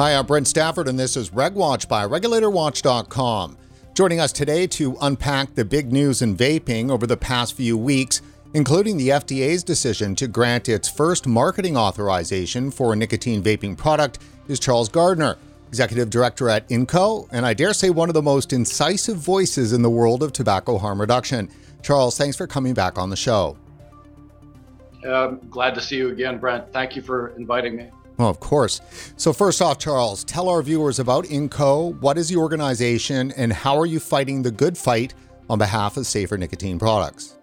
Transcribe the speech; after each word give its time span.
Hi, 0.00 0.16
I'm 0.16 0.24
Brent 0.24 0.48
Stafford, 0.48 0.88
and 0.88 0.98
this 0.98 1.14
is 1.14 1.28
RegWatch 1.28 1.86
by 1.86 2.06
RegulatorWatch.com. 2.06 3.58
Joining 3.92 4.18
us 4.18 4.32
today 4.32 4.66
to 4.68 4.96
unpack 5.02 5.54
the 5.54 5.62
big 5.62 5.92
news 5.92 6.22
in 6.22 6.34
vaping 6.34 6.90
over 6.90 7.06
the 7.06 7.18
past 7.18 7.52
few 7.52 7.76
weeks, 7.76 8.22
including 8.54 8.96
the 8.96 9.10
FDA's 9.10 9.62
decision 9.62 10.14
to 10.14 10.26
grant 10.26 10.70
its 10.70 10.88
first 10.88 11.26
marketing 11.26 11.76
authorization 11.76 12.70
for 12.70 12.94
a 12.94 12.96
nicotine 12.96 13.42
vaping 13.42 13.76
product, 13.76 14.20
is 14.48 14.58
Charles 14.58 14.88
Gardiner, 14.88 15.36
Executive 15.68 16.08
Director 16.08 16.48
at 16.48 16.66
INNCO, 16.70 17.28
and 17.30 17.44
I 17.44 17.52
dare 17.52 17.74
say 17.74 17.90
one 17.90 18.08
of 18.08 18.14
the 18.14 18.22
most 18.22 18.54
incisive 18.54 19.18
voices 19.18 19.74
in 19.74 19.82
the 19.82 19.90
world 19.90 20.22
of 20.22 20.32
tobacco 20.32 20.78
harm 20.78 20.98
reduction. 20.98 21.50
Charles, 21.82 22.16
thanks 22.16 22.38
for 22.38 22.46
coming 22.46 22.72
back 22.72 22.96
on 22.96 23.10
the 23.10 23.16
show. 23.16 23.58
Um, 25.06 25.40
glad 25.50 25.74
to 25.74 25.82
see 25.82 25.98
you 25.98 26.08
again, 26.08 26.38
Brent. 26.38 26.72
Thank 26.72 26.96
you 26.96 27.02
for 27.02 27.36
inviting 27.36 27.76
me. 27.76 27.90
Well, 28.20 28.28
of 28.28 28.38
course. 28.38 28.82
So, 29.16 29.32
first 29.32 29.62
off, 29.62 29.78
Charles, 29.78 30.24
tell 30.24 30.50
our 30.50 30.60
viewers 30.60 30.98
about 30.98 31.24
INNCO. 31.24 31.98
What 32.00 32.18
is 32.18 32.28
the 32.28 32.36
organization, 32.36 33.32
and 33.34 33.50
how 33.50 33.78
are 33.78 33.86
you 33.86 33.98
fighting 33.98 34.42
the 34.42 34.50
good 34.50 34.76
fight 34.76 35.14
on 35.48 35.58
behalf 35.58 35.96
of 35.96 36.06
safer 36.06 36.36
nicotine 36.36 36.78
products? 36.78 37.38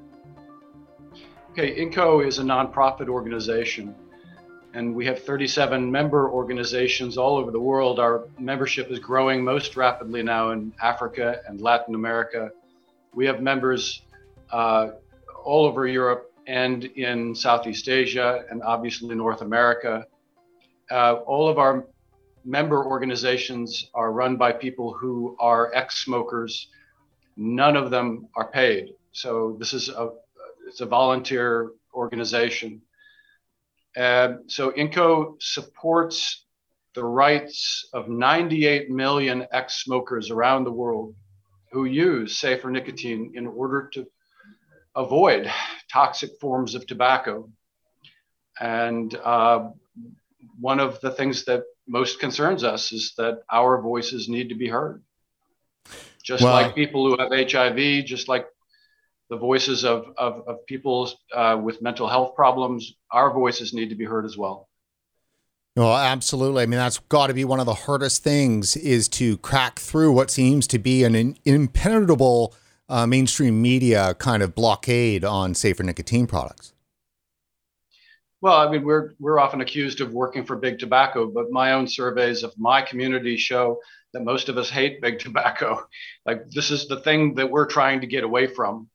Okay, 1.50 1.84
INNCO 1.84 2.24
is 2.24 2.38
a 2.38 2.44
nonprofit 2.44 3.08
organization, 3.08 3.96
and 4.76 4.94
we 4.94 5.04
have 5.08 5.24
37 5.24 5.92
member 5.92 6.30
organizations 6.30 7.18
all 7.18 7.38
over 7.38 7.50
the 7.50 7.60
world. 7.60 8.00
Our 8.00 8.28
membership 8.38 8.92
is 8.92 9.00
growing 9.00 9.44
most 9.44 9.78
rapidly 9.78 10.22
now 10.22 10.52
in 10.52 10.72
Africa 10.80 11.42
and 11.48 11.60
Latin 11.60 11.96
America. 11.96 12.52
We 13.16 13.26
have 13.26 13.42
members 13.42 14.04
uh, 14.52 14.90
all 15.44 15.66
over 15.66 15.88
Europe 15.88 16.32
and 16.46 16.84
in 16.84 17.34
Southeast 17.34 17.90
Asia, 17.90 18.46
and 18.52 18.62
obviously 18.62 19.16
North 19.16 19.42
America 19.42 20.06
uh, 20.92 21.16
all 21.26 21.48
of 21.48 21.58
our 21.58 21.88
member 22.46 22.86
organizations 22.86 23.90
are 23.94 24.12
run 24.12 24.38
by 24.38 24.52
people 24.52 24.94
who 24.94 25.36
are 25.40 25.74
ex-smokers. 25.74 26.70
None 27.36 27.76
of 27.76 27.92
them 27.92 28.28
are 28.36 28.50
paid. 28.50 28.94
So 29.12 29.58
this 29.60 29.74
is 29.74 29.90
a 29.90 30.12
it's 30.68 30.82
a 30.82 30.86
volunteer 30.86 31.72
organization. 31.94 32.82
Uh, 33.96 34.36
so 34.48 34.72
INNCO 34.72 35.36
supports 35.40 36.46
the 36.94 37.04
rights 37.04 37.88
of 37.94 38.10
98 38.10 38.90
million 38.90 39.48
ex-smokers 39.54 40.30
around 40.30 40.66
the 40.66 40.72
world 40.72 41.16
who 41.72 41.86
use 41.86 42.38
safer 42.38 42.70
nicotine 42.70 43.32
in 43.36 43.48
order 43.48 43.90
to 43.94 44.06
avoid 44.96 45.50
toxic 45.92 46.32
forms 46.40 46.76
of 46.76 46.86
tobacco. 46.86 47.50
And 48.60 49.16
uh, 49.24 49.70
one 50.60 50.80
of 50.80 51.00
the 51.02 51.12
things 51.12 51.46
that 51.46 51.64
most 51.88 52.20
concerns 52.20 52.64
us 52.64 52.92
is 52.92 53.14
that 53.18 53.42
our 53.52 53.82
voices 53.82 54.30
need 54.30 54.50
to 54.50 54.56
be 54.56 54.68
heard. 54.68 55.04
Just 56.24 56.44
well, 56.44 56.54
like 56.54 56.76
people 56.76 57.08
who 57.08 57.18
have 57.18 57.32
HIV, 57.32 58.06
just 58.06 58.28
like 58.28 58.48
the 59.30 59.38
voices 59.38 59.86
of, 59.86 60.08
of, 60.18 60.44
of 60.48 60.66
people 60.66 61.10
uh, 61.34 61.60
with 61.62 61.82
mental 61.82 62.08
health 62.08 62.36
problems, 62.36 62.94
our 63.12 63.34
voices 63.34 63.74
need 63.74 63.90
to 63.90 63.96
be 63.96 64.06
heard 64.06 64.26
as 64.26 64.38
well. 64.38 64.68
Well, 65.76 65.96
absolutely. 65.96 66.64
I 66.64 66.66
mean, 66.66 66.80
that's 66.80 66.98
got 66.98 67.28
to 67.28 67.34
be 67.34 67.46
one 67.46 67.60
of 67.60 67.68
the 67.68 67.74
hardest 67.74 68.24
things 68.24 68.76
is 68.76 69.08
to 69.10 69.38
crack 69.38 69.80
through 69.80 70.12
what 70.12 70.32
seems 70.32 70.66
to 70.68 70.80
be 70.80 71.04
an 71.04 71.38
impenetrable 71.46 72.56
uh, 72.90 73.06
mainstream 73.06 73.62
media 73.62 74.16
kind 74.16 74.42
of 74.42 74.56
blockade 74.56 75.24
on 75.24 75.54
safer 75.54 75.84
nicotine 75.84 76.26
products. 76.26 76.74
Well, 78.42 78.56
I 78.56 78.70
mean, 78.70 78.84
we're 78.84 79.14
we're 79.20 79.40
often 79.40 79.62
accused 79.62 80.00
of 80.00 80.14
working 80.14 80.46
for 80.46 80.56
big 80.56 80.78
tobacco, 80.78 81.28
but 81.28 81.52
my 81.52 81.74
own 81.74 81.88
surveys 81.88 82.44
of 82.44 82.54
my 82.58 82.82
community 82.82 83.36
show 83.36 83.80
that 84.14 84.24
most 84.24 84.48
of 84.48 84.58
us 84.58 84.70
hate 84.70 85.02
big 85.02 85.20
tobacco. 85.20 85.86
Like 86.26 86.50
this 86.50 86.72
is 86.72 86.90
the 86.90 87.00
thing 87.00 87.36
that 87.36 87.50
we're 87.50 87.68
trying 87.68 88.02
to 88.02 88.08
get 88.08 88.26
away 88.26 88.48
from, 88.48 88.90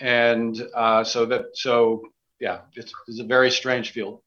and 0.00 0.60
uh, 0.74 1.04
so 1.04 1.24
that 1.26 1.44
so 1.54 2.02
yeah, 2.40 2.62
it's, 2.74 2.92
it's 3.06 3.20
a 3.20 3.24
very 3.24 3.52
strange 3.52 3.92
field. 3.92 4.22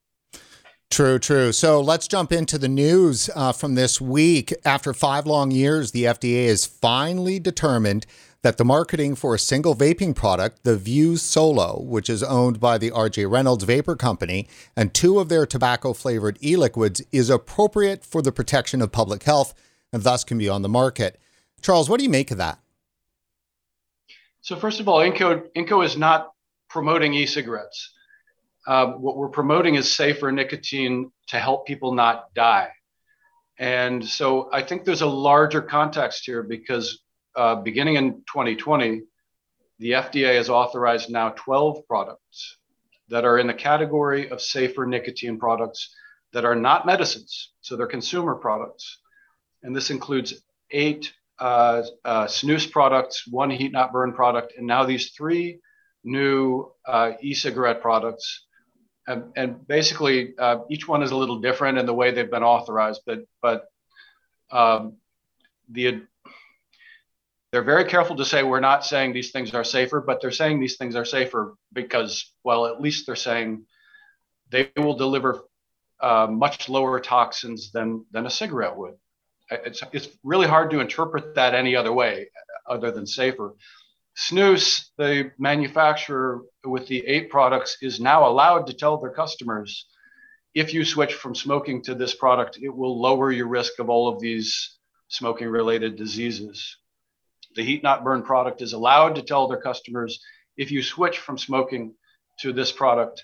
True, 0.89 1.19
true. 1.19 1.51
So 1.51 1.79
let's 1.79 2.07
jump 2.07 2.31
into 2.31 2.57
the 2.57 2.67
news 2.67 3.29
uh, 3.35 3.51
from 3.53 3.75
this 3.75 4.01
week. 4.01 4.53
After 4.65 4.93
five 4.93 5.25
long 5.25 5.51
years, 5.51 5.91
the 5.91 6.03
FDA 6.03 6.47
has 6.47 6.65
finally 6.65 7.39
determined 7.39 8.05
that 8.43 8.57
the 8.57 8.65
marketing 8.65 9.15
for 9.15 9.35
a 9.35 9.39
single 9.39 9.75
vaping 9.75 10.15
product, 10.15 10.63
the 10.63 10.77
Vuse 10.77 11.21
Solo, 11.21 11.79
which 11.81 12.09
is 12.09 12.23
owned 12.23 12.59
by 12.59 12.77
the 12.77 12.89
RJ 12.91 13.29
Reynolds 13.29 13.63
Vapor 13.63 13.95
Company, 13.95 14.47
and 14.75 14.93
two 14.93 15.19
of 15.19 15.29
their 15.29 15.45
tobacco 15.45 15.93
flavored 15.93 16.39
e 16.43 16.55
liquids, 16.55 17.01
is 17.11 17.29
appropriate 17.29 18.03
for 18.03 18.21
the 18.21 18.31
protection 18.31 18.81
of 18.81 18.91
public 18.91 19.23
health 19.23 19.53
and 19.93 20.03
thus 20.03 20.23
can 20.23 20.37
be 20.37 20.49
on 20.49 20.61
the 20.61 20.69
market. 20.69 21.19
Charles, 21.61 21.89
what 21.89 21.99
do 21.99 22.03
you 22.03 22.09
make 22.09 22.31
of 22.31 22.37
that? 22.37 22.59
So, 24.41 24.55
first 24.55 24.79
of 24.79 24.87
all, 24.87 24.99
INNCO, 24.99 25.49
INNCO 25.55 25.85
is 25.85 25.97
not 25.97 26.31
promoting 26.69 27.13
e 27.13 27.27
cigarettes. 27.27 27.91
Uh, 28.65 28.87
what 28.93 29.17
we're 29.17 29.29
promoting 29.29 29.75
is 29.75 29.91
safer 29.91 30.31
nicotine 30.31 31.11
to 31.27 31.37
help 31.37 31.67
people 31.67 31.93
not 31.93 32.33
die. 32.33 32.69
And 33.57 34.05
so 34.05 34.49
I 34.51 34.63
think 34.63 34.85
there's 34.85 35.01
a 35.01 35.07
larger 35.07 35.61
context 35.61 36.25
here 36.25 36.41
because 36.41 36.99
uh, 37.35 37.55
beginning 37.55 37.95
in 37.95 38.13
2020, 38.33 39.01
the 39.79 39.91
FDA 39.91 40.35
has 40.35 40.49
authorized 40.49 41.09
now 41.09 41.29
12 41.29 41.87
products 41.87 42.57
that 43.09 43.25
are 43.25 43.39
in 43.39 43.47
the 43.47 43.53
category 43.53 44.29
of 44.29 44.41
safer 44.41 44.85
nicotine 44.85 45.39
products 45.39 45.93
that 46.33 46.45
are 46.45 46.55
not 46.55 46.85
medicines. 46.85 47.51
So 47.61 47.75
they're 47.75 47.87
consumer 47.87 48.35
products. 48.35 48.99
And 49.63 49.75
this 49.75 49.89
includes 49.89 50.41
eight 50.71 51.11
uh, 51.39 51.83
uh, 52.05 52.25
snus 52.25 52.69
products, 52.69 53.27
one 53.27 53.49
heat 53.49 53.71
not 53.71 53.91
burn 53.91 54.13
product, 54.13 54.53
and 54.57 54.67
now 54.67 54.85
these 54.85 55.11
three 55.11 55.59
new 56.03 56.71
uh, 56.87 57.13
e-cigarette 57.21 57.81
products. 57.81 58.45
And, 59.07 59.31
and 59.35 59.67
basically, 59.67 60.35
uh, 60.37 60.59
each 60.69 60.87
one 60.87 61.01
is 61.03 61.11
a 61.11 61.15
little 61.15 61.39
different 61.39 61.79
in 61.79 61.85
the 61.85 61.93
way 61.93 62.11
they've 62.11 62.29
been 62.29 62.43
authorized, 62.43 63.01
but 63.05 63.21
but 63.41 63.65
um, 64.51 64.97
the 65.69 66.03
they're 67.51 67.63
very 67.63 67.85
careful 67.85 68.15
to 68.15 68.25
say 68.25 68.43
we're 68.43 68.61
not 68.61 68.85
saying 68.85 69.11
these 69.11 69.31
things 69.31 69.53
are 69.53 69.63
safer, 69.63 69.99
but 69.99 70.21
they're 70.21 70.31
saying 70.31 70.59
these 70.59 70.77
things 70.77 70.95
are 70.95 71.05
safer 71.05 71.55
because, 71.73 72.33
well, 72.43 72.65
at 72.65 72.81
least 72.81 73.05
they're 73.05 73.15
saying 73.15 73.65
they 74.49 74.71
will 74.77 74.95
deliver 74.95 75.41
uh, 76.01 76.27
much 76.29 76.69
lower 76.69 76.99
toxins 76.99 77.71
than 77.71 78.05
than 78.11 78.25
a 78.25 78.29
cigarette 78.29 78.75
would. 78.75 78.95
It's 79.49 79.83
it's 79.91 80.07
really 80.23 80.47
hard 80.47 80.71
to 80.71 80.79
interpret 80.79 81.35
that 81.35 81.53
any 81.53 81.75
other 81.75 81.91
way 81.91 82.29
other 82.67 82.91
than 82.91 83.05
safer. 83.05 83.53
Snus, 84.15 84.89
the 84.97 85.31
manufacturer 85.37 86.41
with 86.65 86.87
the 86.87 87.05
eight 87.05 87.29
products, 87.29 87.77
is 87.81 87.99
now 87.99 88.27
allowed 88.27 88.67
to 88.67 88.73
tell 88.73 88.97
their 88.97 89.11
customers 89.11 89.87
if 90.53 90.73
you 90.73 90.83
switch 90.83 91.13
from 91.13 91.33
smoking 91.33 91.81
to 91.83 91.95
this 91.95 92.13
product, 92.13 92.59
it 92.61 92.69
will 92.69 92.99
lower 92.99 93.31
your 93.31 93.47
risk 93.47 93.79
of 93.79 93.89
all 93.89 94.09
of 94.09 94.19
these 94.19 94.77
smoking 95.07 95.47
related 95.47 95.95
diseases 95.95 96.77
the 97.55 97.63
heat 97.63 97.83
not 97.83 98.03
burn 98.03 98.23
product 98.23 98.61
is 98.61 98.73
allowed 98.73 99.15
to 99.15 99.21
tell 99.21 99.47
their 99.47 99.61
customers 99.61 100.19
if 100.57 100.71
you 100.71 100.83
switch 100.83 101.17
from 101.17 101.37
smoking 101.37 101.93
to 102.39 102.53
this 102.53 102.71
product. 102.71 103.23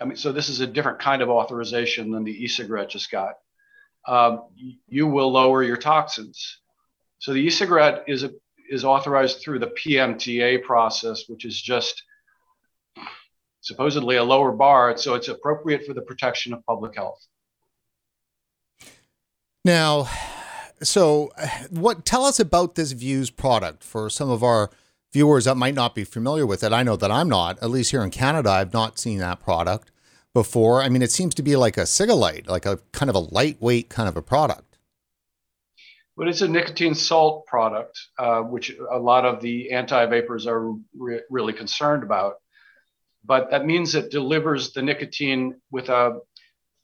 I 0.00 0.04
mean, 0.04 0.16
so 0.16 0.32
this 0.32 0.48
is 0.48 0.60
a 0.60 0.66
different 0.66 0.98
kind 0.98 1.22
of 1.22 1.28
authorization 1.28 2.10
than 2.10 2.24
the 2.24 2.44
e-cigarette 2.44 2.90
just 2.90 3.10
got. 3.10 3.34
Um, 4.06 4.44
you 4.88 5.06
will 5.06 5.30
lower 5.30 5.62
your 5.62 5.76
toxins. 5.76 6.58
So 7.18 7.32
the 7.32 7.40
e-cigarette 7.40 8.04
is 8.08 8.24
a, 8.24 8.30
is 8.68 8.84
authorized 8.84 9.40
through 9.40 9.60
the 9.60 9.68
PMTA 9.68 10.64
process, 10.64 11.28
which 11.28 11.44
is 11.44 11.60
just 11.60 12.02
supposedly 13.60 14.16
a 14.16 14.24
lower 14.24 14.52
bar. 14.52 14.96
So 14.96 15.14
it's 15.14 15.28
appropriate 15.28 15.86
for 15.86 15.94
the 15.94 16.02
protection 16.02 16.52
of 16.52 16.64
public 16.66 16.96
health. 16.96 17.24
Now, 19.64 20.08
so, 20.82 21.32
what 21.70 22.04
tell 22.04 22.24
us 22.24 22.38
about 22.40 22.74
this 22.74 22.92
Vuse 22.92 23.30
product 23.30 23.84
for 23.84 24.10
some 24.10 24.30
of 24.30 24.42
our 24.42 24.70
viewers 25.12 25.44
that 25.44 25.56
might 25.56 25.74
not 25.74 25.94
be 25.94 26.04
familiar 26.04 26.46
with 26.46 26.64
it. 26.64 26.72
I 26.72 26.82
know 26.82 26.96
that 26.96 27.10
I'm 27.10 27.28
not. 27.28 27.62
At 27.62 27.70
least 27.70 27.90
here 27.90 28.02
in 28.02 28.10
Canada, 28.10 28.50
I've 28.50 28.72
not 28.72 28.98
seen 28.98 29.18
that 29.18 29.40
product 29.40 29.90
before. 30.32 30.82
I 30.82 30.88
mean, 30.88 31.02
it 31.02 31.12
seems 31.12 31.34
to 31.34 31.42
be 31.42 31.54
like 31.56 31.76
a 31.76 31.86
cig-alike, 31.86 32.48
like 32.48 32.66
a 32.66 32.78
kind 32.92 33.10
of 33.10 33.16
a 33.16 33.20
lightweight 33.20 33.90
kind 33.90 34.08
of 34.08 34.16
a 34.16 34.22
product. 34.22 34.78
But 36.16 36.28
it's 36.28 36.42
a 36.42 36.48
nicotine 36.48 36.94
salt 36.94 37.46
product, 37.46 37.98
uh, 38.18 38.40
which 38.40 38.74
a 38.90 38.98
lot 38.98 39.24
of 39.24 39.40
the 39.40 39.72
anti-vapors 39.72 40.46
are 40.46 40.72
re- 40.96 41.22
really 41.30 41.52
concerned 41.52 42.02
about. 42.02 42.34
But 43.24 43.50
that 43.50 43.66
means 43.66 43.94
it 43.94 44.10
delivers 44.10 44.72
the 44.72 44.82
nicotine 44.82 45.60
with 45.70 45.88
a 45.88 46.20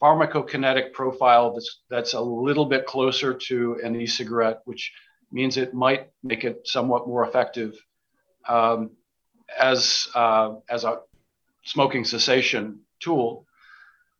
pharmacokinetic 0.01 0.93
profile 0.93 1.53
that's 1.53 1.81
that's 1.89 2.13
a 2.13 2.21
little 2.21 2.65
bit 2.65 2.85
closer 2.85 3.33
to 3.33 3.79
an 3.83 3.99
e-cigarette, 3.99 4.59
which 4.65 4.91
means 5.31 5.57
it 5.57 5.73
might 5.73 6.09
make 6.23 6.43
it 6.43 6.61
somewhat 6.65 7.07
more 7.07 7.27
effective 7.27 7.73
um, 8.47 8.91
as 9.57 10.07
uh, 10.15 10.55
as 10.69 10.83
a 10.83 10.99
smoking 11.63 12.03
cessation 12.03 12.79
tool. 12.99 13.45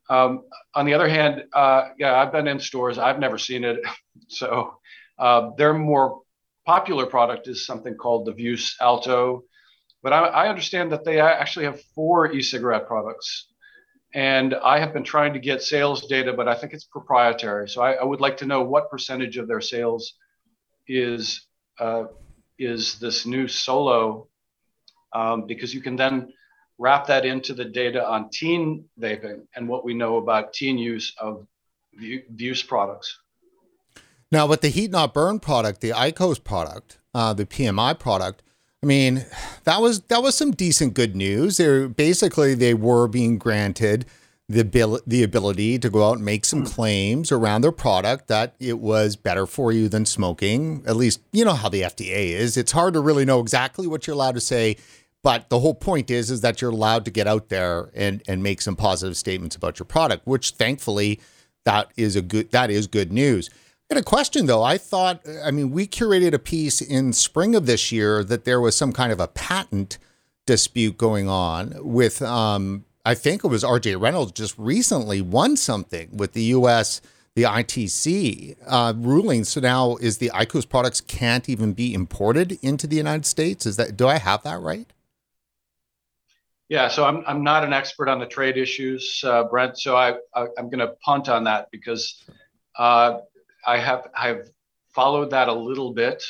Um, 0.09 0.45
on 0.73 0.85
the 0.85 0.95
other 0.95 1.07
hand, 1.07 1.45
uh, 1.53 1.89
yeah, 1.97 2.19
I've 2.19 2.31
been 2.31 2.47
in 2.47 2.59
stores. 2.59 2.97
I've 2.97 3.19
never 3.19 3.37
seen 3.37 3.63
it. 3.63 3.79
So 4.31 4.75
uh, 5.17 5.51
their 5.57 5.73
more 5.73 6.21
popular 6.67 7.07
product 7.07 7.47
is 7.47 7.65
something 7.65 7.95
called 7.95 8.27
the 8.27 8.33
Vuse 8.33 8.75
Alto. 8.79 9.43
But 10.03 10.13
I, 10.13 10.19
I 10.25 10.49
understand 10.49 10.91
that 10.91 11.03
they 11.03 11.19
actually 11.19 11.65
have 11.65 11.81
four 11.95 12.31
e-cigarette 12.31 12.85
products. 12.85 13.47
And 14.13 14.56
I 14.56 14.79
have 14.79 14.94
been 14.94 15.03
trying 15.03 15.33
to 15.33 15.39
get 15.39 15.61
sales 15.61 16.07
data, 16.07 16.33
but 16.33 16.47
I 16.47 16.56
think 16.56 16.73
it's 16.73 16.85
proprietary. 16.85 17.69
So 17.69 17.81
I, 17.81 17.94
I 17.94 18.03
would 18.03 18.21
like 18.21 18.38
to 18.38 18.45
know 18.45 18.63
what 18.63 18.89
percentage 18.89 19.38
of 19.38 19.47
their 19.47 19.61
sales 19.61 20.13
is 20.88 21.45
uh, 21.79 22.06
is 22.57 23.00
this 23.00 23.25
new 23.25 23.47
Solo, 23.47 24.27
um, 25.13 25.45
because 25.47 25.73
you 25.73 25.81
can 25.81 25.95
then 25.95 26.33
wrap 26.77 27.07
that 27.07 27.25
into 27.25 27.53
the 27.53 27.65
data 27.65 28.06
on 28.06 28.29
teen 28.29 28.85
vaping 29.00 29.41
and 29.56 29.67
what 29.67 29.85
we 29.85 29.94
know 29.94 30.17
about 30.17 30.53
teen 30.53 30.77
use 30.77 31.13
of 31.19 31.45
Vuse 31.97 32.63
products. 32.63 33.19
Now, 34.31 34.47
with 34.47 34.62
the 34.62 34.69
heat 34.69 34.91
not 34.91 35.13
burn 35.13 35.39
product, 35.39 35.81
the 35.81 35.89
IQOS 35.89 36.44
product, 36.44 37.00
uh, 37.13 37.33
the 37.33 37.45
PMI 37.45 37.97
product, 37.97 38.44
I 38.81 38.85
mean, 38.85 39.25
that 39.65 39.81
was 39.81 40.01
that 40.01 40.23
was 40.23 40.35
some 40.35 40.51
decent 40.51 40.93
good 40.93 41.15
news. 41.15 41.57
They 41.57 41.87
basically 41.87 42.53
they 42.53 42.73
were 42.73 43.07
being 43.07 43.37
granted 43.37 44.05
the 44.47 44.61
abil- 44.61 45.01
the 45.05 45.21
ability 45.21 45.77
to 45.79 45.89
go 45.89 46.09
out 46.09 46.15
and 46.15 46.25
make 46.25 46.45
some 46.45 46.61
hmm. 46.61 46.67
claims 46.67 47.31
around 47.31 47.61
their 47.61 47.71
product 47.71 48.27
that 48.29 48.55
it 48.59 48.79
was 48.79 49.15
better 49.15 49.45
for 49.45 49.71
you 49.71 49.89
than 49.89 50.05
smoking. 50.05 50.83
At 50.87 50.95
least 50.95 51.21
you 51.31 51.43
know 51.43 51.53
how 51.53 51.69
the 51.69 51.81
FDA 51.81 52.31
is. 52.31 52.55
It's 52.55 52.71
hard 52.71 52.93
to 52.93 53.01
really 53.01 53.25
know 53.25 53.41
exactly 53.41 53.85
what 53.85 54.07
you're 54.07 54.15
allowed 54.15 54.35
to 54.35 54.41
say 54.41 54.77
but 55.21 55.49
the 55.49 55.59
whole 55.59 55.73
point 55.73 56.09
is 56.09 56.31
is 56.31 56.41
that 56.41 56.61
you're 56.61 56.71
allowed 56.71 57.05
to 57.05 57.11
get 57.11 57.27
out 57.27 57.49
there 57.49 57.89
and 57.93 58.23
and 58.27 58.41
make 58.41 58.61
some 58.61 58.75
positive 58.75 59.17
statements 59.17 59.55
about 59.55 59.79
your 59.79 59.85
product, 59.85 60.25
which 60.25 60.51
thankfully 60.51 61.19
that 61.65 61.91
is 61.97 62.15
a 62.15 62.21
good 62.21 62.51
that 62.51 62.69
is 62.69 62.87
good 62.87 63.11
news. 63.11 63.49
I 63.89 63.95
had 63.95 64.01
a 64.01 64.06
question 64.06 64.45
though. 64.45 64.62
I 64.62 64.77
thought 64.77 65.25
I 65.44 65.51
mean 65.51 65.71
we 65.71 65.88
curated 65.88 66.33
a 66.33 66.39
piece 66.39 66.80
in 66.81 67.12
spring 67.13 67.56
of 67.56 67.65
this 67.65 67.91
year 67.91 68.24
that 68.24 68.45
there 68.45 68.62
was 68.62 68.75
some 68.75 68.94
kind 68.94 69.12
of 69.12 69.19
a 69.19 69.27
patent 69.27 69.97
dispute 70.45 70.97
going 70.97 71.27
on 71.27 71.74
with 71.80 72.21
um, 72.21 72.86
I 73.03 73.15
think 73.15 73.44
it 73.44 73.47
was 73.47 73.63
RJ 73.63 74.00
Reynolds 74.00 74.31
just 74.31 74.57
recently 74.57 75.21
won 75.21 75.57
something 75.57 76.15
with 76.15 76.33
the 76.33 76.44
US 76.44 77.01
the 77.36 77.44
ITC 77.44 78.57
uh, 78.68 78.94
ruling. 78.97 79.44
So 79.44 79.62
now 79.62 79.95
is 79.97 80.18
the 80.18 80.30
IQOS 80.33 80.68
products 80.68 81.00
can't 81.00 81.47
even 81.47 81.74
be 81.74 81.94
imported 81.94 82.59
into 82.62 82.86
the 82.86 82.97
United 82.97 83.25
States? 83.25 83.65
Is 83.65 83.77
that 83.77 83.97
do 83.97 84.07
I 84.07 84.18
have 84.18 84.44
that 84.44 84.59
right? 84.59 84.88
Yeah, 86.68 86.88
so 86.88 87.06
I'm, 87.06 87.24
I'm 87.25 87.44
not 87.44 87.63
an 87.63 87.74
expert 87.74 88.07
on 88.07 88.19
the 88.19 88.27
trade 88.27 88.56
issues, 88.56 89.24
uh, 89.25 89.45
Brent. 89.45 89.80
So 89.80 89.97
I, 89.97 90.18
I 90.36 90.45
am 90.59 90.69
going 90.69 90.80
to 90.80 90.94
punt 91.03 91.27
on 91.27 91.45
that 91.45 91.71
because 91.71 92.24
uh, 92.77 93.19
I 93.69 93.77
have 93.77 94.07
I've 94.16 94.50
followed 94.95 95.30
that 95.31 95.48
a 95.48 95.54
little 95.54 95.94
bit, 95.94 96.24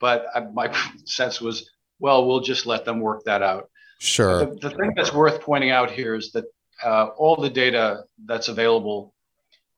but 0.00 0.26
I, 0.34 0.40
my 0.40 0.74
sense 1.04 1.40
was, 1.40 1.70
well, 2.00 2.26
we'll 2.26 2.40
just 2.40 2.66
let 2.66 2.84
them 2.84 3.00
work 3.00 3.24
that 3.24 3.42
out. 3.42 3.70
Sure. 3.98 4.44
The, 4.44 4.54
the 4.56 4.70
thing 4.70 4.92
that's 4.96 5.12
worth 5.12 5.40
pointing 5.40 5.70
out 5.70 5.90
here 5.90 6.14
is 6.14 6.32
that 6.32 6.44
uh, 6.84 7.06
all 7.16 7.36
the 7.36 7.48
data 7.48 8.04
that's 8.24 8.48
available, 8.48 9.14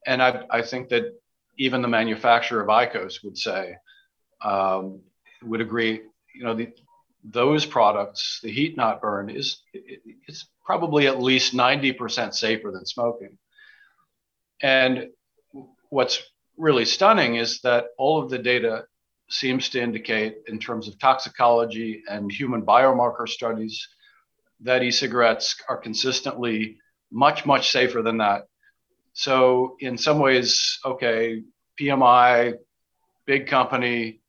and 0.07 0.23
I, 0.23 0.45
I 0.51 0.63
think 0.63 0.89
that 0.89 1.05
even 1.59 1.83
the 1.83 1.89
manufacturer 1.89 2.63
of 2.63 2.69
IQOS 2.69 3.23
would 3.23 3.37
say, 3.37 3.77
um, 4.43 5.01
would 5.43 5.61
agree, 5.61 6.01
you 6.35 6.43
know, 6.43 6.55
the, 6.55 6.71
those 7.23 7.67
products, 7.67 8.41
the 8.43 8.51
heat 8.51 8.77
not 8.77 9.03
burn, 9.03 9.29
is 9.29 9.63
it, 9.75 10.01
it's 10.27 10.49
probably 10.65 11.07
at 11.07 11.21
least 11.21 11.55
90% 11.55 12.35
safer 12.35 12.71
than 12.73 12.87
smoking. 12.87 13.37
And 14.63 15.09
what's 15.91 16.23
really 16.59 16.85
stunning 16.85 17.37
is 17.37 17.61
that 17.61 17.87
all 17.97 18.23
of 18.23 18.31
the 18.31 18.39
data 18.39 18.85
seems 19.31 19.69
to 19.71 19.81
indicate, 19.81 20.37
in 20.49 20.59
terms 20.59 20.89
of 20.89 20.99
toxicology 20.99 22.03
and 22.09 22.31
human 22.31 22.63
biomarker 22.63 23.29
studies, 23.29 23.87
that 24.61 24.83
e 24.83 24.91
cigarettes 24.91 25.57
are 25.69 25.77
consistently 25.77 26.79
much, 27.11 27.47
much 27.47 27.71
safer 27.71 28.03
than 28.03 28.19
that. 28.19 28.47
So, 29.13 29.77
in 29.81 29.97
some 29.97 30.19
ways, 30.19 30.79
okay, 30.85 31.43
PMI, 31.81 32.55
big 33.27 33.47
company, 33.47 34.21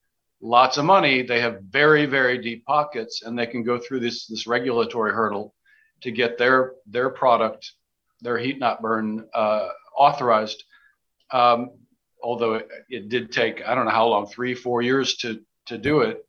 lots 0.42 0.78
of 0.78 0.86
money, 0.86 1.22
they 1.22 1.42
have 1.42 1.62
very, 1.64 2.06
very 2.06 2.38
deep 2.38 2.66
pockets, 2.66 3.22
and 3.24 3.38
they 3.38 3.48
can 3.48 3.64
go 3.64 3.80
through 3.80 4.02
this 4.02 4.28
this 4.28 4.48
regulatory 4.48 5.14
hurdle 5.14 5.54
to 6.02 6.12
get 6.12 6.38
their 6.38 6.74
their 6.86 7.10
product, 7.10 7.72
their 8.22 8.38
heat 8.38 8.60
not 8.60 8.81
burn 8.81 9.26
uh, 9.34 9.70
authorized. 9.98 10.64
Um, 11.31 11.72
although 12.24 12.56
it, 12.56 12.68
it, 12.89 13.10
did 13.10 13.31
take 13.31 13.66
I 13.66 13.75
don't 13.75 13.86
know 13.86 13.92
how 13.92 14.07
long, 14.07 14.27
three, 14.27 14.54
four 14.56 14.81
years 14.81 15.16
to 15.18 15.42
to 15.68 15.77
do 15.77 16.01
it, 16.01 16.25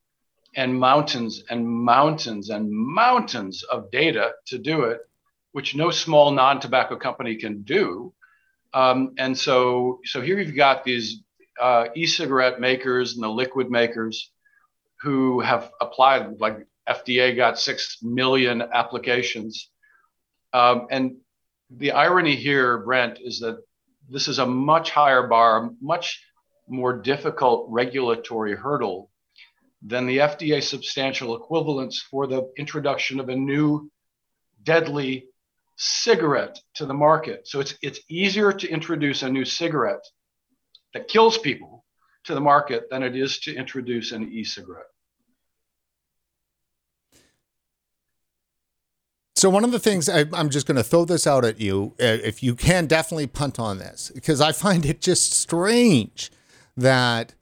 and 0.57 0.79
mountains 0.79 1.45
and 1.51 1.67
mountains 1.67 2.51
and 2.51 2.71
mountains 2.71 3.63
of 3.63 3.91
data 3.91 4.33
to 4.47 4.59
do 4.59 4.85
it, 4.85 5.01
which 5.53 5.75
no 5.75 5.91
small 5.91 6.31
non-tobacco 6.31 6.97
company 6.97 7.37
can 7.37 7.63
do. 7.63 8.13
Um, 8.73 9.15
and 9.19 9.37
so 9.37 10.01
so 10.05 10.21
here 10.21 10.39
you've 10.39 10.57
got 10.57 10.85
these 10.85 11.23
uh, 11.61 11.87
e-cigarette 11.95 12.61
makers 12.61 13.15
and 13.15 13.23
the 13.23 13.29
liquid 13.29 13.71
makers 13.71 14.31
who 15.03 15.41
have 15.41 15.71
applied, 15.81 16.41
like 16.41 16.67
FDA 16.89 17.37
got 17.37 17.59
six 17.59 17.99
million 18.03 18.63
applications. 18.63 19.71
Um, 20.53 20.87
and 20.91 21.17
the 21.71 21.93
irony 21.93 22.37
here, 22.37 22.79
Brent, 22.79 23.19
is 23.21 23.41
that 23.41 23.63
this 24.11 24.29
is 24.29 24.39
a 24.39 24.47
much 24.47 24.91
higher 24.91 25.27
bar, 25.27 25.71
much 25.81 26.23
more 26.69 26.93
difficult 26.93 27.67
regulatory 27.71 28.57
hurdle 28.57 29.11
than 29.83 30.07
the 30.07 30.19
FDA 30.19 30.63
substantial 30.63 31.37
equivalence 31.37 32.01
for 32.01 32.27
the 32.27 32.51
introduction 32.59 33.19
of 33.21 33.29
a 33.29 33.37
new 33.37 33.91
deadly 34.63 35.27
cigarette 35.77 36.59
to 36.75 36.87
the 36.87 36.95
market. 36.95 37.49
So 37.49 37.61
it's 37.61 37.75
it's 37.83 38.01
easier 38.09 38.53
to 38.53 38.69
introduce 38.69 39.23
a 39.23 39.31
new 39.31 39.45
cigarette 39.45 40.05
that 40.93 41.09
kills 41.09 41.39
people 41.39 41.85
to 42.25 42.35
the 42.35 42.41
market 42.41 42.91
than 42.91 43.03
it 43.03 43.17
is 43.17 43.39
to 43.41 43.55
introduce 43.55 44.13
an 44.13 44.31
e-cigarette. 44.33 44.87
So 49.41 49.49
one 49.49 49.65
of 49.65 49.73
the 49.73 49.79
things 49.79 50.07
I, 50.07 50.27
am 50.35 50.51
just 50.51 50.67
going 50.67 50.77
to 50.77 50.83
throw 50.83 51.07
this 51.07 51.27
out 51.27 51.47
at 51.47 51.59
you, 51.59 51.95
uh, 51.99 52.05
if 52.05 52.43
you 52.43 52.55
can 52.55 52.85
definitely 52.85 53.27
punt 53.27 53.59
on 53.59 53.79
this, 53.79 54.13
because 54.15 54.39
I 54.39 54.53
find 54.53 54.85
it 54.85 55.01
just 55.01 55.33
strange 55.33 56.31
that, 56.77 57.35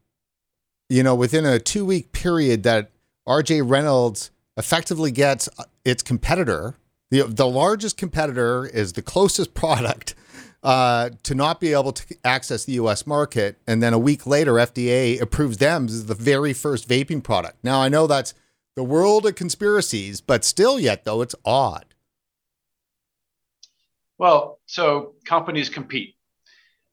you 0.88 1.02
know, 1.02 1.17
within 1.17 1.45
a 1.45 1.59
two 1.59 1.85
week 1.85 2.12
period 2.12 2.62
that 2.62 2.93
RJ 3.28 3.69
Reynolds 3.69 4.31
effectively 4.57 5.11
gets 5.11 5.49
its 5.85 6.05
competitor, 6.05 6.76
the 7.11 7.23
the 7.23 7.49
largest 7.49 7.97
competitor 7.97 8.67
is 8.67 8.93
the 8.93 9.02
closest 9.02 9.55
product 9.62 10.14
uh, 10.62 11.11
to 11.25 11.35
not 11.35 11.59
be 11.59 11.73
able 11.73 11.90
to 11.90 12.17
access 12.25 12.64
the 12.64 12.75
US 12.75 13.09
market. 13.09 13.59
And 13.67 13.83
then 13.83 13.93
a 13.93 13.99
week 13.99 14.25
later, 14.25 14.52
FDA 14.52 15.21
approves 15.21 15.57
them 15.57 15.87
as 15.87 16.07
the 16.07 16.14
very 16.14 16.52
first 16.52 16.88
vaping 16.88 17.25
product. 17.25 17.57
Now, 17.64 17.83
I 17.83 17.88
know 17.88 18.07
that's 18.07 18.35
the 18.76 18.85
world 18.85 19.26
of 19.26 19.35
conspiracies, 19.35 20.21
but 20.21 20.45
still, 20.45 20.78
yet, 20.78 21.02
though, 21.02 21.23
it's 21.23 21.35
odd. 21.45 21.88
Well, 24.19 24.59
so 24.67 25.15
companies 25.25 25.69
compete. 25.69 26.17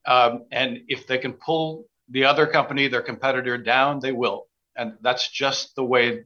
Um, 0.05 0.45
and 0.51 0.81
if 0.87 1.07
they 1.07 1.17
can 1.17 1.33
pull 1.33 1.85
the 2.09 2.25
other 2.25 2.45
company, 2.45 2.87
their 2.87 3.01
competitor 3.01 3.57
down, 3.57 3.99
they 3.99 4.11
will. 4.11 4.47
And 4.75 4.93
that's 5.01 5.29
just 5.29 5.75
the 5.75 5.83
way, 5.83 6.25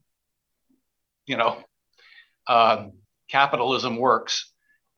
you 1.26 1.38
know, 1.38 1.58
um, 2.48 2.94
capitalism 3.30 3.98
works. 3.98 4.52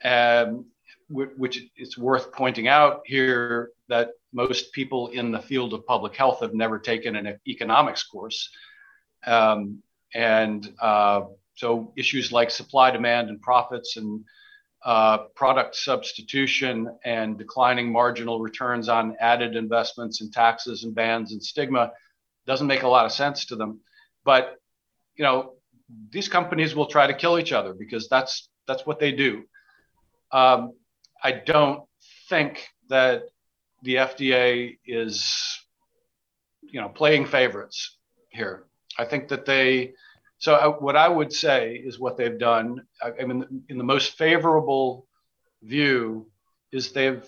And 0.04 0.66
which 1.12 1.62
it's 1.76 1.98
worth 1.98 2.32
pointing 2.32 2.68
out 2.68 3.02
here 3.06 3.72
that 3.90 4.12
most 4.34 4.72
people 4.72 5.10
in 5.10 5.32
the 5.32 5.42
field 5.42 5.74
of 5.74 5.86
public 5.86 6.16
health 6.16 6.40
have 6.40 6.54
never 6.54 6.80
taken 6.80 7.16
an 7.16 7.38
economics 7.48 8.04
course. 8.04 8.50
Um, 9.28 9.84
and 10.14 10.74
uh, 10.82 11.24
so 11.56 11.94
issues 11.98 12.32
like 12.32 12.50
supply, 12.50 12.92
demand, 12.92 13.30
and 13.30 13.42
profits, 13.42 13.98
and 13.98 14.24
product 14.84 15.76
substitution, 15.76 16.90
and 17.06 17.38
declining 17.38 17.92
marginal 17.92 18.40
returns 18.40 18.90
on 18.90 19.16
added 19.20 19.56
investments 19.56 20.22
and 20.22 20.34
taxes 20.34 20.84
and 20.84 20.96
bans 20.96 21.34
and 21.34 21.44
stigma 21.44 21.92
doesn't 22.48 22.68
make 22.68 22.84
a 22.84 22.88
lot 22.88 23.06
of 23.06 23.12
sense 23.12 23.46
to 23.46 23.56
them. 23.56 23.80
But 24.24 24.58
you 25.16 25.24
know, 25.24 25.54
these 26.10 26.28
companies 26.28 26.76
will 26.76 26.88
try 26.88 27.08
to 27.08 27.14
kill 27.14 27.38
each 27.38 27.52
other 27.52 27.74
because 27.74 28.08
that's 28.10 28.50
that's 28.68 28.86
what 28.86 29.00
they 29.00 29.12
do. 29.12 29.44
Um, 30.32 30.74
I 31.24 31.32
don't 31.32 31.84
think 32.30 32.68
that 32.90 33.24
the 33.84 33.96
FDA 33.96 34.78
is, 34.86 35.60
you 36.62 36.80
know, 36.80 36.90
playing 36.90 37.26
favorites 37.26 37.98
here. 38.30 38.66
I 38.98 39.06
think 39.06 39.28
that 39.30 39.46
they. 39.46 39.94
So 40.42 40.56
I, 40.56 40.68
what 40.68 40.96
I 40.96 41.08
would 41.08 41.32
say 41.32 41.76
is 41.76 42.00
what 42.00 42.18
they've 42.18 42.40
done. 42.40 42.82
I, 43.00 43.12
I 43.22 43.26
mean, 43.26 43.64
in 43.70 43.78
the 43.78 43.84
most 43.84 44.18
favorable 44.18 45.06
view, 45.62 46.32
is 46.72 46.92
they've 46.94 47.24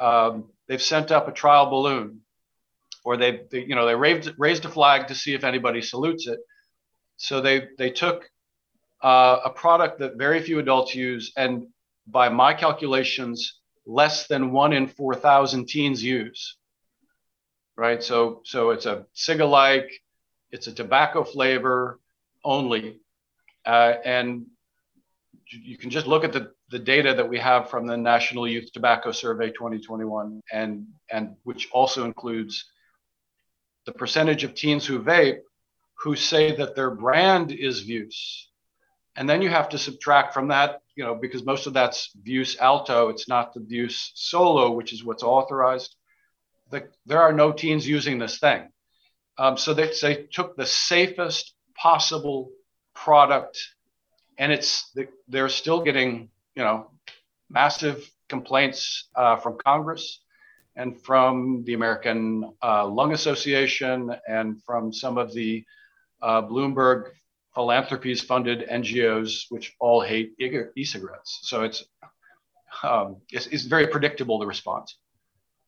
um, 0.00 0.50
they've 0.68 0.80
sent 0.80 1.10
up 1.10 1.26
a 1.26 1.32
trial 1.32 1.66
balloon, 1.68 2.20
or 3.04 3.16
they, 3.16 3.40
they 3.50 3.64
you 3.64 3.74
know 3.74 3.86
they 3.86 3.96
raised 3.96 4.30
raised 4.38 4.64
a 4.64 4.68
flag 4.68 5.08
to 5.08 5.16
see 5.16 5.34
if 5.34 5.42
anybody 5.42 5.82
salutes 5.82 6.28
it. 6.28 6.38
So 7.16 7.40
they 7.40 7.68
they 7.76 7.90
took 7.90 8.30
uh, 9.02 9.40
a 9.44 9.50
product 9.50 9.98
that 9.98 10.16
very 10.16 10.40
few 10.40 10.60
adults 10.60 10.94
use, 10.94 11.32
and 11.36 11.66
by 12.06 12.28
my 12.28 12.54
calculations, 12.54 13.60
less 13.84 14.28
than 14.28 14.52
one 14.52 14.72
in 14.72 14.86
four 14.86 15.16
thousand 15.16 15.66
teens 15.66 16.00
use. 16.00 16.56
Right. 17.76 18.00
So 18.00 18.42
so 18.44 18.70
it's 18.70 18.86
a 18.86 19.06
cig-alike, 19.12 19.90
it's 20.52 20.68
a 20.68 20.72
tobacco 20.72 21.24
flavor 21.24 21.98
only, 22.44 23.00
uh, 23.64 23.94
and 24.04 24.46
you 25.46 25.76
can 25.78 25.90
just 25.90 26.06
look 26.06 26.24
at 26.24 26.32
the, 26.32 26.52
the 26.70 26.78
data 26.78 27.14
that 27.14 27.28
we 27.28 27.38
have 27.38 27.70
from 27.70 27.86
the 27.86 27.96
National 27.96 28.48
Youth 28.48 28.72
Tobacco 28.72 29.12
Survey 29.12 29.50
2021, 29.50 30.40
and, 30.52 30.86
and 31.10 31.36
which 31.44 31.68
also 31.72 32.04
includes 32.04 32.64
the 33.86 33.92
percentage 33.92 34.44
of 34.44 34.54
teens 34.54 34.86
who 34.86 35.00
vape 35.00 35.40
who 36.04 36.16
say 36.16 36.54
that 36.56 36.74
their 36.74 36.90
brand 36.90 37.50
is 37.50 37.82
Vuse. 37.82 38.48
And 39.16 39.28
then 39.28 39.42
you 39.42 39.48
have 39.48 39.70
to 39.70 39.78
subtract 39.78 40.34
from 40.34 40.48
that, 40.48 40.82
you 40.96 41.04
know, 41.04 41.14
because 41.14 41.44
most 41.44 41.66
of 41.66 41.72
that's 41.72 42.10
Vuse 42.22 42.58
Alto, 42.58 43.08
it's 43.08 43.28
not 43.28 43.54
the 43.54 43.60
Vuse 43.60 44.10
Solo, 44.14 44.72
which 44.72 44.92
is 44.92 45.04
what's 45.04 45.22
authorized. 45.22 45.94
The, 46.70 46.88
there 47.06 47.22
are 47.22 47.32
no 47.32 47.52
teens 47.52 47.88
using 47.88 48.18
this 48.18 48.38
thing. 48.38 48.68
Um, 49.38 49.56
so 49.56 49.72
they, 49.72 49.92
they 50.02 50.26
took 50.32 50.56
the 50.56 50.66
safest 50.66 51.53
possible 51.76 52.50
product 52.94 53.58
and 54.38 54.52
it's 54.52 54.92
they're 55.28 55.48
still 55.48 55.82
getting 55.82 56.28
you 56.54 56.62
know 56.62 56.90
massive 57.50 58.08
complaints 58.28 59.08
uh, 59.14 59.36
from 59.36 59.56
Congress 59.64 60.20
and 60.76 61.00
from 61.02 61.62
the 61.66 61.74
American 61.74 62.52
uh, 62.62 62.86
Lung 62.86 63.12
Association 63.12 64.14
and 64.26 64.62
from 64.64 64.92
some 64.92 65.18
of 65.18 65.32
the 65.32 65.64
uh, 66.22 66.42
Bloomberg 66.42 67.10
philanthropies 67.54 68.22
funded 68.22 68.66
NGOs, 68.68 69.44
which 69.50 69.74
all 69.78 70.00
hate 70.00 70.32
e-cigarettes. 70.76 71.40
So 71.42 71.62
it's, 71.62 71.84
um, 72.82 73.18
it's, 73.30 73.46
it's 73.46 73.64
very 73.64 73.86
predictable 73.86 74.38
the 74.40 74.46
response. 74.46 74.96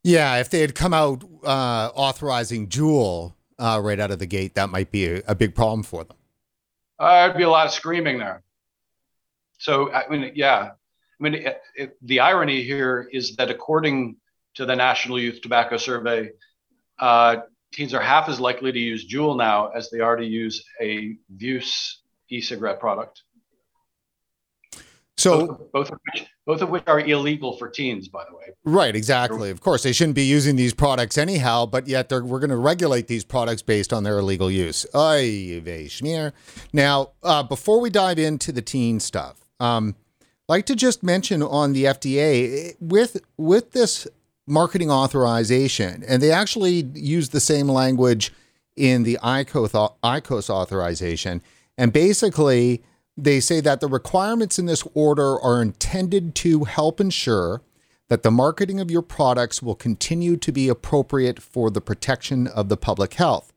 Yeah, 0.03 0.39
if 0.39 0.51
they 0.51 0.61
had 0.61 0.75
come 0.75 0.93
out 0.93 1.23
uh, 1.45 1.91
authorizing 1.95 2.69
Juul 2.69 3.35
uh, 3.59 3.81
right 3.83 3.99
out 3.99 4.11
of 4.11 4.19
the 4.19 4.27
gate, 4.27 4.55
that 4.55 4.71
might 4.71 4.91
be 4.91 5.07
a, 5.07 5.23
a 5.29 5.35
big 5.35 5.55
problem 5.55 5.83
for 5.83 6.05
them. 6.05 6.17
Uh, 6.99 7.27
there'd 7.27 7.37
be 7.37 7.43
a 7.43 7.51
lot 7.51 7.67
of 7.67 7.73
screaming 7.73 8.19
there. 8.19 8.43
So 9.59 9.93
I 9.93 10.09
mean, 10.09 10.33
yeah, 10.35 10.71
I 11.19 11.23
mean, 11.23 11.35
it, 11.35 11.63
it, 11.75 11.97
the 12.03 12.21
irony 12.21 12.63
here 12.63 13.09
is 13.13 13.37
that 13.37 13.51
according 13.51 14.17
to 14.55 14.67
the 14.67 14.77
National 14.77 15.19
Youth 15.19 15.41
Tobacco 15.43 15.77
Survey, 15.77 16.31
uh, 16.99 17.37
teens 17.73 17.95
are 17.95 18.01
half 18.01 18.29
as 18.29 18.41
likely 18.41 18.73
to 18.73 18.79
use 18.79 19.07
Juul 19.07 19.37
now 19.37 19.69
as 19.69 19.91
they 19.91 20.01
are 20.01 20.17
to 20.17 20.25
use 20.25 20.65
a 20.81 21.17
Vuse 21.35 21.99
e-cigarette 22.29 22.81
product. 22.81 23.23
So 25.19 25.47
both, 25.47 25.73
both, 25.73 25.91
of 25.91 25.99
which 26.13 26.27
both 26.47 26.63
of 26.63 26.69
which 26.69 26.85
are 26.87 27.01
illegal 27.01 27.57
for 27.57 27.69
teens, 27.69 28.07
by 28.07 28.25
the 28.29 28.37
way. 28.37 28.45
Right, 28.65 28.95
exactly. 28.95 29.51
Of 29.51 29.61
course, 29.61 29.83
they 29.83 29.93
shouldn't 29.93 30.15
be 30.15 30.25
using 30.25 30.57
these 30.57 30.75
products 30.75 31.17
anyhow, 31.17 31.65
but 31.65 31.89
yet 31.89 32.11
we're 32.11 32.39
going 32.39 32.51
to 32.51 32.57
regulate 32.57 33.07
these 33.07 33.25
products 33.25 33.63
based 33.63 33.93
on 33.93 34.05
their 34.05 34.19
illegal 34.19 34.51
use. 34.51 34.85
Ay, 34.95 35.61
schmear. 35.65 36.33
Now, 36.73 37.13
uh, 37.23 37.43
before 37.43 37.81
we 37.81 37.89
dive 37.89 38.19
into 38.19 38.53
the 38.53 38.63
teen 38.63 39.01
stuff, 39.01 39.41
um, 39.59 39.97
like 40.49 40.67
to 40.67 40.77
just 40.77 41.03
mention 41.03 41.43
on 41.43 41.73
the 41.73 41.85
FDA 41.85 42.77
with 42.79 43.21
with 43.37 43.73
this 43.73 44.07
marketing 44.47 44.91
authorization, 44.91 46.05
and 46.07 46.23
they 46.23 46.31
actually 46.31 46.89
use 46.95 47.31
the 47.31 47.41
same 47.41 47.69
language 47.69 48.33
in 48.77 49.03
the 49.03 49.19
IQOS, 49.23 49.95
IQOS 50.05 50.51
authorization, 50.51 51.43
and 51.79 51.93
basically 51.93 52.83
they 53.17 53.41
say 53.41 53.61
that 53.61 53.81
the 53.81 53.89
requirements 53.89 54.59
in 54.59 54.67
this 54.67 54.85
order 54.95 55.41
are 55.41 55.63
intended 55.63 56.35
to 56.37 56.65
help 56.65 57.01
ensure 57.01 57.63
that 58.09 58.23
the 58.23 58.31
marketing 58.31 58.79
of 58.79 58.91
your 58.91 59.03
products 59.03 59.63
will 59.63 59.75
continue 59.75 60.37
to 60.37 60.53
be 60.53 60.69
appropriate 60.69 61.43
for 61.43 61.71
the 61.71 61.81
protection 61.81 62.47
of 62.47 62.69
the 62.69 62.77
public 62.77 63.15
health, 63.15 63.53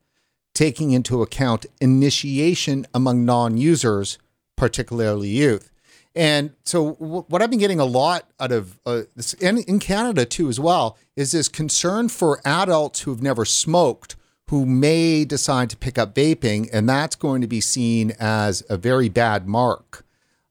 taking 0.53 0.91
into 0.91 1.21
account 1.21 1.65
initiation 1.79 2.85
among 2.93 3.25
non 3.25 3.57
users, 3.57 4.17
particularly 4.55 5.29
youth. 5.29 5.69
And 6.15 6.51
so, 6.65 6.93
what 6.93 7.41
I've 7.41 7.51
been 7.51 7.59
getting 7.59 7.79
a 7.79 7.85
lot 7.85 8.27
out 8.39 8.51
of 8.51 8.79
uh, 8.85 9.03
this, 9.15 9.33
in 9.35 9.79
Canada 9.79 10.25
too, 10.25 10.49
as 10.49 10.59
well, 10.59 10.97
is 11.15 11.31
this 11.31 11.47
concern 11.47 12.09
for 12.09 12.41
adults 12.43 13.01
who've 13.01 13.21
never 13.21 13.45
smoked 13.45 14.15
who 14.49 14.65
may 14.65 15.23
decide 15.25 15.69
to 15.69 15.77
pick 15.77 15.99
up 15.99 16.15
vaping, 16.15 16.67
and 16.73 16.89
that's 16.89 17.15
going 17.15 17.39
to 17.39 17.47
be 17.47 17.61
seen 17.61 18.11
as 18.19 18.63
a 18.67 18.77
very 18.77 19.07
bad 19.07 19.47
mark 19.47 20.03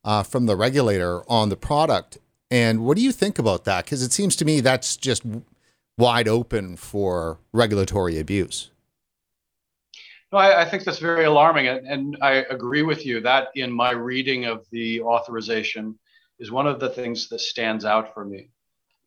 uh, 0.04 0.22
from 0.22 0.46
the 0.46 0.54
regulator 0.54 1.28
on 1.28 1.48
the 1.48 1.56
product. 1.56 2.16
And 2.48 2.84
what 2.84 2.96
do 2.96 3.02
you 3.02 3.10
think 3.10 3.40
about 3.40 3.64
that? 3.64 3.84
Because 3.84 4.02
it 4.02 4.12
seems 4.12 4.36
to 4.36 4.44
me 4.44 4.60
that's 4.60 4.96
just 4.96 5.24
wide 5.96 6.28
open 6.28 6.76
for 6.76 7.38
regulatory 7.52 8.20
abuse. 8.20 8.70
No, 10.32 10.38
I, 10.38 10.62
I, 10.62 10.64
think 10.64 10.84
that's 10.84 11.00
very 11.00 11.24
alarming. 11.24 11.66
And, 11.66 11.86
and 11.88 12.18
I 12.22 12.44
agree 12.50 12.82
with 12.82 13.04
you 13.04 13.20
that 13.22 13.48
in 13.56 13.72
my 13.72 13.90
reading 13.90 14.44
of 14.44 14.64
the 14.70 15.00
authorization 15.00 15.98
is 16.38 16.52
one 16.52 16.68
of 16.68 16.78
the 16.78 16.90
things 16.90 17.28
that 17.30 17.40
stands 17.40 17.84
out 17.84 18.14
for 18.14 18.24
me. 18.24 18.50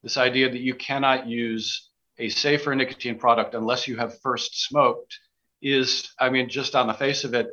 This 0.04 0.18
idea 0.18 0.50
that 0.50 0.60
you 0.60 0.76
cannot 0.76 1.28
use 1.28 1.91
a 2.22 2.30
safer 2.30 2.76
nicotine 2.76 3.18
product 3.18 3.56
unless 3.56 3.88
you 3.88 3.98
have 3.98 4.22
first 4.22 4.64
smoked 4.68 5.18
is, 5.62 6.14
I 6.20 6.30
mean, 6.30 6.50
just 6.50 6.76
on 6.76 6.88
the 6.88 6.94
face 6.94 7.24
of 7.24 7.34
it, 7.34 7.48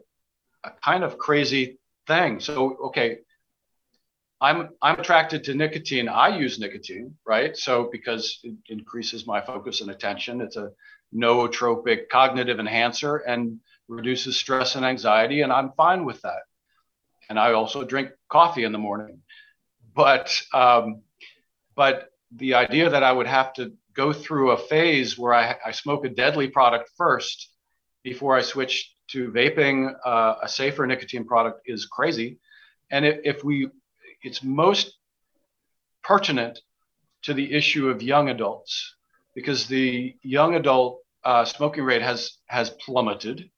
a 0.63 0.71
kind 0.85 1.05
of 1.05 1.19
crazy 1.19 1.79
thing. 2.07 2.41
So, 2.41 2.77
okay, 2.89 3.19
I'm 4.41 4.71
I'm 4.81 5.01
attracted 5.01 5.45
to 5.45 5.55
nicotine. 5.55 6.09
I 6.09 6.37
use 6.37 6.59
nicotine, 6.59 7.17
right? 7.27 7.57
So 7.57 7.89
because 7.91 8.39
it 8.45 8.55
increases 8.69 9.27
my 9.27 9.41
focus 9.41 9.81
and 9.81 9.91
attention, 9.91 10.41
it's 10.41 10.57
a 10.57 10.71
nootropic 11.15 12.09
cognitive 12.11 12.61
enhancer 12.61 13.17
and 13.17 13.61
reduces 13.89 14.37
stress 14.37 14.77
and 14.77 14.85
anxiety, 14.85 15.41
and 15.41 15.53
I'm 15.53 15.73
fine 15.77 16.05
with 16.05 16.21
that. 16.23 16.43
And 17.31 17.39
I 17.39 17.53
also 17.53 17.85
drink 17.85 18.11
coffee 18.29 18.65
in 18.65 18.73
the 18.73 18.79
morning, 18.79 19.23
but 19.95 20.41
um, 20.53 21.03
but 21.75 22.11
the 22.37 22.55
idea 22.55 22.91
that 22.91 23.03
I 23.03 23.11
would 23.11 23.27
have 23.27 23.53
to 23.55 23.73
go 23.99 24.13
through 24.13 24.53
a 24.53 24.57
phase 24.57 25.19
where 25.19 25.35
I, 25.35 25.57
I 25.67 25.73
smoke 25.73 26.05
a 26.05 26.09
deadly 26.09 26.47
product 26.47 26.89
first 26.97 27.51
before 28.05 28.37
I 28.37 28.43
switch 28.43 28.95
to 29.11 29.33
vaping 29.33 29.93
uh, 30.07 30.37
a 30.41 30.49
safer 30.49 30.87
nicotine 30.87 31.25
product 31.25 31.63
is 31.67 31.87
crazy. 31.87 32.39
And 32.93 33.05
if, 33.05 33.17
if 33.25 33.45
we, 33.45 33.69
it's 34.23 34.45
most 34.45 34.97
pertinent 36.05 36.61
to 37.23 37.35
the 37.35 37.53
issue 37.53 37.89
of 37.89 38.01
young 38.01 38.29
adults 38.29 38.95
because 39.35 39.67
the 39.67 40.15
young 40.23 40.55
adult 40.55 41.01
uh, 41.25 41.45
smoking 41.45 41.83
rate 41.83 42.03
has 42.03 42.39
has 42.47 42.71
plummeted. 42.71 43.51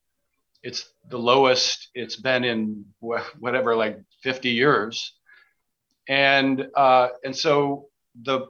It's 0.63 0.91
the 1.11 1.19
lowest 1.19 1.89
it's 1.95 2.17
been 2.17 2.45
in 2.45 2.85
whatever 3.39 3.77
like 3.77 3.99
50 4.23 4.51
years, 4.51 5.13
and 6.09 6.67
uh, 6.75 7.09
and 7.25 7.37
so 7.37 7.89
the 8.23 8.47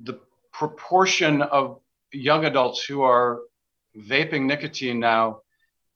the 0.00 0.18
proportion 0.58 1.42
of 1.42 1.80
young 2.12 2.44
adults 2.44 2.84
who 2.84 3.02
are 3.02 3.40
vaping 3.96 4.46
nicotine 4.46 4.98
now 5.00 5.40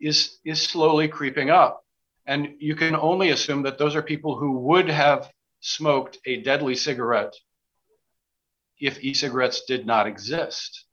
is 0.01 0.39
is 0.45 0.63
slowly 0.63 1.09
creeping 1.09 1.51
up, 1.51 1.85
and 2.27 2.55
you 2.59 2.75
can 2.75 2.95
only 2.97 3.31
assume 3.31 3.63
that 3.63 3.79
those 3.79 3.95
are 3.97 4.03
people 4.03 4.37
who 4.37 4.53
would 4.53 4.89
have 4.89 5.31
smoked 5.61 6.19
a 6.25 6.43
deadly 6.43 6.75
cigarette 6.75 7.35
if 8.79 9.03
e-cigarettes 9.03 9.63
did 9.67 9.87
not 9.87 10.07
exist. 10.07 10.85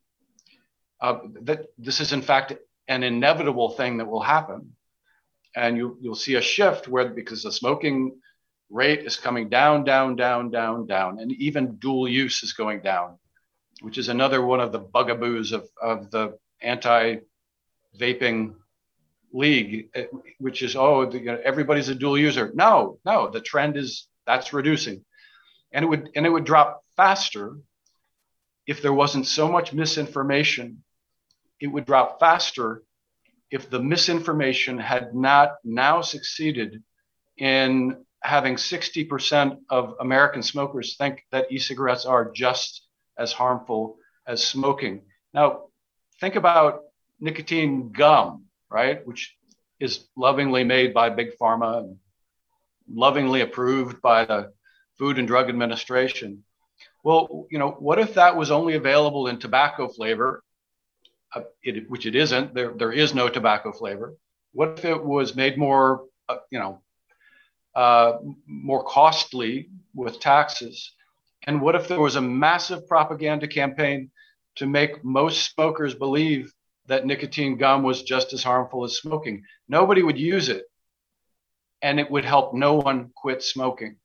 Uh, 1.00 1.20
that 1.44 1.68
this 1.78 2.00
is 2.02 2.12
in 2.12 2.22
fact 2.22 2.54
an 2.88 3.04
inevitable 3.04 3.70
thing 3.70 3.98
that 3.98 4.08
will 4.08 4.22
happen. 4.22 4.74
And 5.56 5.78
you, 5.78 5.98
you'll 6.02 6.16
see 6.16 6.36
a 6.36 6.42
shift 6.42 6.88
where 6.88 7.10
because 7.10 7.44
the 7.44 7.52
smoking 7.52 8.20
rate 8.70 9.06
is 9.06 9.16
coming 9.16 9.50
down, 9.50 9.84
down, 9.84 10.16
down, 10.16 10.52
down, 10.52 10.86
down, 10.86 11.20
and 11.20 11.32
even 11.34 11.78
dual 11.78 12.08
use 12.08 12.44
is 12.44 12.54
going 12.54 12.82
down, 12.82 13.18
which 13.82 13.98
is 13.98 14.10
another 14.10 14.42
one 14.42 14.60
of 14.60 14.72
the 14.72 14.80
bugaboos 14.80 15.52
of, 15.52 15.68
of 15.82 16.10
the 16.12 16.38
anti 16.62 17.18
vaping 18.00 18.56
league, 19.34 19.90
eh, 19.96 20.06
which 20.40 20.62
is, 20.62 20.76
oh, 20.76 21.10
you 21.12 21.26
know, 21.26 21.40
everybody's 21.44 21.90
a 21.90 21.96
dual 21.96 22.18
user. 22.18 22.52
No, 22.56 23.00
no, 23.06 23.30
the 23.30 23.42
trend 23.42 23.78
is 23.78 24.08
that's 24.26 24.54
reducing. 24.54 25.04
And 25.72 25.86
it 25.86 25.88
would 25.88 26.10
and 26.16 26.26
it 26.26 26.30
would 26.30 26.46
drop 26.46 26.84
faster 26.96 27.58
if 28.66 28.82
there 28.82 28.94
wasn't 28.94 29.28
so 29.28 29.50
much 29.50 29.74
misinformation 29.74 30.84
it 31.60 31.68
would 31.68 31.86
drop 31.86 32.20
faster 32.20 32.84
if 33.50 33.70
the 33.70 33.82
misinformation 33.82 34.78
had 34.78 35.16
not 35.16 35.56
now 35.64 36.02
succeeded 36.02 36.84
in 37.38 38.04
having 38.22 38.56
60% 38.56 39.60
of 39.70 39.96
American 40.00 40.44
smokers 40.44 40.98
think 40.98 41.24
that 41.32 41.52
e 41.52 41.58
cigarettes 41.58 42.06
are 42.06 42.32
just 42.32 42.87
as 43.18 43.34
harmful 43.34 43.98
as 44.26 44.46
smoking. 44.46 45.02
Now, 45.34 45.68
think 46.20 46.36
about 46.36 46.84
nicotine 47.20 47.92
gum, 47.92 48.46
right? 48.70 49.06
Which 49.06 49.36
is 49.80 50.08
lovingly 50.16 50.64
made 50.64 50.94
by 50.94 51.10
Big 51.10 51.38
Pharma 51.40 51.80
and 51.80 51.98
lovingly 52.90 53.42
approved 53.42 54.02
by 54.02 54.26
the 54.26 54.54
Food 54.98 55.20
and 55.20 55.28
Drug 55.28 55.50
Administration. 55.50 56.44
Well, 57.04 57.48
you 57.52 57.60
know, 57.60 57.72
what 57.72 58.00
if 58.00 58.16
that 58.16 58.36
was 58.36 58.52
only 58.52 58.76
available 58.76 59.28
in 59.28 59.40
tobacco 59.40 59.88
flavor, 59.88 60.44
uh, 61.34 61.42
it, 61.62 61.90
which 61.90 62.06
it 62.06 62.16
isn't? 62.16 62.54
There, 62.54 62.74
there 62.76 62.92
is 62.92 63.14
no 63.14 63.30
tobacco 63.30 63.72
flavor. 63.72 64.16
What 64.54 64.80
if 64.80 64.86
it 64.86 65.04
was 65.04 65.36
made 65.36 65.58
more, 65.58 66.06
uh, 66.28 66.38
you 66.50 66.60
know, 66.60 66.82
uh, 67.76 68.18
more 68.48 68.84
costly 68.84 69.70
with 69.94 70.20
taxes? 70.20 70.94
And 71.48 71.62
what 71.62 71.76
if 71.76 71.88
there 71.88 72.02
was 72.02 72.18
a 72.18 72.22
massive 72.22 72.88
propaganda 72.90 73.48
campaign 73.48 74.12
to 74.56 74.68
make 74.68 75.04
most 75.04 75.54
smokers 75.54 75.96
believe 75.96 76.54
that 76.88 77.06
nicotine 77.06 77.58
gum 77.58 77.84
was 77.84 78.04
just 78.04 78.34
as 78.34 78.44
harmful 78.44 78.84
as 78.84 78.98
smoking? 78.98 79.44
Nobody 79.70 80.04
would 80.04 80.20
use 80.20 80.50
it, 80.50 80.66
and 81.82 82.02
it 82.02 82.12
would 82.12 82.26
help 82.26 82.54
no 82.54 82.76
one 82.76 83.12
quit 83.16 83.42
smoking. 83.42 83.96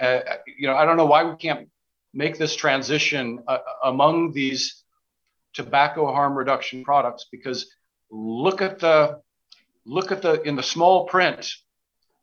Uh, 0.00 0.20
you 0.46 0.66
know, 0.66 0.74
I 0.74 0.86
don't 0.86 0.96
know 0.96 1.04
why 1.04 1.24
we 1.24 1.36
can't 1.36 1.68
make 2.14 2.38
this 2.38 2.56
transition 2.56 3.40
uh, 3.46 3.58
among 3.84 4.32
these 4.32 4.82
tobacco 5.52 6.06
harm 6.06 6.36
reduction 6.36 6.84
products 6.84 7.26
because 7.30 7.70
look 8.10 8.62
at 8.62 8.78
the 8.78 9.20
look 9.84 10.10
at 10.10 10.22
the 10.22 10.40
in 10.42 10.56
the 10.56 10.62
small 10.62 11.04
print 11.06 11.54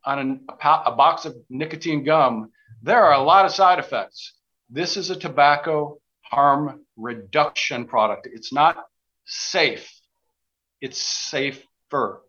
on 0.04 0.18
an, 0.18 0.40
a, 0.48 0.68
a 0.86 0.92
box 0.92 1.24
of 1.24 1.36
nicotine 1.48 2.02
gum 2.02 2.50
there 2.82 3.04
are 3.04 3.14
a 3.14 3.22
lot 3.22 3.44
of 3.44 3.52
side 3.52 3.78
effects 3.78 4.32
this 4.70 4.96
is 4.96 5.10
a 5.10 5.16
tobacco 5.16 5.98
harm 6.22 6.84
reduction 6.96 7.86
product. 7.86 8.28
It's 8.32 8.52
not 8.52 8.76
safe. 9.24 9.92
It's 10.80 10.98
safer. 10.98 12.22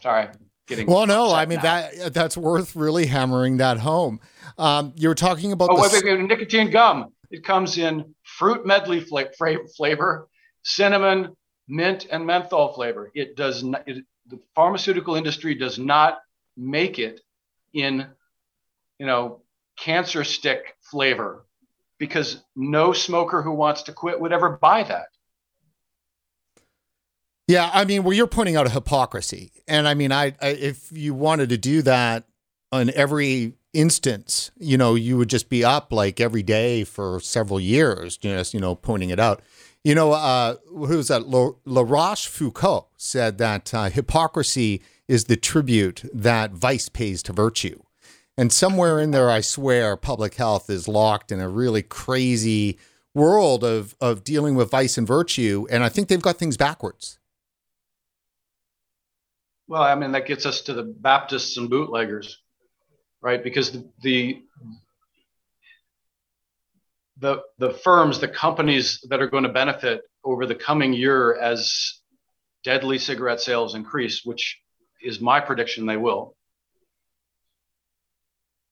Sorry 0.00 0.28
getting 0.68 0.86
well 0.86 1.06
no 1.06 1.32
i 1.32 1.46
mean 1.46 1.56
now. 1.56 1.62
that 1.62 2.14
that's 2.14 2.36
worth 2.36 2.76
really 2.76 3.06
hammering 3.06 3.56
that 3.56 3.78
home. 3.78 4.20
Um, 4.58 4.92
you 4.96 5.08
were 5.08 5.14
talking 5.14 5.52
about 5.52 5.70
oh, 5.70 5.88
the... 5.88 6.02
wait, 6.04 6.20
nicotine 6.20 6.70
gum. 6.70 7.12
It 7.30 7.44
comes 7.44 7.78
in 7.78 8.14
fruit 8.22 8.66
medley 8.66 9.00
flavor 9.00 10.28
cinnamon 10.62 11.36
mint 11.66 12.06
and 12.10 12.24
menthol 12.24 12.74
flavor. 12.74 13.10
It 13.14 13.36
does 13.36 13.64
not 13.64 13.88
it, 13.88 14.04
the 14.26 14.38
pharmaceutical 14.54 15.16
industry 15.16 15.54
does 15.54 15.78
not 15.78 16.18
make 16.56 16.98
it 16.98 17.20
in 17.72 18.06
you 18.98 19.06
know 19.06 19.42
cancer 19.78 20.22
stick 20.22 20.76
flavor 20.82 21.44
because 21.98 22.42
no 22.56 22.92
smoker 22.92 23.42
who 23.42 23.52
wants 23.52 23.82
to 23.82 23.92
quit 23.92 24.20
would 24.20 24.32
ever 24.32 24.50
buy 24.50 24.82
that 24.82 25.08
yeah, 27.48 27.70
I 27.72 27.86
mean, 27.86 28.04
well, 28.04 28.12
you're 28.12 28.26
pointing 28.26 28.56
out 28.56 28.66
a 28.66 28.70
hypocrisy, 28.70 29.50
and 29.66 29.88
I 29.88 29.94
mean, 29.94 30.12
I, 30.12 30.34
I 30.40 30.48
if 30.48 30.92
you 30.92 31.14
wanted 31.14 31.48
to 31.48 31.56
do 31.56 31.80
that 31.80 32.24
on 32.70 32.90
every 32.94 33.54
instance, 33.72 34.50
you 34.58 34.76
know, 34.76 34.94
you 34.94 35.16
would 35.16 35.30
just 35.30 35.48
be 35.48 35.64
up 35.64 35.90
like 35.90 36.20
every 36.20 36.42
day 36.42 36.84
for 36.84 37.20
several 37.20 37.58
years, 37.58 38.18
just 38.18 38.52
you 38.52 38.60
know, 38.60 38.74
pointing 38.74 39.08
it 39.08 39.18
out. 39.18 39.40
You 39.82 39.94
know, 39.94 40.12
uh, 40.12 40.56
who 40.66 40.98
was 40.98 41.08
that? 41.08 41.26
La, 41.26 41.52
Rochefoucauld 41.64 42.84
said 42.98 43.38
that 43.38 43.72
uh, 43.72 43.88
hypocrisy 43.88 44.82
is 45.08 45.24
the 45.24 45.36
tribute 45.36 46.04
that 46.12 46.50
vice 46.50 46.90
pays 46.90 47.22
to 47.22 47.32
virtue. 47.32 47.80
And 48.38 48.52
somewhere 48.52 49.00
in 49.00 49.10
there, 49.10 49.28
I 49.28 49.40
swear, 49.40 49.96
public 49.96 50.36
health 50.36 50.70
is 50.70 50.86
locked 50.86 51.32
in 51.32 51.40
a 51.40 51.48
really 51.48 51.82
crazy 51.82 52.78
world 53.12 53.64
of 53.64 53.96
of 54.00 54.22
dealing 54.22 54.54
with 54.54 54.70
vice 54.70 54.96
and 54.96 55.04
virtue. 55.04 55.66
And 55.70 55.82
I 55.82 55.88
think 55.88 56.06
they've 56.06 56.22
got 56.22 56.36
things 56.36 56.56
backwards. 56.56 57.18
Well, 59.66 59.82
I 59.82 59.96
mean, 59.96 60.12
that 60.12 60.26
gets 60.26 60.46
us 60.46 60.60
to 60.62 60.72
the 60.72 60.84
Baptists 60.84 61.56
and 61.56 61.68
bootleggers, 61.68 62.38
right? 63.20 63.42
Because 63.42 63.72
the, 63.72 63.84
the 64.02 64.42
the 67.18 67.42
the 67.58 67.70
firms, 67.70 68.20
the 68.20 68.28
companies 68.28 69.04
that 69.08 69.20
are 69.20 69.28
going 69.28 69.42
to 69.42 69.52
benefit 69.52 70.02
over 70.22 70.46
the 70.46 70.54
coming 70.54 70.92
year 70.92 71.34
as 71.34 72.00
deadly 72.62 72.98
cigarette 72.98 73.40
sales 73.40 73.74
increase, 73.74 74.24
which 74.24 74.60
is 75.02 75.20
my 75.20 75.40
prediction 75.40 75.86
they 75.86 75.96
will, 75.96 76.36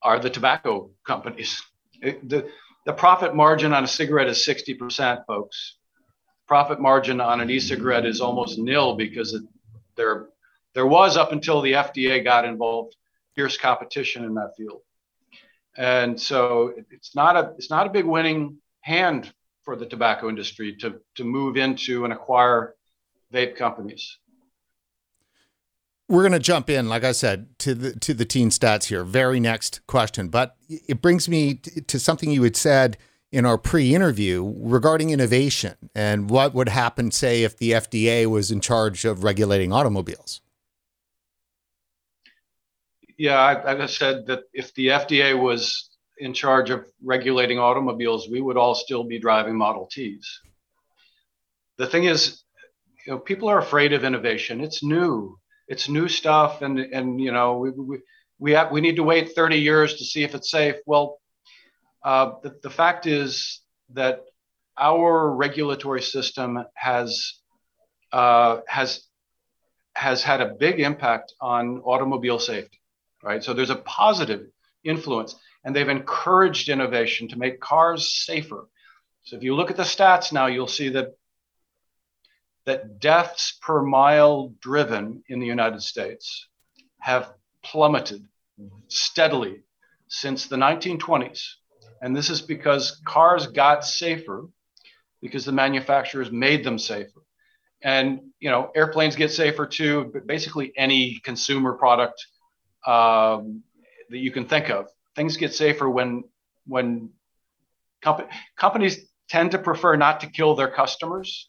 are 0.02 0.18
the 0.18 0.30
tobacco 0.30 0.90
companies. 1.06 1.62
It, 2.02 2.28
the 2.28 2.50
the 2.84 2.92
profit 2.92 3.34
margin 3.34 3.72
on 3.72 3.82
a 3.82 3.86
cigarette 3.88 4.28
is 4.28 4.46
60%, 4.46 5.24
folks. 5.26 5.78
Profit 6.46 6.78
margin 6.78 7.22
on 7.22 7.40
an 7.40 7.48
e-cigarette 7.48 8.04
is 8.04 8.20
almost 8.20 8.58
nil 8.58 8.96
because 8.96 9.32
it, 9.32 9.42
they're 9.96 10.28
there 10.74 10.86
was 10.86 11.16
up 11.16 11.32
until 11.32 11.62
the 11.62 11.72
FDA 11.72 12.22
got 12.22 12.44
involved, 12.44 12.96
fierce 13.34 13.56
competition 13.56 14.24
in 14.24 14.34
that 14.34 14.52
field. 14.58 14.82
And 15.76 16.20
so 16.20 16.74
it's 16.90 17.14
not 17.14 17.34
a 17.34 17.54
it's 17.56 17.70
not 17.70 17.86
a 17.86 17.90
big 17.90 18.04
winning 18.04 18.58
hand 18.82 19.32
for 19.64 19.74
the 19.74 19.86
tobacco 19.86 20.28
industry 20.28 20.76
to 20.76 21.00
to 21.14 21.24
move 21.24 21.56
into 21.56 22.04
and 22.04 22.12
acquire 22.12 22.74
vape 23.32 23.56
companies. 23.56 24.18
We're 26.08 26.22
going 26.22 26.32
to 26.32 26.38
jump 26.38 26.70
in, 26.70 26.88
like 26.88 27.02
I 27.02 27.12
said, 27.12 27.58
to 27.60 27.74
the 27.74 27.92
to 28.00 28.14
the 28.14 28.24
teen 28.24 28.50
stats 28.50 28.84
here. 28.84 29.02
Very 29.02 29.40
next 29.40 29.84
question, 29.86 30.28
but 30.28 30.56
it 30.68 31.02
brings 31.02 31.28
me 31.28 31.54
to 31.54 31.98
something 31.98 32.30
you 32.30 32.42
had 32.44 32.56
said 32.56 32.96
in 33.32 33.44
our 33.44 33.58
pre-interview 33.58 34.54
regarding 34.56 35.10
innovation 35.10 35.74
and 35.96 36.30
what 36.30 36.54
would 36.54 36.68
happen, 36.68 37.10
say, 37.10 37.42
if 37.42 37.58
the 37.58 37.72
FDA 37.72 38.24
was 38.26 38.52
in 38.52 38.60
charge 38.60 39.04
of 39.04 39.24
regulating 39.24 39.72
automobiles 39.72 40.40
yeah, 43.16 43.38
I, 43.38 43.82
I 43.82 43.86
said 43.86 44.26
that 44.26 44.44
if 44.52 44.74
the 44.74 44.88
FDA 44.88 45.38
was 45.38 45.90
in 46.18 46.34
charge 46.34 46.70
of 46.70 46.86
regulating 47.02 47.58
automobiles, 47.58 48.28
we 48.28 48.40
would 48.40 48.56
all 48.56 48.74
still 48.74 49.04
be 49.04 49.18
driving 49.18 49.56
Model 49.56 49.88
Ts. 49.90 50.40
The 51.78 51.86
thing 51.86 52.04
is, 52.04 52.42
you 53.06 53.14
know, 53.14 53.18
people 53.18 53.48
are 53.48 53.58
afraid 53.58 53.92
of 53.92 54.04
innovation. 54.04 54.60
It's 54.60 54.82
new. 54.82 55.38
It's 55.68 55.88
new 55.88 56.08
stuff, 56.08 56.62
and 56.62 56.78
and 56.78 57.20
you 57.20 57.32
know, 57.32 57.58
we 57.58 57.70
we 57.70 57.98
we, 58.38 58.52
have, 58.52 58.70
we 58.70 58.80
need 58.80 58.96
to 58.96 59.02
wait 59.02 59.34
30 59.34 59.56
years 59.56 59.94
to 59.94 60.04
see 60.04 60.22
if 60.22 60.34
it's 60.34 60.50
safe. 60.50 60.76
Well, 60.84 61.18
uh, 62.04 62.32
the, 62.42 62.54
the 62.62 62.70
fact 62.70 63.06
is 63.06 63.60
that 63.94 64.24
our 64.78 65.30
regulatory 65.34 66.02
system 66.02 66.64
has 66.74 67.40
uh, 68.12 68.60
has 68.68 69.02
has 69.94 70.22
had 70.22 70.40
a 70.40 70.54
big 70.54 70.80
impact 70.80 71.32
on 71.40 71.80
automobile 71.80 72.38
safety 72.38 72.80
right? 73.26 73.42
So 73.42 73.52
there's 73.52 73.70
a 73.70 73.76
positive 73.76 74.46
influence, 74.84 75.34
and 75.64 75.74
they've 75.74 75.88
encouraged 75.88 76.68
innovation 76.68 77.28
to 77.28 77.38
make 77.38 77.60
cars 77.60 78.24
safer. 78.24 78.68
So 79.24 79.36
if 79.36 79.42
you 79.42 79.54
look 79.54 79.70
at 79.70 79.76
the 79.76 79.82
stats 79.82 80.32
now, 80.32 80.46
you'll 80.46 80.68
see 80.68 80.90
that 80.90 81.16
that 82.66 83.00
deaths 83.00 83.58
per 83.62 83.82
mile 83.82 84.52
driven 84.60 85.22
in 85.28 85.38
the 85.38 85.46
United 85.46 85.82
States 85.82 86.48
have 87.00 87.32
plummeted 87.62 88.26
steadily 88.88 89.62
since 90.08 90.46
the 90.46 90.56
1920s. 90.56 91.42
And 92.02 92.14
this 92.14 92.28
is 92.28 92.42
because 92.42 93.00
cars 93.06 93.46
got 93.46 93.84
safer 93.84 94.46
because 95.22 95.44
the 95.44 95.52
manufacturers 95.52 96.30
made 96.30 96.64
them 96.64 96.78
safer. 96.78 97.22
And 97.82 98.20
you 98.40 98.50
know, 98.50 98.70
airplanes 98.74 99.16
get 99.16 99.30
safer 99.30 99.66
too, 99.66 100.10
but 100.12 100.26
basically 100.26 100.72
any 100.76 101.20
consumer 101.24 101.74
product 101.74 102.26
um, 102.86 103.62
that 104.10 104.18
you 104.18 104.30
can 104.30 104.46
think 104.46 104.70
of. 104.70 104.86
Things 105.14 105.36
get 105.36 105.54
safer 105.54 105.88
when 105.88 106.24
when 106.66 107.10
comp- 108.02 108.28
companies 108.56 109.08
tend 109.28 109.52
to 109.52 109.58
prefer 109.58 109.96
not 109.96 110.20
to 110.20 110.26
kill 110.26 110.54
their 110.54 110.70
customers. 110.70 111.48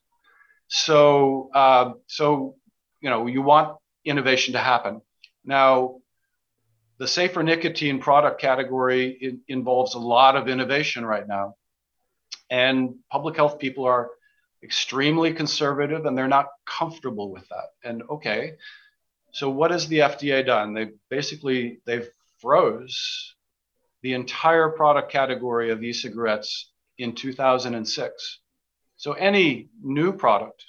So 0.68 1.50
uh, 1.54 1.94
so 2.08 2.56
you 3.02 3.10
know 3.10 3.28
you 3.28 3.42
want 3.42 3.78
innovation 4.06 4.54
to 4.54 4.60
happen. 4.60 5.02
Now, 5.46 5.98
the 6.98 7.08
safer 7.08 7.44
nicotine 7.44 8.00
product 8.00 8.42
category 8.42 9.40
involves 9.48 9.96
a 9.96 10.00
lot 10.00 10.36
of 10.36 10.48
innovation 10.48 11.06
right 11.06 11.28
now, 11.28 11.56
and 12.50 12.96
public 13.12 13.36
health 13.36 13.60
people 13.60 13.86
are 13.86 14.10
extremely 14.64 15.34
conservative 15.34 16.06
and 16.06 16.18
they're 16.18 16.28
not 16.28 16.48
comfortable 16.66 17.32
with 17.32 17.48
that. 17.50 17.68
And 17.84 18.04
okay, 18.10 18.54
so 19.32 19.50
what 19.50 19.72
has 19.72 19.88
the 19.88 20.00
FDA 20.00 20.46
done? 20.46 20.74
They 20.74 20.90
basically 21.10 21.80
they've 21.86 22.10
froze 22.40 23.36
the 24.02 24.14
entire 24.14 24.70
product 24.70 25.12
category 25.12 25.72
of 25.72 25.84
e-cigarettes 25.84 26.72
in 26.98 27.14
2006. 27.14 28.40
So 28.98 29.14
any 29.14 29.70
new 29.82 30.12
product 30.12 30.66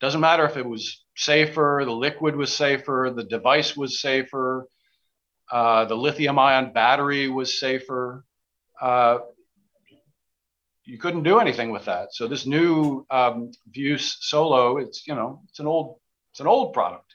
doesn't 0.00 0.20
matter 0.20 0.44
if 0.44 0.56
it 0.56 0.66
was 0.66 1.04
safer, 1.16 1.82
the 1.84 1.92
liquid 1.92 2.36
was 2.36 2.54
safer, 2.54 3.10
the 3.14 3.24
device 3.24 3.76
was 3.76 4.00
safer, 4.00 4.68
uh, 5.50 5.86
the 5.86 5.96
lithium 5.96 6.38
ion 6.38 6.72
battery 6.72 7.28
was 7.28 7.58
safer. 7.58 8.24
Uh, 8.80 9.18
you 10.84 10.98
couldn't 10.98 11.22
do 11.22 11.38
anything 11.38 11.70
with 11.70 11.86
that. 11.86 12.12
So 12.12 12.28
this 12.28 12.44
new 12.44 13.06
um, 13.10 13.52
Solo, 13.96 14.76
it's 14.78 15.06
you 15.06 15.14
know 15.14 15.40
it's 15.48 15.60
an 15.60 15.66
old 15.66 15.98
it's 16.32 16.40
an 16.40 16.46
old 16.46 16.74
product. 16.74 17.14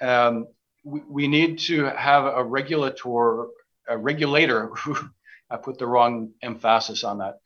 Um, 0.00 0.48
we, 0.82 1.02
we 1.08 1.28
need 1.28 1.60
to 1.60 1.84
have 1.84 2.24
a 2.24 2.42
regulator 2.42 3.46
a 3.88 3.96
regulator. 3.96 4.72
I 5.50 5.56
put 5.56 5.78
the 5.78 5.86
wrong 5.86 6.30
emphasis 6.42 7.04
on 7.04 7.18
that. 7.18 7.38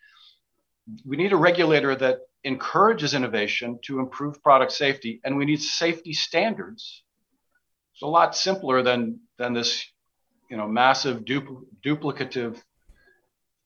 We 1.04 1.16
need 1.16 1.32
a 1.32 1.36
regulator 1.36 1.94
that 1.96 2.20
encourages 2.44 3.14
innovation 3.14 3.78
to 3.84 3.98
improve 3.98 4.42
product 4.42 4.72
safety, 4.72 5.20
and 5.24 5.36
we 5.36 5.44
need 5.44 5.60
safety 5.60 6.12
standards. 6.12 7.02
It's 7.94 8.02
a 8.02 8.06
lot 8.06 8.36
simpler 8.36 8.82
than 8.82 9.20
than 9.38 9.52
this, 9.52 9.84
you 10.50 10.56
know, 10.56 10.66
massive 10.66 11.24
dupl- 11.24 11.64
duplicative 11.84 12.62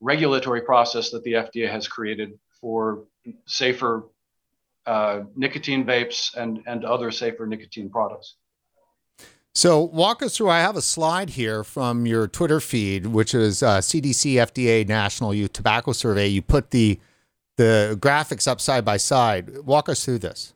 regulatory 0.01 0.63
process 0.63 1.11
that 1.11 1.23
the 1.23 1.35
FDA 1.35 1.71
has 1.71 1.87
created 1.87 2.39
for 2.61 3.05
safer 3.47 4.09
uh, 4.87 5.21
nicotine 5.37 5.85
vapes 5.85 6.35
and, 6.35 6.61
and 6.67 6.85
other 6.85 7.11
safer 7.11 7.47
nicotine 7.47 7.89
products. 7.89 8.37
So, 9.55 9.81
walk 9.81 10.23
us 10.23 10.37
through. 10.37 10.49
I 10.49 10.61
have 10.61 10.77
a 10.77 10.83
slide 10.83 11.31
here 11.31 11.63
from 11.63 12.07
your 12.07 12.27
Twitter 12.27 12.59
feed, 12.59 13.07
which 13.07 13.35
is 13.35 13.63
uh, 13.63 13.79
CDC 13.79 14.35
FDA 14.35 14.89
National 14.89 15.35
Youth 15.35 15.53
Tobacco 15.53 15.93
Survey. 15.93 16.27
You 16.27 16.41
put 16.41 16.71
the 16.71 16.99
the 17.57 17.97
graphics 18.01 18.49
up 18.49 18.61
side 18.61 18.85
by 18.85 18.97
side. 18.97 19.59
Walk 19.59 19.89
us 19.89 20.05
through 20.05 20.19
this. 20.19 20.55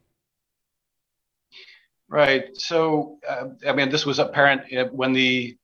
Right. 2.08 2.44
So, 2.54 3.18
uh, 3.28 3.48
I 3.66 3.72
mean, 3.72 3.90
this 3.90 4.06
was 4.06 4.18
apparent 4.18 4.62
when 4.92 5.12
the 5.12 5.56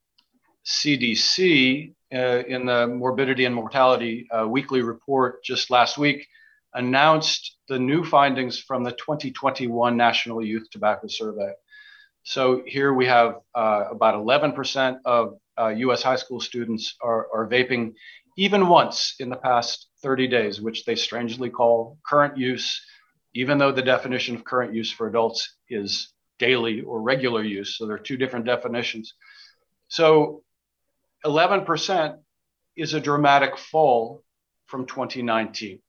CDC, 0.66 1.94
uh, 2.12 2.42
in 2.46 2.66
the 2.66 2.86
morbidity 2.86 3.44
and 3.44 3.54
mortality 3.54 4.28
uh, 4.30 4.46
weekly 4.46 4.82
report 4.82 5.42
just 5.44 5.70
last 5.70 5.96
week, 5.96 6.26
announced 6.74 7.56
the 7.68 7.78
new 7.78 8.04
findings 8.04 8.58
from 8.58 8.82
the 8.84 8.92
2021 8.92 9.96
National 9.96 10.44
Youth 10.44 10.68
Tobacco 10.70 11.06
Survey. 11.06 11.52
So 12.24 12.62
here 12.66 12.92
we 12.92 13.06
have 13.06 13.36
uh, 13.54 13.84
about 13.90 14.14
11% 14.14 14.98
of 15.04 15.34
US 15.58 16.04
uh, 16.04 16.08
high 16.08 16.16
school 16.16 16.40
students 16.40 16.96
are, 17.02 17.28
are 17.34 17.48
vaping 17.48 17.94
even 18.36 18.68
once 18.68 19.16
in 19.18 19.28
the 19.28 19.36
past 19.36 19.88
30 20.02 20.28
days, 20.28 20.60
which 20.60 20.84
they 20.84 20.94
strangely 20.94 21.50
call 21.50 21.98
current 22.06 22.36
use, 22.36 22.84
even 23.34 23.58
though 23.58 23.72
the 23.72 23.82
definition 23.82 24.34
of 24.34 24.44
current 24.44 24.74
use 24.74 24.90
for 24.90 25.08
adults 25.08 25.56
is 25.68 26.12
daily 26.38 26.80
or 26.82 27.00
regular 27.00 27.42
use. 27.42 27.76
So 27.76 27.86
there 27.86 27.96
are 27.96 28.00
two 28.00 28.16
different 28.16 28.44
definitions. 28.44 29.14
So 29.88 30.42
11% 31.24 32.18
is 32.76 32.94
a 32.94 33.00
dramatic 33.00 33.56
fall 33.56 34.22
from 34.66 34.86
2019 34.86 35.80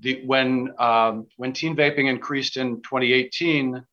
the, 0.00 0.22
when 0.24 0.74
um, 0.78 1.26
when 1.36 1.52
teen 1.52 1.76
vaping 1.76 2.08
increased 2.08 2.56
in 2.56 2.76
2018, 2.82 3.84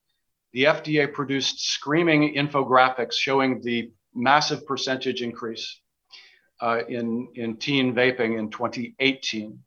the 0.54 0.64
FDA 0.64 1.12
produced 1.12 1.60
screaming 1.60 2.36
infographics 2.36 3.14
showing 3.14 3.62
the 3.62 3.92
massive 4.14 4.66
percentage 4.66 5.22
increase 5.22 5.82
uh, 6.62 6.82
in 6.88 7.30
in 7.36 7.58
teen 7.58 7.94
vaping 7.94 8.38
in 8.40 8.50
2018. 8.50 9.60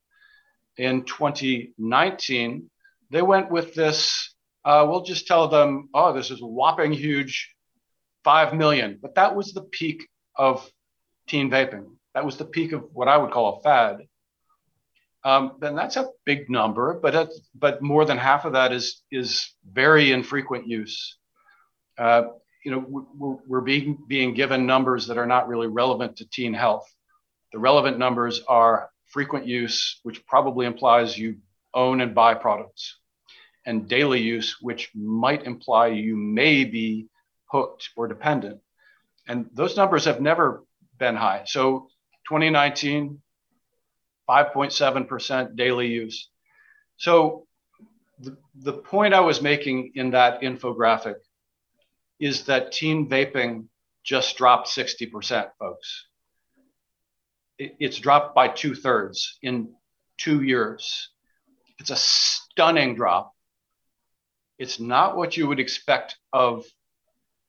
In 0.77 1.05
2019, 1.05 2.71
they 3.11 3.23
went 3.23 3.51
with 3.51 3.75
this. 3.75 4.35
Uh, 4.65 4.87
we'll 4.89 5.03
just 5.03 5.27
tell 5.27 5.49
them, 5.49 5.89
oh, 5.95 6.13
this 6.13 6.31
is 6.31 6.41
whopping 6.41 6.93
huge, 6.93 7.55
five 8.23 8.55
million. 8.55 8.99
But 9.01 9.17
that 9.17 9.35
was 9.35 9.53
the 9.53 9.63
peak 9.63 10.09
of 10.37 10.69
teen 11.27 11.51
vaping. 11.51 11.87
That 12.15 12.25
was 12.25 12.37
the 12.37 12.45
peak 12.45 12.73
of 12.73 12.85
what 12.93 13.09
I 13.09 13.17
would 13.17 13.33
call 13.33 13.59
a 13.59 13.63
fad 13.63 13.99
um, 15.25 15.57
then 15.61 15.75
that's 15.75 15.97
a 15.97 16.09
big 16.25 16.49
number. 16.49 16.95
But 16.95 17.31
but 17.55 17.83
more 17.83 18.05
than 18.05 18.19
half 18.19 18.45
of 18.45 18.53
that 18.53 18.73
is 18.73 19.03
is 19.11 19.55
very 19.71 20.13
infrequent 20.13 20.67
use. 20.67 21.19
Uh, 21.97 22.23
you 22.69 22.75
know, 22.75 23.07
we're, 23.17 23.37
we're 23.47 23.61
being 23.63 23.97
being 24.07 24.35
given 24.35 24.67
numbers 24.67 25.07
that 25.07 25.17
are 25.17 25.25
not 25.25 25.49
really 25.49 25.69
relevant 25.69 26.17
to 26.17 26.29
teen 26.29 26.53
health. 26.53 26.87
The 27.51 27.59
relevant 27.59 27.99
numbers 27.99 28.43
are 28.47 28.91
frequent 29.07 29.47
use, 29.47 30.01
which 30.03 30.27
probably 30.27 30.67
implies 30.67 31.17
you 31.17 31.39
own 31.73 32.03
and 32.03 32.15
buy 32.15 32.35
products, 32.35 32.99
and 33.65 33.89
daily 33.89 34.21
use, 34.21 34.59
which 34.61 34.91
might 34.95 35.45
imply 35.45 35.87
you 35.87 36.15
may 36.15 36.65
be 36.65 37.07
hooked 37.47 37.89
or 37.97 38.07
dependent. 38.07 38.61
And 39.27 39.49
those 39.55 39.79
numbers 39.79 40.05
have 40.05 40.21
never 40.21 40.63
been 40.99 41.17
high. 41.17 41.45
So 41.47 41.89
2019, 42.29 43.19
5.7% 44.29 45.57
daily 45.57 45.87
use. 45.87 46.29
So 46.99 47.47
the, 48.21 48.37
the 48.57 48.75
point 48.75 49.15
I 49.15 49.21
was 49.21 49.41
making 49.41 49.93
in 49.95 50.11
that 50.11 50.43
infographic 50.43 51.15
is 52.19 52.45
that 52.45 52.73
teen 52.73 53.09
vaping 53.09 53.67
just 54.05 54.37
dropped 54.37 54.69
60%, 54.69 55.51
folks. 55.59 56.07
It's 57.59 57.99
dropped 57.99 58.35
by 58.35 58.49
two 58.49 58.75
thirds 58.75 59.39
in 59.43 59.75
two 60.17 60.43
years. 60.43 61.11
It's 61.79 61.91
a 61.91 61.97
stunning 61.97 62.95
drop. 62.95 63.33
It's 64.59 64.81
not 64.81 65.17
what 65.17 65.37
you 65.37 65.47
would 65.47 65.61
expect 65.61 66.17
of, 66.33 66.65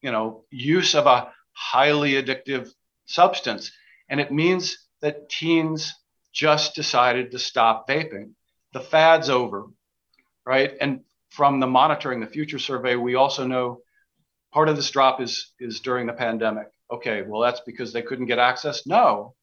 you 0.01 0.12
know, 0.12 0.45
use 0.49 0.95
of 0.95 1.05
a 1.05 1.32
highly 1.53 2.13
addictive 2.13 2.69
substance. 3.05 3.71
And 4.10 4.19
it 4.19 4.32
means 4.32 4.88
that 5.01 5.29
teens 5.29 5.93
just 6.34 6.75
decided 6.75 7.32
to 7.32 7.39
stop 7.39 7.88
vaping. 7.88 8.32
The 8.73 8.79
fad's 8.79 9.29
over, 9.29 9.67
right? 10.45 10.73
And 10.79 11.01
from 11.29 11.60
the 11.60 11.67
monitoring 11.67 12.19
the 12.19 12.27
future 12.27 12.60
survey, 12.60 12.95
we 12.95 13.15
also 13.15 13.45
know 13.45 13.82
part 14.51 14.69
of 14.69 14.75
this 14.75 14.91
drop 14.91 15.21
is 15.21 15.53
is 15.59 15.79
during 15.79 16.07
the 16.07 16.13
pandemic. 16.13 16.67
Okay, 16.91 17.21
well 17.21 17.41
that's 17.41 17.62
because 17.62 17.93
they 17.93 18.01
couldn't 18.01 18.25
get 18.25 18.39
access? 18.39 18.85
No. 18.85 19.35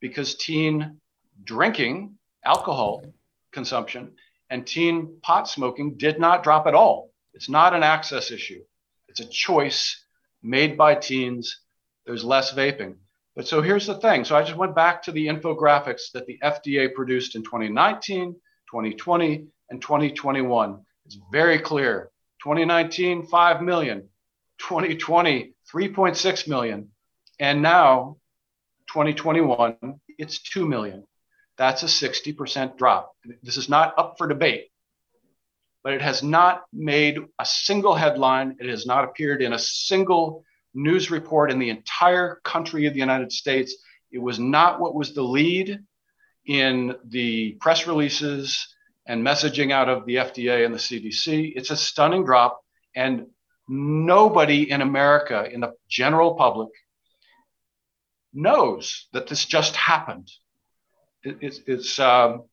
Because 0.00 0.34
teen 0.34 1.00
drinking, 1.44 2.16
alcohol 2.44 3.04
consumption 3.52 4.12
and 4.50 4.66
teen 4.66 5.18
pot 5.22 5.48
smoking 5.48 5.96
did 5.96 6.20
not 6.20 6.42
drop 6.42 6.66
at 6.66 6.74
all. 6.74 7.10
It's 7.32 7.48
not 7.48 7.74
an 7.74 7.82
access 7.82 8.30
issue. 8.30 8.62
It's 9.08 9.20
a 9.20 9.28
choice 9.28 10.04
made 10.42 10.76
by 10.76 10.94
teens. 10.94 11.60
There's 12.06 12.24
less 12.24 12.52
vaping. 12.52 12.96
But 13.34 13.48
so 13.48 13.62
here's 13.62 13.86
the 13.86 13.98
thing. 13.98 14.24
So 14.24 14.36
I 14.36 14.42
just 14.42 14.56
went 14.56 14.76
back 14.76 15.02
to 15.04 15.12
the 15.12 15.26
infographics 15.26 16.12
that 16.12 16.26
the 16.26 16.38
FDA 16.42 16.92
produced 16.94 17.34
in 17.34 17.42
2019, 17.42 18.34
2020, 18.70 19.46
and 19.70 19.82
2021. 19.82 20.84
It's 21.06 21.18
very 21.32 21.58
clear. 21.58 22.10
2019, 22.42 23.26
5 23.26 23.62
million. 23.62 24.08
2020, 24.68 25.54
3.6 25.72 26.48
million. 26.48 26.88
And 27.38 27.62
now, 27.62 28.16
2021, 28.88 29.76
it's 30.18 30.38
2 30.40 30.66
million. 30.66 31.04
That's 31.56 31.82
a 31.82 31.86
60% 31.86 32.76
drop. 32.76 33.12
This 33.42 33.56
is 33.56 33.68
not 33.68 33.94
up 33.98 34.14
for 34.18 34.26
debate, 34.26 34.70
but 35.82 35.92
it 35.92 36.02
has 36.02 36.22
not 36.22 36.64
made 36.72 37.18
a 37.38 37.44
single 37.44 37.94
headline. 37.94 38.56
It 38.58 38.68
has 38.68 38.86
not 38.86 39.04
appeared 39.04 39.42
in 39.42 39.52
a 39.52 39.58
single 39.58 40.44
news 40.74 41.10
report 41.10 41.50
in 41.50 41.58
the 41.58 41.70
entire 41.70 42.40
country 42.44 42.86
of 42.86 42.94
the 42.94 43.00
United 43.00 43.32
States. 43.32 43.76
It 44.10 44.18
was 44.18 44.38
not 44.38 44.80
what 44.80 44.94
was 44.94 45.14
the 45.14 45.22
lead 45.22 45.78
in 46.46 46.96
the 47.08 47.52
press 47.60 47.86
releases 47.86 48.74
and 49.06 49.24
messaging 49.24 49.72
out 49.72 49.88
of 49.88 50.06
the 50.06 50.16
FDA 50.16 50.64
and 50.64 50.74
the 50.74 50.78
CDC. 50.78 51.52
It's 51.54 51.70
a 51.70 51.76
stunning 51.76 52.24
drop, 52.24 52.64
and 52.96 53.26
nobody 53.68 54.70
in 54.70 54.80
America, 54.80 55.48
in 55.50 55.60
the 55.60 55.72
general 55.88 56.34
public, 56.34 56.70
knows 58.32 59.06
that 59.12 59.26
this 59.26 59.44
just 59.44 59.76
happened. 59.76 60.30
It, 61.22 61.38
it's 61.40 61.60
it's 61.66 61.98
um, 61.98 62.44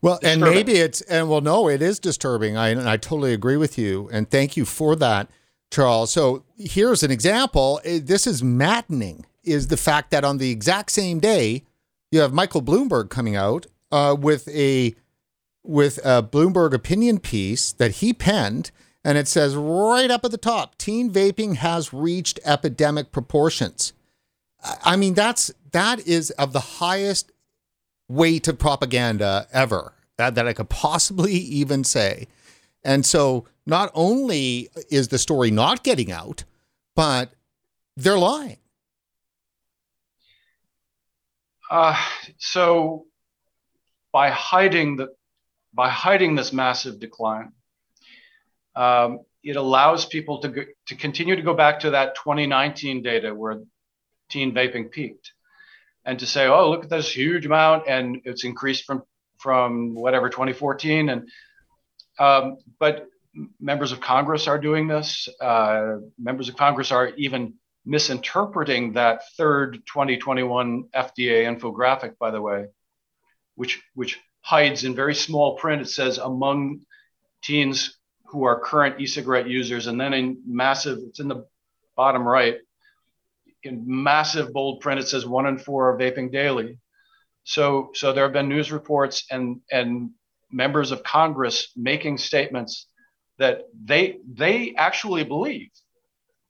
well, 0.00 0.18
disturbing. 0.20 0.42
and 0.42 0.54
maybe 0.54 0.72
it's 0.74 1.00
and 1.02 1.28
well, 1.28 1.40
no, 1.40 1.68
it 1.68 1.82
is 1.82 1.98
disturbing. 1.98 2.56
I 2.56 2.68
and 2.68 2.88
I 2.88 2.96
totally 2.96 3.32
agree 3.32 3.56
with 3.56 3.78
you, 3.78 4.08
and 4.12 4.30
thank 4.30 4.56
you 4.56 4.64
for 4.64 4.96
that. 4.96 5.28
Charles. 5.70 6.10
So 6.10 6.44
here's 6.56 7.02
an 7.02 7.10
example. 7.10 7.80
Eh, 7.84 8.00
this 8.02 8.26
is 8.26 8.42
maddening. 8.42 9.26
Is 9.42 9.68
the 9.68 9.76
fact 9.76 10.10
that 10.10 10.24
on 10.24 10.38
the 10.38 10.50
exact 10.50 10.90
same 10.90 11.18
day, 11.18 11.64
you 12.10 12.20
have 12.20 12.32
Michael 12.32 12.62
Bloomberg 12.62 13.08
coming 13.08 13.36
out 13.36 13.66
uh, 13.90 14.14
with 14.18 14.48
a 14.48 14.94
with 15.62 15.98
a 16.04 16.22
Bloomberg 16.22 16.72
opinion 16.72 17.18
piece 17.18 17.72
that 17.72 17.96
he 17.96 18.12
penned, 18.12 18.70
and 19.04 19.16
it 19.16 19.28
says 19.28 19.56
right 19.56 20.10
up 20.10 20.24
at 20.24 20.30
the 20.30 20.38
top, 20.38 20.76
teen 20.76 21.10
vaping 21.10 21.56
has 21.56 21.92
reached 21.92 22.38
epidemic 22.44 23.12
proportions. 23.12 23.92
I 24.84 24.96
mean, 24.96 25.14
that's 25.14 25.50
that 25.72 26.06
is 26.06 26.30
of 26.32 26.52
the 26.52 26.60
highest 26.60 27.32
weight 28.08 28.48
of 28.48 28.58
propaganda 28.58 29.46
ever 29.52 29.94
that, 30.16 30.34
that 30.34 30.46
I 30.46 30.52
could 30.52 30.68
possibly 30.68 31.32
even 31.34 31.84
say. 31.84 32.26
And 32.84 33.04
so 33.06 33.46
not 33.66 33.90
only 33.94 34.68
is 34.90 35.08
the 35.08 35.18
story 35.18 35.50
not 35.50 35.82
getting 35.82 36.10
out, 36.10 36.44
but 36.94 37.32
they're 37.96 38.18
lying. 38.18 38.58
Uh, 41.70 41.96
so 42.38 43.06
by 44.12 44.30
hiding 44.30 44.96
the 44.96 45.08
by 45.72 45.88
hiding 45.88 46.34
this 46.34 46.52
massive 46.52 46.98
decline, 46.98 47.52
um, 48.76 49.20
it 49.42 49.56
allows 49.56 50.06
people 50.06 50.40
to 50.40 50.66
to 50.86 50.94
continue 50.94 51.36
to 51.36 51.42
go 51.42 51.54
back 51.54 51.80
to 51.80 51.90
that 51.90 52.14
2019 52.16 53.02
data 53.02 53.34
where 53.34 53.62
teen 54.28 54.54
vaping 54.54 54.90
peaked, 54.90 55.32
and 56.04 56.18
to 56.18 56.26
say, 56.26 56.46
oh, 56.46 56.70
look 56.70 56.84
at 56.84 56.90
this 56.90 57.14
huge 57.14 57.46
amount, 57.46 57.88
and 57.88 58.20
it's 58.24 58.44
increased 58.44 58.84
from 58.84 59.02
from 59.38 59.94
whatever 59.94 60.28
2014, 60.28 61.08
and 61.08 61.28
um, 62.18 62.58
but 62.78 63.06
members 63.58 63.92
of 63.92 64.00
Congress 64.00 64.46
are 64.46 64.58
doing 64.58 64.88
this. 64.88 65.28
Uh, 65.40 65.96
members 66.18 66.48
of 66.48 66.56
Congress 66.56 66.92
are 66.92 67.08
even 67.16 67.54
misinterpreting 67.86 68.92
that 68.92 69.22
third 69.36 69.82
2021 69.86 70.84
FDA 70.94 71.44
infographic, 71.44 72.18
by 72.18 72.30
the 72.30 72.40
way, 72.40 72.66
which 73.54 73.82
which 73.94 74.20
hides 74.42 74.84
in 74.84 74.94
very 74.94 75.14
small 75.14 75.56
print. 75.56 75.82
It 75.82 75.88
says 75.88 76.18
among 76.18 76.80
teens 77.42 77.98
who 78.30 78.44
are 78.44 78.60
current 78.60 79.00
e-cigarette 79.00 79.48
users, 79.48 79.86
and 79.86 80.00
then 80.00 80.14
in 80.14 80.42
massive, 80.46 80.98
it's 81.08 81.20
in 81.20 81.28
the 81.28 81.46
bottom 81.96 82.26
right, 82.26 82.58
in 83.62 83.84
massive 83.86 84.52
bold 84.52 84.80
print, 84.80 85.00
it 85.00 85.08
says 85.08 85.26
one 85.26 85.46
in 85.46 85.58
four 85.58 85.90
are 85.90 85.98
vaping 85.98 86.32
daily. 86.32 86.78
So 87.44 87.90
so 87.94 88.12
there 88.12 88.24
have 88.24 88.32
been 88.32 88.48
news 88.48 88.70
reports 88.70 89.26
and 89.30 89.60
and 89.70 90.10
members 90.50 90.92
of 90.92 91.02
Congress 91.02 91.72
making 91.76 92.18
statements 92.18 92.86
that 93.38 93.62
they 93.84 94.18
they 94.26 94.74
actually 94.76 95.24
believe 95.24 95.70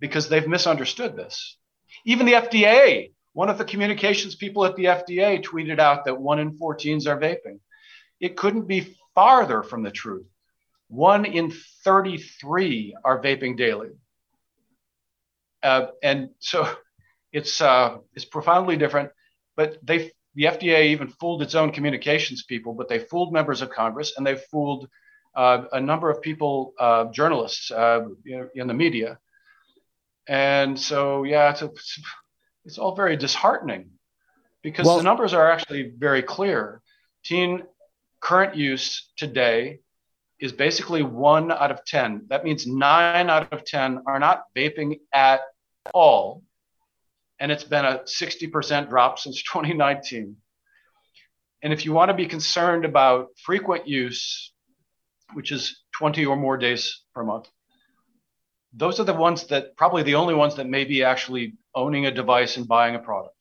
because 0.00 0.28
they've 0.28 0.48
misunderstood 0.48 1.16
this. 1.16 1.56
Even 2.04 2.26
the 2.26 2.32
FDA, 2.32 3.12
one 3.32 3.50
of 3.50 3.58
the 3.58 3.64
communications 3.64 4.34
people 4.34 4.64
at 4.64 4.76
the 4.76 4.86
FDA 4.86 5.42
tweeted 5.42 5.78
out 5.78 6.04
that 6.04 6.20
one 6.20 6.38
in 6.38 6.56
four 6.56 6.74
teens 6.74 7.06
are 7.06 7.18
vaping. 7.18 7.60
It 8.20 8.36
couldn't 8.36 8.66
be 8.66 8.96
farther 9.14 9.62
from 9.62 9.82
the 9.82 9.90
truth. 9.90 10.26
One 10.90 11.24
in 11.24 11.52
33 11.84 12.96
are 13.04 13.22
vaping 13.22 13.56
daily. 13.56 13.90
Uh, 15.62 15.86
and 16.02 16.30
so 16.40 16.68
it's, 17.32 17.60
uh, 17.60 17.98
it's 18.14 18.24
profoundly 18.24 18.76
different, 18.76 19.10
but 19.56 19.78
they, 19.84 20.10
the 20.34 20.44
FDA 20.44 20.86
even 20.86 21.08
fooled 21.08 21.42
its 21.42 21.54
own 21.54 21.70
communications 21.70 22.42
people, 22.42 22.74
but 22.74 22.88
they 22.88 22.98
fooled 22.98 23.32
members 23.32 23.62
of 23.62 23.70
Congress 23.70 24.14
and 24.16 24.26
they 24.26 24.34
fooled 24.34 24.88
uh, 25.36 25.64
a 25.72 25.80
number 25.80 26.10
of 26.10 26.20
people, 26.22 26.74
uh, 26.78 27.04
journalists 27.12 27.70
uh, 27.70 28.00
in 28.54 28.66
the 28.66 28.74
media. 28.74 29.18
And 30.26 30.78
so, 30.78 31.22
yeah, 31.22 31.50
it's, 31.50 31.62
a, 31.62 31.70
it's 32.64 32.78
all 32.78 32.96
very 32.96 33.16
disheartening 33.16 33.90
because 34.60 34.86
well, 34.86 34.96
the 34.96 35.04
numbers 35.04 35.34
are 35.34 35.50
actually 35.52 35.92
very 35.96 36.22
clear. 36.22 36.82
Teen 37.24 37.62
current 38.20 38.56
use 38.56 39.10
today 39.16 39.80
is 40.40 40.52
basically 40.52 41.02
one 41.02 41.52
out 41.52 41.70
of 41.70 41.84
10. 41.84 42.26
That 42.28 42.44
means 42.44 42.66
nine 42.66 43.28
out 43.28 43.52
of 43.52 43.64
10 43.64 44.02
are 44.06 44.18
not 44.18 44.44
vaping 44.56 45.00
at 45.12 45.40
all. 45.92 46.42
And 47.38 47.52
it's 47.52 47.64
been 47.64 47.84
a 47.84 48.00
60% 48.00 48.88
drop 48.88 49.18
since 49.18 49.42
2019. 49.52 50.36
And 51.62 51.72
if 51.72 51.84
you 51.84 51.92
want 51.92 52.08
to 52.08 52.14
be 52.14 52.26
concerned 52.26 52.86
about 52.86 53.28
frequent 53.44 53.86
use, 53.86 54.52
which 55.34 55.52
is 55.52 55.82
20 55.92 56.24
or 56.26 56.36
more 56.36 56.56
days 56.56 57.02
per 57.14 57.22
month. 57.22 57.48
Those 58.72 59.00
are 59.00 59.04
the 59.04 59.14
ones 59.14 59.46
that 59.48 59.76
probably 59.76 60.02
the 60.02 60.14
only 60.14 60.34
ones 60.34 60.56
that 60.56 60.68
may 60.68 60.84
be 60.84 61.04
actually 61.04 61.54
owning 61.74 62.06
a 62.06 62.10
device 62.10 62.56
and 62.56 62.66
buying 62.68 62.94
a 62.94 63.00
product. 63.00 63.34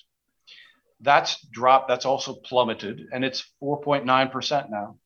That's 1.01 1.39
dropped, 1.47 1.87
that's 1.87 2.05
also 2.05 2.33
plummeted, 2.33 3.07
and 3.13 3.23
it's 3.23 3.49
4.9% 3.63 4.69
now. 4.69 4.97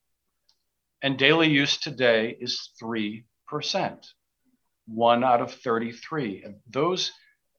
And 1.04 1.18
daily 1.18 1.50
use 1.50 1.78
today 1.78 2.36
is 2.40 2.70
3%, 2.82 3.24
one 4.88 5.24
out 5.24 5.42
of 5.42 5.54
33. 5.54 6.44
And 6.44 6.56
those, 6.68 7.12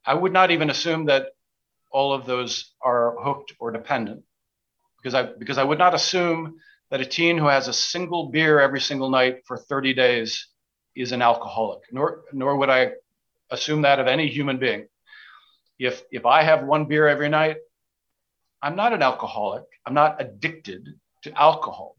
I 0.05 0.15
would 0.15 0.33
not 0.33 0.51
even 0.51 0.71
assume 0.71 1.05
that 1.07 1.29
all 1.93 2.13
of 2.13 2.27
those 2.27 2.73
are 2.83 3.17
hooked 3.23 3.53
or 3.61 3.71
dependent 3.71 4.25
because 4.97 5.15
I 5.15 5.23
because 5.39 5.59
I 5.59 5.63
would 5.63 5.79
not 5.79 5.95
assume 5.95 6.57
that 6.91 7.01
a 7.01 7.07
teen 7.07 7.39
who 7.39 7.47
has 7.47 7.69
a 7.69 7.73
single 7.73 8.31
beer 8.31 8.59
every 8.59 8.81
single 8.81 9.11
night 9.11 9.43
for 9.47 9.57
30 9.57 9.95
days 9.95 10.49
is 10.97 11.13
an 11.13 11.23
alcoholic, 11.23 11.83
nor, 11.93 12.23
nor 12.33 12.57
would 12.57 12.71
I 12.71 12.93
assume 13.51 13.83
that 13.83 13.99
of 13.99 14.07
any 14.07 14.29
human 14.29 14.59
being. 14.59 14.87
If, 15.79 16.03
if 16.11 16.25
I 16.25 16.43
have 16.43 16.65
one 16.65 16.87
beer 16.87 17.09
every 17.09 17.29
night, 17.29 17.57
I'm 18.63 18.77
not 18.77 18.93
an 18.93 19.03
alcoholic. 19.03 19.65
I'm 19.85 19.95
not 19.95 20.21
addicted 20.21 20.89
to 21.23 21.33
alcohol. 21.41 21.97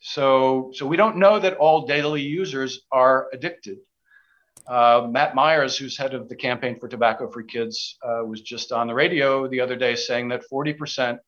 So, 0.00 0.70
so 0.74 0.86
we 0.86 0.96
don't 0.96 1.16
know 1.16 1.38
that 1.38 1.54
all 1.54 1.86
daily 1.86 2.22
users 2.22 2.82
are 2.92 3.28
addicted. 3.32 3.78
Uh, 4.66 5.06
Matt 5.10 5.34
Myers, 5.34 5.76
who's 5.76 5.96
head 5.96 6.14
of 6.14 6.28
the 6.28 6.34
campaign 6.34 6.78
for 6.78 6.88
tobacco 6.88 7.30
free 7.30 7.46
kids, 7.46 7.96
uh, 8.02 8.24
was 8.24 8.40
just 8.40 8.72
on 8.72 8.88
the 8.88 8.94
radio 8.94 9.46
the 9.48 9.60
other 9.60 9.76
day 9.76 9.94
saying 9.94 10.28
that 10.28 10.42
40% 10.50 11.18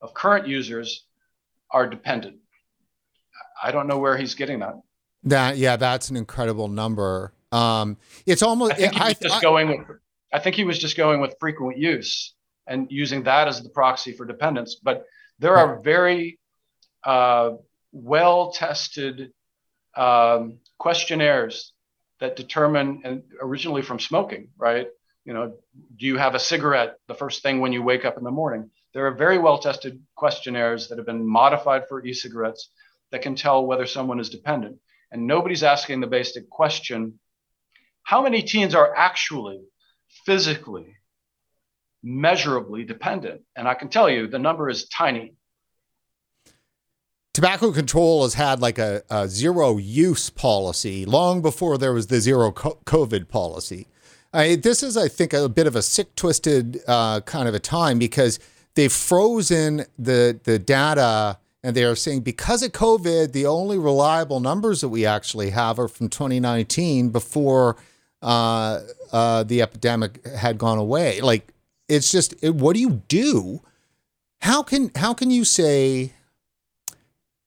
of 0.00 0.12
current 0.14 0.46
users 0.46 1.06
are 1.70 1.88
dependent. 1.88 2.36
I 3.62 3.70
don't 3.70 3.86
know 3.86 3.98
where 3.98 4.16
he's 4.16 4.34
getting 4.34 4.58
that. 4.60 4.74
That 5.24 5.56
yeah, 5.56 5.76
that's 5.76 6.10
an 6.10 6.16
incredible 6.16 6.68
number. 6.68 7.32
Um, 7.52 7.96
it's 8.26 8.42
almost. 8.42 8.72
I 8.72 8.76
think, 8.76 8.94
he 8.94 9.00
I, 9.00 9.12
just 9.14 9.36
I, 9.36 9.40
going 9.40 9.68
with, 9.68 9.98
I 10.32 10.40
think 10.40 10.56
he 10.56 10.64
was 10.64 10.78
just 10.78 10.96
going 10.96 11.20
with 11.20 11.36
frequent 11.38 11.78
use 11.78 12.34
and 12.66 12.88
using 12.90 13.22
that 13.24 13.46
as 13.46 13.62
the 13.62 13.68
proxy 13.68 14.12
for 14.12 14.26
dependence. 14.26 14.76
But 14.82 15.04
there 15.38 15.56
are 15.56 15.80
very 15.80 16.40
uh, 17.04 17.52
well 17.92 18.52
tested 18.52 19.32
um, 19.96 20.58
questionnaires 20.78 21.72
that 22.20 22.36
determine, 22.36 23.02
and 23.04 23.22
originally 23.40 23.82
from 23.82 24.00
smoking, 24.00 24.48
right? 24.56 24.88
You 25.24 25.34
know, 25.34 25.54
do 25.96 26.06
you 26.06 26.16
have 26.16 26.34
a 26.34 26.38
cigarette 26.38 26.96
the 27.06 27.14
first 27.14 27.42
thing 27.42 27.60
when 27.60 27.72
you 27.72 27.82
wake 27.82 28.04
up 28.04 28.18
in 28.18 28.24
the 28.24 28.30
morning? 28.30 28.70
There 28.94 29.06
are 29.06 29.14
very 29.14 29.38
well 29.38 29.58
tested 29.58 30.02
questionnaires 30.16 30.88
that 30.88 30.98
have 30.98 31.06
been 31.06 31.26
modified 31.26 31.88
for 31.88 32.04
e 32.04 32.12
cigarettes 32.12 32.70
that 33.10 33.22
can 33.22 33.36
tell 33.36 33.64
whether 33.66 33.86
someone 33.86 34.20
is 34.20 34.30
dependent. 34.30 34.78
And 35.10 35.26
nobody's 35.26 35.62
asking 35.62 36.00
the 36.00 36.06
basic 36.06 36.48
question 36.48 37.18
how 38.04 38.22
many 38.22 38.42
teens 38.42 38.74
are 38.74 38.94
actually 38.96 39.62
physically, 40.26 40.96
measurably 42.02 42.84
dependent? 42.84 43.42
And 43.56 43.68
I 43.68 43.74
can 43.74 43.88
tell 43.88 44.10
you 44.10 44.26
the 44.26 44.38
number 44.38 44.68
is 44.68 44.88
tiny. 44.88 45.34
Tobacco 47.34 47.72
control 47.72 48.22
has 48.24 48.34
had 48.34 48.60
like 48.60 48.78
a, 48.78 49.02
a 49.10 49.26
zero 49.26 49.78
use 49.78 50.28
policy 50.28 51.06
long 51.06 51.40
before 51.40 51.78
there 51.78 51.92
was 51.92 52.08
the 52.08 52.20
zero 52.20 52.52
COVID 52.52 53.28
policy. 53.28 53.86
I, 54.34 54.56
this 54.56 54.82
is, 54.82 54.96
I 54.96 55.08
think, 55.08 55.32
a 55.32 55.48
bit 55.48 55.66
of 55.66 55.76
a 55.76 55.82
sick, 55.82 56.14
twisted 56.14 56.80
uh, 56.86 57.20
kind 57.20 57.48
of 57.48 57.54
a 57.54 57.58
time 57.58 57.98
because 57.98 58.38
they've 58.74 58.92
frozen 58.92 59.84
the 59.98 60.38
the 60.44 60.58
data 60.58 61.38
and 61.62 61.76
they 61.76 61.84
are 61.84 61.94
saying 61.94 62.20
because 62.20 62.62
of 62.62 62.72
COVID, 62.72 63.32
the 63.32 63.46
only 63.46 63.78
reliable 63.78 64.40
numbers 64.40 64.80
that 64.80 64.88
we 64.88 65.06
actually 65.06 65.50
have 65.50 65.78
are 65.78 65.88
from 65.88 66.08
2019 66.08 67.10
before 67.10 67.76
uh, 68.20 68.80
uh, 69.12 69.44
the 69.44 69.62
epidemic 69.62 70.26
had 70.26 70.58
gone 70.58 70.78
away. 70.78 71.20
Like 71.20 71.52
it's 71.88 72.10
just, 72.10 72.34
it, 72.42 72.54
what 72.56 72.74
do 72.74 72.80
you 72.80 73.02
do? 73.08 73.62
How 74.40 74.62
can 74.62 74.90
how 74.96 75.14
can 75.14 75.30
you 75.30 75.44
say 75.44 76.12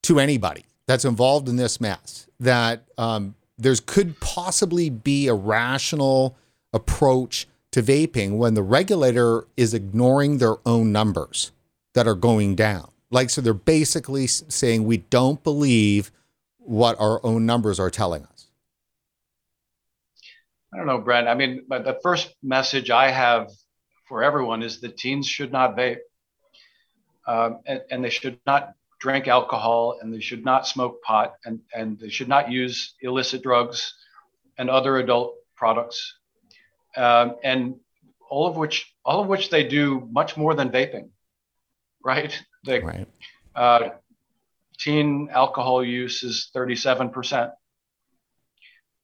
to 0.07 0.19
anybody 0.19 0.65
that's 0.87 1.05
involved 1.05 1.49
in 1.49 1.55
this 1.55 1.81
mess 1.81 2.27
that 2.39 2.83
um, 2.97 3.35
there's 3.57 3.79
could 3.79 4.19
possibly 4.19 4.89
be 4.89 5.27
a 5.27 5.33
rational 5.33 6.35
approach 6.73 7.47
to 7.71 7.81
vaping 7.81 8.37
when 8.37 8.53
the 8.53 8.63
regulator 8.63 9.47
is 9.57 9.73
ignoring 9.73 10.37
their 10.37 10.55
own 10.65 10.91
numbers 10.91 11.51
that 11.93 12.07
are 12.07 12.15
going 12.15 12.55
down? 12.55 12.89
Like, 13.11 13.29
so 13.29 13.41
they're 13.41 13.53
basically 13.53 14.27
saying 14.27 14.83
we 14.83 14.97
don't 14.97 15.43
believe 15.43 16.11
what 16.57 16.99
our 16.99 17.23
own 17.25 17.45
numbers 17.45 17.79
are 17.79 17.89
telling 17.89 18.23
us. 18.23 18.47
I 20.73 20.77
don't 20.77 20.87
know, 20.87 20.97
Brent. 20.97 21.27
I 21.27 21.35
mean, 21.35 21.63
but 21.67 21.85
the 21.85 21.97
first 22.03 22.33
message 22.43 22.89
I 22.89 23.09
have 23.11 23.49
for 24.07 24.23
everyone 24.23 24.61
is 24.61 24.81
that 24.81 24.97
teens 24.97 25.27
should 25.27 25.51
not 25.51 25.77
vape, 25.77 25.99
um, 27.27 27.59
and, 27.65 27.81
and, 27.89 28.03
they 28.03 28.09
should 28.09 28.39
not 28.45 28.73
drink 28.99 29.27
alcohol, 29.27 29.97
and 30.01 30.13
they 30.13 30.19
should 30.19 30.43
not 30.45 30.67
smoke 30.67 31.01
pot, 31.01 31.35
and, 31.45 31.59
and 31.73 31.99
they 31.99 32.09
should 32.09 32.29
not 32.29 32.51
use 32.51 32.95
illicit 33.01 33.43
drugs 33.43 33.93
and 34.57 34.69
other 34.69 34.97
adult 34.97 35.35
products, 35.55 36.15
um, 36.95 37.35
and 37.43 37.75
all 38.29 38.47
of 38.47 38.57
which 38.57 38.93
all 39.05 39.21
of 39.21 39.27
which 39.27 39.49
they 39.49 39.67
do 39.67 40.07
much 40.11 40.35
more 40.35 40.55
than 40.55 40.69
vaping, 40.69 41.09
right? 42.03 42.41
The 42.63 42.81
right. 42.81 43.07
Uh, 43.55 43.89
teen 44.77 45.29
alcohol 45.31 45.83
use 45.83 46.23
is 46.23 46.49
37%. 46.55 47.51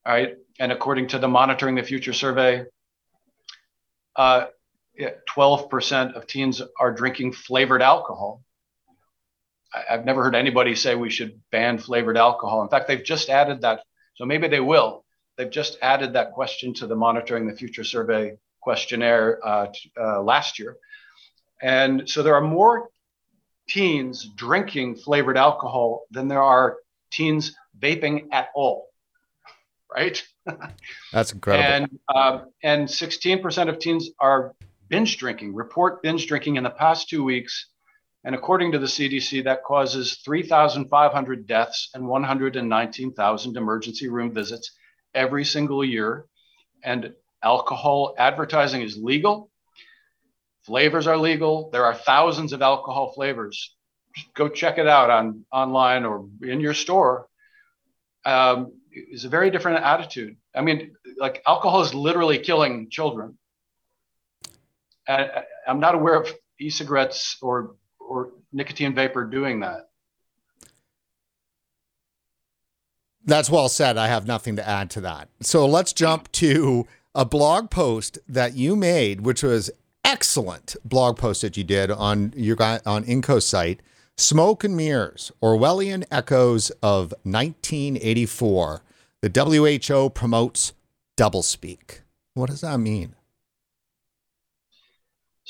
All 0.06 0.13
right. 0.13 0.36
And 0.60 0.71
according 0.71 1.08
to 1.10 1.19
the 1.19 1.27
Monitoring 1.27 1.75
the 1.75 1.84
Future 1.84 2.13
survey, 2.13 2.65
uh, 4.15 4.47
12% 5.30 6.13
of 6.13 6.27
teens 6.27 6.62
are 6.80 6.91
drinking 6.91 7.34
flavored 7.34 7.82
alcohol. 7.82 8.43
I've 9.73 10.05
never 10.05 10.23
heard 10.23 10.36
anybody 10.36 10.75
say 10.75 10.95
we 10.95 11.10
should 11.10 11.39
ban 11.51 11.77
flavored 11.77 12.17
alcohol. 12.17 12.62
In 12.62 12.69
fact, 12.69 12.88
they've 12.88 13.03
just 13.03 13.29
added 13.29 13.62
that. 13.62 13.84
So 14.15 14.25
maybe 14.25 14.47
they 14.47 14.60
will. 14.60 15.05
They've 15.38 15.49
just 15.49 15.77
added 15.81 16.13
that 16.13 16.34
question 16.34 16.73
to 16.75 16.88
the 16.88 16.95
Monitoring 16.95 17.47
the 17.47 17.55
Future 17.55 17.84
survey 17.84 18.38
questionnaire 18.60 19.39
uh, 19.45 19.67
uh, 19.99 20.21
last 20.21 20.60
year. 20.60 20.77
And 21.62 22.10
so 22.10 22.23
there 22.23 22.36
are 22.36 22.41
more 22.41 22.89
teens 23.69 24.25
drinking 24.36 24.97
flavored 24.97 25.38
alcohol 25.38 26.03
than 26.12 26.27
there 26.27 26.41
are 26.41 26.77
teens 27.12 27.55
vaping 27.79 28.27
at 28.31 28.49
all. 28.53 28.88
Right? 29.93 30.23
That's 31.13 31.34
incredible. 31.34 31.67
and 31.67 31.99
uh, 32.13 32.45
and 32.63 32.88
16% 32.88 33.69
of 33.69 33.79
teens 33.79 34.10
are 34.19 34.53
binge 34.88 35.17
drinking, 35.17 35.53
report 35.53 36.01
binge 36.01 36.27
drinking 36.27 36.55
in 36.57 36.63
the 36.63 36.69
past 36.69 37.10
two 37.10 37.23
weeks. 37.23 37.67
And 38.23 38.36
according 38.36 38.73
to 38.73 38.79
the 38.79 38.86
CDC, 38.86 39.45
that 39.45 39.63
causes 39.63 40.19
3,500 40.23 41.47
deaths 41.47 41.89
and 41.93 42.07
119,000 42.07 43.57
emergency 43.57 44.10
room 44.10 44.34
visits 44.34 44.71
every 45.15 45.43
single 45.43 45.84
year. 45.84 46.25
And 46.84 47.13
alcohol 47.43 48.13
advertising 48.17 48.81
is 48.81 48.97
legal. 48.97 49.49
Flavors 50.65 51.07
are 51.07 51.17
legal. 51.17 51.71
There 51.71 51.86
are 51.86 51.95
thousands 51.95 52.53
of 52.53 52.62
alcohol 52.62 53.12
flavors. 53.13 53.75
Go 54.36 54.49
check 54.49 54.77
it 54.77 54.88
out 54.88 55.10
on 55.10 55.45
online 55.51 56.05
or 56.05 56.27
in 56.43 56.60
your 56.60 56.75
store. 56.75 57.27
Um, 58.23 58.73
it's 58.91 59.23
a 59.23 59.29
very 59.29 59.49
different 59.49 59.84
attitude. 59.84 60.38
I 60.53 60.62
mean, 60.62 60.91
like 61.17 61.41
alcohol 61.47 61.81
is 61.81 61.93
literally 61.95 62.38
killing 62.38 62.89
children. 62.91 63.38
I'm 65.07 65.79
not 65.79 65.95
aware 65.95 66.21
of 66.21 66.31
e-cigarettes 66.60 67.38
or 67.41 67.75
or 68.12 68.32
nicotine 68.52 68.93
vapor 68.93 69.24
doing 69.24 69.62
that. 69.62 69.89
That's 73.24 73.50
well 73.50 73.69
said. 73.69 73.97
I 73.97 74.08
have 74.08 74.28
nothing 74.28 74.58
to 74.58 74.67
add 74.67 74.89
to 74.91 75.02
that. 75.02 75.30
So 75.41 75.65
let's 75.65 75.93
jump 75.93 76.30
to 76.34 76.86
a 77.15 77.24
blog 77.24 77.69
post 77.69 78.19
that 78.28 78.56
you 78.56 78.76
made, 78.76 79.21
which 79.21 79.43
was 79.43 79.71
excellent 80.04 80.76
blog 80.84 81.17
post 81.17 81.41
that 81.43 81.56
you 81.56 81.63
did 81.63 81.89
on 81.89 82.34
your 82.36 82.62
on 82.62 83.06
INNCO's 83.06 83.45
site. 83.45 83.82
Smoke 84.17 84.65
and 84.65 84.76
Mirrors, 84.76 85.32
Orwellian 85.41 86.04
Echoes 86.12 86.69
of 86.84 87.13
1984. 87.24 88.82
The 89.21 89.86
WHO 89.89 90.10
promotes 90.10 90.74
doublespeak. 91.15 92.00
What 92.34 92.50
does 92.50 92.62
that 92.62 92.80
mean? 92.80 93.15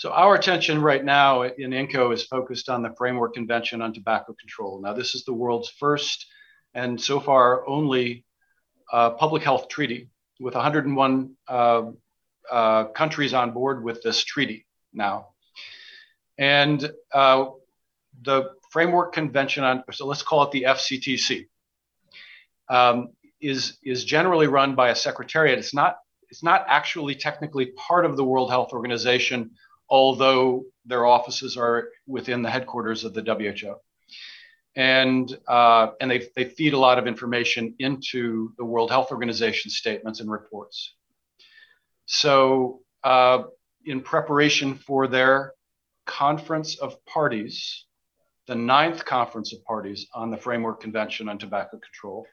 So 0.01 0.11
our 0.11 0.33
attention 0.33 0.81
right 0.81 1.05
now 1.05 1.43
in 1.43 1.73
INNCO 1.73 2.11
is 2.11 2.23
focused 2.23 2.69
on 2.69 2.81
the 2.81 2.89
Framework 2.97 3.35
Convention 3.35 3.83
on 3.83 3.93
Tobacco 3.93 4.33
Control. 4.33 4.81
Now, 4.81 4.93
this 4.93 5.13
is 5.13 5.25
the 5.25 5.33
world's 5.33 5.69
first 5.69 6.25
and 6.73 6.99
so 6.99 7.19
far 7.19 7.67
only 7.67 8.25
uh, 8.91 9.11
public 9.11 9.43
health 9.43 9.67
treaty 9.67 10.09
with 10.39 10.55
101 10.55 11.35
uh, 11.47 11.83
uh, 12.51 12.85
countries 12.85 13.35
on 13.35 13.51
board 13.51 13.83
with 13.83 14.01
this 14.01 14.23
treaty 14.23 14.65
now. 14.91 15.27
And 16.35 16.91
uh, 17.13 17.49
the 18.23 18.53
Framework 18.71 19.13
Convention 19.13 19.63
on, 19.63 19.83
so 19.91 20.07
let's 20.07 20.23
call 20.23 20.41
it 20.41 20.51
the 20.51 20.63
FCTC, 20.63 21.45
um, 22.69 23.09
is, 23.39 23.77
is 23.83 24.03
generally 24.03 24.47
run 24.47 24.73
by 24.73 24.89
a 24.89 24.95
secretariat. 24.95 25.59
It's 25.59 25.75
not, 25.75 25.97
it's 26.31 26.41
not 26.41 26.65
actually 26.67 27.13
technically 27.13 27.67
part 27.73 28.05
of 28.05 28.17
the 28.17 28.23
World 28.23 28.49
Health 28.49 28.73
Organization 28.73 29.51
although 29.91 30.63
their 30.85 31.05
offices 31.05 31.57
are 31.57 31.89
within 32.07 32.41
the 32.41 32.49
headquarters 32.49 33.03
of 33.03 33.13
the 33.13 33.21
WHO. 33.21 33.75
And, 34.75 35.37
uh, 35.49 35.89
and 35.99 36.09
they, 36.09 36.29
they 36.35 36.45
feed 36.45 36.73
a 36.73 36.79
lot 36.79 36.97
of 36.97 37.05
information 37.05 37.75
into 37.77 38.53
the 38.57 38.63
World 38.63 38.89
Health 38.89 39.11
Organization 39.11 39.69
statements 39.69 40.21
and 40.21 40.31
reports. 40.31 40.95
So, 42.05 42.79
uh, 43.03 43.43
in 43.85 43.99
preparation 44.01 44.75
for 44.75 45.07
their 45.07 45.53
conference 46.05 46.77
of 46.79 47.03
parties, 47.05 47.85
the 48.47 48.55
ninth 48.55 49.03
conference 49.03 49.53
of 49.53 49.63
parties 49.65 50.07
on 50.13 50.31
the 50.31 50.37
Framework 50.37 50.79
Convention 50.79 51.27
on 51.27 51.37
Tobacco 51.37 51.79
Control, 51.79 52.25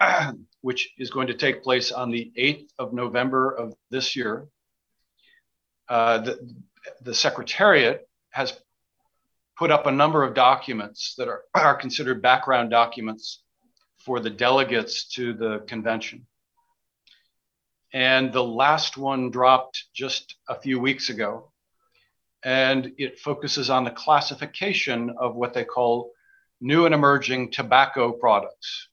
which 0.62 0.90
is 0.98 1.10
going 1.10 1.26
to 1.26 1.34
take 1.34 1.62
place 1.62 1.92
on 1.92 2.10
the 2.10 2.32
8th 2.38 2.68
of 2.78 2.94
November 2.94 3.50
of 3.50 3.74
this 3.90 4.16
year 4.16 4.46
uh, 5.92 6.18
the, 6.18 6.54
the 7.02 7.14
Secretariat 7.14 8.08
has 8.30 8.58
put 9.58 9.70
up 9.70 9.84
a 9.84 9.92
number 9.92 10.24
of 10.24 10.32
documents 10.32 11.14
that 11.18 11.28
are, 11.28 11.42
are 11.54 11.74
considered 11.74 12.22
background 12.22 12.70
documents 12.70 13.42
for 13.98 14.18
the 14.18 14.30
delegates 14.30 15.06
to 15.10 15.34
the 15.34 15.58
convention. 15.68 16.26
And 17.92 18.32
the 18.32 18.42
last 18.42 18.96
one 18.96 19.30
dropped 19.30 19.84
just 19.92 20.34
a 20.48 20.58
few 20.58 20.80
weeks 20.80 21.10
ago. 21.10 21.52
And 22.42 22.94
it 22.96 23.18
focuses 23.18 23.68
on 23.68 23.84
the 23.84 23.90
classification 23.90 25.14
of 25.20 25.34
what 25.34 25.52
they 25.52 25.64
call 25.64 26.12
new 26.58 26.86
and 26.86 26.94
emerging 26.94 27.50
tobacco 27.50 28.12
products. 28.12 28.88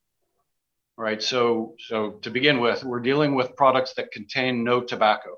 Right. 0.98 1.24
So, 1.24 1.76
so 1.88 2.20
to 2.24 2.30
begin 2.30 2.60
with, 2.60 2.84
we're 2.84 3.00
dealing 3.00 3.36
with 3.36 3.56
products 3.56 3.94
that 3.94 4.12
contain 4.12 4.66
no 4.66 4.82
tobacco 4.82 5.38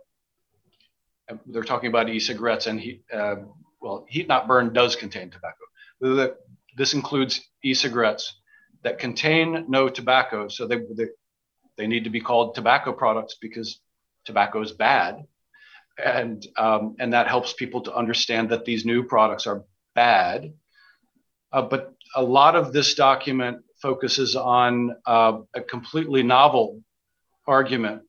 they're 1.45 1.63
talking 1.63 1.89
about 1.89 2.09
e-cigarettes 2.09 2.67
and 2.67 2.79
heat, 2.79 3.03
uh, 3.13 3.35
well, 3.81 4.05
heat 4.07 4.27
not 4.27 4.47
burn 4.47 4.73
does 4.73 4.95
contain 4.95 5.29
tobacco. 5.29 6.35
This 6.77 6.93
includes 6.93 7.41
e-cigarettes 7.63 8.33
that 8.83 8.99
contain 8.99 9.65
no 9.67 9.89
tobacco. 9.89 10.47
So 10.47 10.67
they, 10.67 10.77
they, 10.77 11.07
they 11.77 11.87
need 11.87 12.05
to 12.05 12.09
be 12.09 12.21
called 12.21 12.55
tobacco 12.55 12.93
products 12.93 13.35
because 13.39 13.79
tobacco 14.25 14.61
is 14.61 14.71
bad. 14.71 15.23
And, 16.03 16.45
um, 16.57 16.95
and 16.99 17.13
that 17.13 17.27
helps 17.27 17.53
people 17.53 17.81
to 17.81 17.93
understand 17.93 18.49
that 18.49 18.65
these 18.65 18.85
new 18.85 19.03
products 19.03 19.45
are 19.45 19.63
bad. 19.93 20.53
Uh, 21.51 21.63
but 21.63 21.93
a 22.15 22.23
lot 22.23 22.55
of 22.55 22.73
this 22.73 22.95
document 22.95 23.63
focuses 23.81 24.35
on 24.35 24.95
uh, 25.05 25.39
a 25.53 25.61
completely 25.61 26.23
novel 26.23 26.81
argument. 27.45 28.03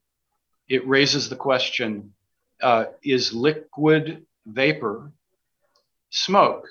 It 0.69 0.87
raises 0.87 1.29
the 1.29 1.37
question 1.37 2.15
uh, 2.63 2.85
is 3.03 3.33
liquid 3.33 4.25
vapor 4.47 5.13
smoke? 6.11 6.67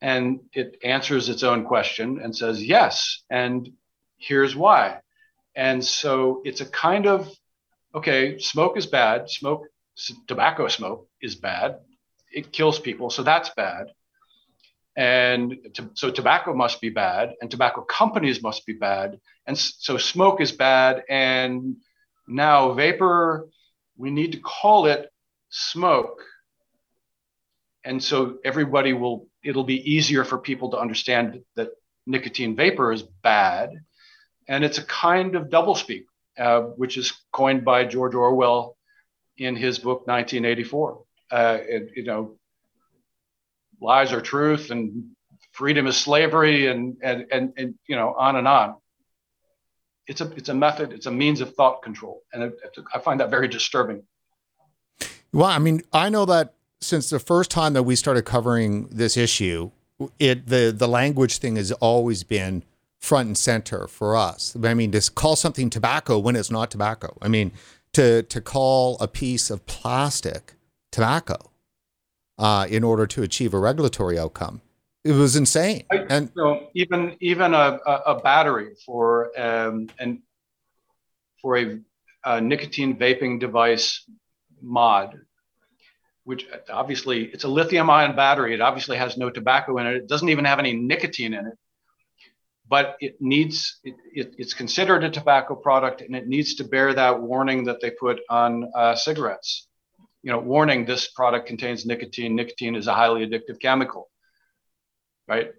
And 0.00 0.40
it 0.52 0.78
answers 0.84 1.28
its 1.28 1.42
own 1.42 1.64
question 1.64 2.20
and 2.22 2.34
says 2.36 2.62
yes. 2.62 3.22
And 3.30 3.72
here's 4.16 4.54
why. 4.54 5.00
And 5.56 5.84
so 5.84 6.40
it's 6.44 6.60
a 6.60 6.66
kind 6.66 7.06
of 7.06 7.28
okay, 7.94 8.38
smoke 8.38 8.76
is 8.76 8.86
bad. 8.86 9.30
Smoke, 9.30 9.66
tobacco 10.26 10.68
smoke 10.68 11.08
is 11.20 11.34
bad. 11.34 11.78
It 12.32 12.52
kills 12.52 12.78
people. 12.78 13.10
So 13.10 13.22
that's 13.22 13.50
bad. 13.50 13.86
And 14.96 15.56
to, 15.74 15.90
so 15.94 16.10
tobacco 16.10 16.54
must 16.54 16.80
be 16.80 16.90
bad, 16.90 17.34
and 17.40 17.50
tobacco 17.50 17.82
companies 17.82 18.42
must 18.42 18.66
be 18.66 18.72
bad. 18.72 19.20
And 19.46 19.56
so 19.56 19.96
smoke 19.96 20.40
is 20.40 20.52
bad. 20.52 21.04
And 21.08 21.76
now 22.26 22.72
vapor 22.72 23.48
we 23.98 24.10
need 24.10 24.32
to 24.32 24.38
call 24.38 24.86
it 24.86 25.10
smoke. 25.50 26.22
And 27.84 28.02
so 28.02 28.38
everybody 28.44 28.92
will, 28.92 29.26
it'll 29.44 29.64
be 29.64 29.92
easier 29.92 30.24
for 30.24 30.38
people 30.38 30.70
to 30.70 30.78
understand 30.78 31.42
that 31.56 31.70
nicotine 32.06 32.56
vapor 32.56 32.92
is 32.92 33.02
bad. 33.02 33.70
And 34.46 34.64
it's 34.64 34.78
a 34.78 34.84
kind 34.84 35.34
of 35.34 35.48
doublespeak, 35.48 36.04
uh, 36.38 36.60
which 36.60 36.96
is 36.96 37.12
coined 37.32 37.64
by 37.64 37.84
George 37.84 38.14
Orwell 38.14 38.76
in 39.36 39.56
his 39.56 39.78
book 39.78 40.06
1984. 40.06 41.02
Uh, 41.30 41.58
it, 41.60 41.90
you 41.96 42.04
know, 42.04 42.38
lies 43.80 44.12
are 44.12 44.20
truth 44.20 44.70
and 44.70 45.10
freedom 45.52 45.86
is 45.86 45.96
slavery 45.96 46.68
and, 46.68 46.96
and, 47.02 47.26
and, 47.30 47.52
and 47.56 47.74
you 47.86 47.96
know, 47.96 48.14
on 48.16 48.36
and 48.36 48.48
on 48.48 48.76
it's 50.08 50.20
a 50.20 50.32
it's 50.32 50.48
a 50.48 50.54
method 50.54 50.92
it's 50.92 51.06
a 51.06 51.10
means 51.10 51.40
of 51.40 51.54
thought 51.54 51.82
control. 51.82 52.22
And 52.32 52.42
it, 52.42 52.58
it, 52.64 52.84
i 52.94 52.98
find 52.98 53.20
that 53.20 53.30
very 53.30 53.46
disturbing. 53.46 54.02
Well 55.32 55.46
i 55.46 55.58
mean 55.58 55.82
i 55.92 56.08
know 56.08 56.24
that 56.24 56.54
since 56.80 57.10
the 57.10 57.18
first 57.18 57.50
time 57.50 57.74
that 57.74 57.84
we 57.84 57.94
started 57.94 58.22
covering 58.22 58.88
this 58.88 59.16
issue 59.16 59.70
it 60.18 60.46
the 60.46 60.74
the 60.76 60.88
language 60.88 61.38
thing 61.38 61.56
has 61.56 61.70
always 61.72 62.24
been 62.24 62.64
front 62.98 63.28
and 63.28 63.38
center 63.38 63.86
for 63.86 64.16
us. 64.16 64.56
I 64.62 64.74
mean 64.74 64.90
to 64.92 65.10
call 65.10 65.36
something 65.36 65.70
tobacco 65.70 66.18
when 66.18 66.34
it's 66.34 66.50
not 66.50 66.70
tobacco. 66.70 67.16
I 67.22 67.28
mean 67.28 67.52
to 67.92 68.22
to 68.22 68.40
call 68.40 68.96
a 69.00 69.08
piece 69.08 69.50
of 69.50 69.66
plastic 69.66 70.54
tobacco 70.90 71.50
uh, 72.38 72.66
in 72.68 72.84
order 72.84 73.06
to 73.06 73.22
achieve 73.22 73.52
a 73.54 73.58
regulatory 73.58 74.18
outcome 74.18 74.62
it 75.04 75.12
was 75.12 75.36
insane. 75.36 75.84
I, 75.90 76.06
and 76.10 76.30
so 76.36 76.68
even 76.74 77.16
even 77.20 77.54
a, 77.54 77.78
a, 77.86 78.20
battery 78.20 78.74
for 78.84 79.30
um, 79.40 79.88
and 79.98 80.20
for 81.40 81.56
a, 81.56 81.78
a, 82.24 82.40
nicotine 82.40 82.96
vaping 82.98 83.40
device 83.40 84.04
mod 84.60 85.18
which 86.28 86.46
obviously 86.70 87.24
it's 87.24 87.44
a 87.44 87.48
lithium 87.48 87.88
ion 87.88 88.14
battery. 88.14 88.52
It 88.52 88.60
obviously 88.60 88.98
has 88.98 89.16
no 89.16 89.30
tobacco 89.30 89.78
in 89.78 89.86
it. 89.86 89.96
It 89.96 90.08
doesn't 90.08 90.28
even 90.28 90.44
have 90.44 90.58
any 90.58 90.74
nicotine 90.74 91.32
in 91.32 91.46
it. 91.46 91.54
But 92.68 92.98
it 93.00 93.16
needs, 93.18 93.78
it, 93.82 93.94
it, 94.12 94.34
it's 94.36 94.52
considered 94.52 95.04
a 95.04 95.08
tobacco 95.08 95.54
product 95.54 96.02
and 96.02 96.14
it 96.14 96.28
needs 96.28 96.56
to 96.56 96.64
bear 96.64 96.92
that 96.92 97.18
warning 97.18 97.64
that 97.64 97.80
they 97.80 97.92
put 97.92 98.20
on 98.28 98.70
uh, 98.76 98.94
cigarettes. 98.94 99.68
You 100.22 100.30
know, 100.30 100.38
warning 100.38 100.84
this 100.84 101.08
product 101.08 101.46
contains 101.46 101.86
nicotine. 101.86 102.36
Nicotine 102.36 102.74
is 102.74 102.88
a 102.88 102.94
highly 102.94 103.26
addictive 103.26 103.58
chemical, 103.58 104.10
right? 105.28 105.52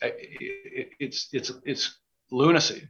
It, 0.00 0.90
it's, 0.98 1.28
it's, 1.32 1.52
it's 1.64 1.98
lunacy. 2.30 2.88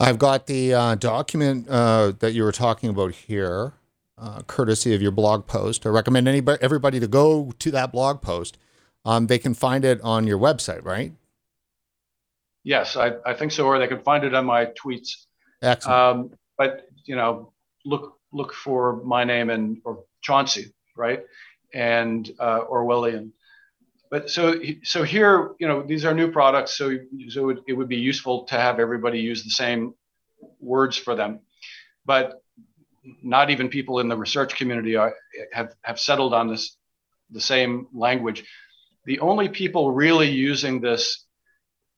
I've 0.00 0.18
got 0.18 0.46
the 0.46 0.74
uh, 0.74 0.94
document 0.96 1.68
uh, 1.68 2.12
that 2.18 2.32
you 2.32 2.42
were 2.42 2.52
talking 2.52 2.90
about 2.90 3.12
here 3.12 3.74
uh, 4.18 4.42
courtesy 4.42 4.94
of 4.94 5.02
your 5.02 5.10
blog 5.10 5.46
post. 5.46 5.84
I 5.84 5.88
recommend 5.88 6.28
anybody, 6.28 6.62
everybody 6.62 7.00
to 7.00 7.08
go 7.08 7.52
to 7.58 7.70
that 7.72 7.92
blog 7.92 8.22
post. 8.22 8.58
Um, 9.04 9.26
they 9.26 9.38
can 9.38 9.54
find 9.54 9.84
it 9.84 10.00
on 10.02 10.26
your 10.26 10.38
website, 10.38 10.84
right? 10.84 11.12
Yes, 12.62 12.96
I, 12.96 13.14
I 13.26 13.34
think 13.34 13.50
so, 13.50 13.66
or 13.66 13.78
they 13.78 13.88
can 13.88 14.00
find 14.00 14.22
it 14.24 14.34
on 14.34 14.46
my 14.46 14.66
tweets. 14.66 15.26
Excellent. 15.60 15.98
Um, 15.98 16.30
but 16.56 16.86
you 17.04 17.16
know, 17.16 17.52
look 17.84 18.18
look 18.32 18.54
for 18.54 19.02
my 19.04 19.24
name 19.24 19.50
and 19.50 19.80
or 19.84 20.04
Chauncey, 20.20 20.72
right, 20.96 21.22
and 21.74 22.30
uh, 22.38 22.60
Orwellian. 22.60 23.32
But 24.12 24.28
so 24.28 24.60
so 24.84 25.04
here, 25.04 25.52
you 25.58 25.66
know, 25.66 25.82
these 25.82 26.04
are 26.04 26.12
new 26.12 26.30
products, 26.30 26.76
so 26.76 26.98
so 27.30 27.48
it, 27.48 27.60
it 27.66 27.72
would 27.72 27.88
be 27.88 27.96
useful 27.96 28.44
to 28.44 28.56
have 28.56 28.78
everybody 28.78 29.18
use 29.18 29.42
the 29.42 29.48
same 29.64 29.94
words 30.60 30.98
for 30.98 31.14
them. 31.14 31.40
But 32.04 32.34
not 33.22 33.48
even 33.48 33.70
people 33.70 34.00
in 34.00 34.08
the 34.08 34.16
research 34.16 34.54
community 34.54 34.96
are, 34.96 35.14
have, 35.52 35.72
have 35.80 35.98
settled 35.98 36.34
on 36.34 36.48
this 36.48 36.76
the 37.30 37.40
same 37.40 37.86
language. 37.94 38.44
The 39.06 39.18
only 39.20 39.48
people 39.48 39.92
really 39.92 40.28
using 40.28 40.82
this 40.82 41.24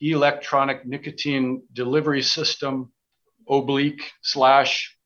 electronic 0.01 0.87
nicotine 0.87 1.65
delivery 1.73 2.23
system 2.23 2.93
oblique 3.49 4.13
slash 4.23 4.97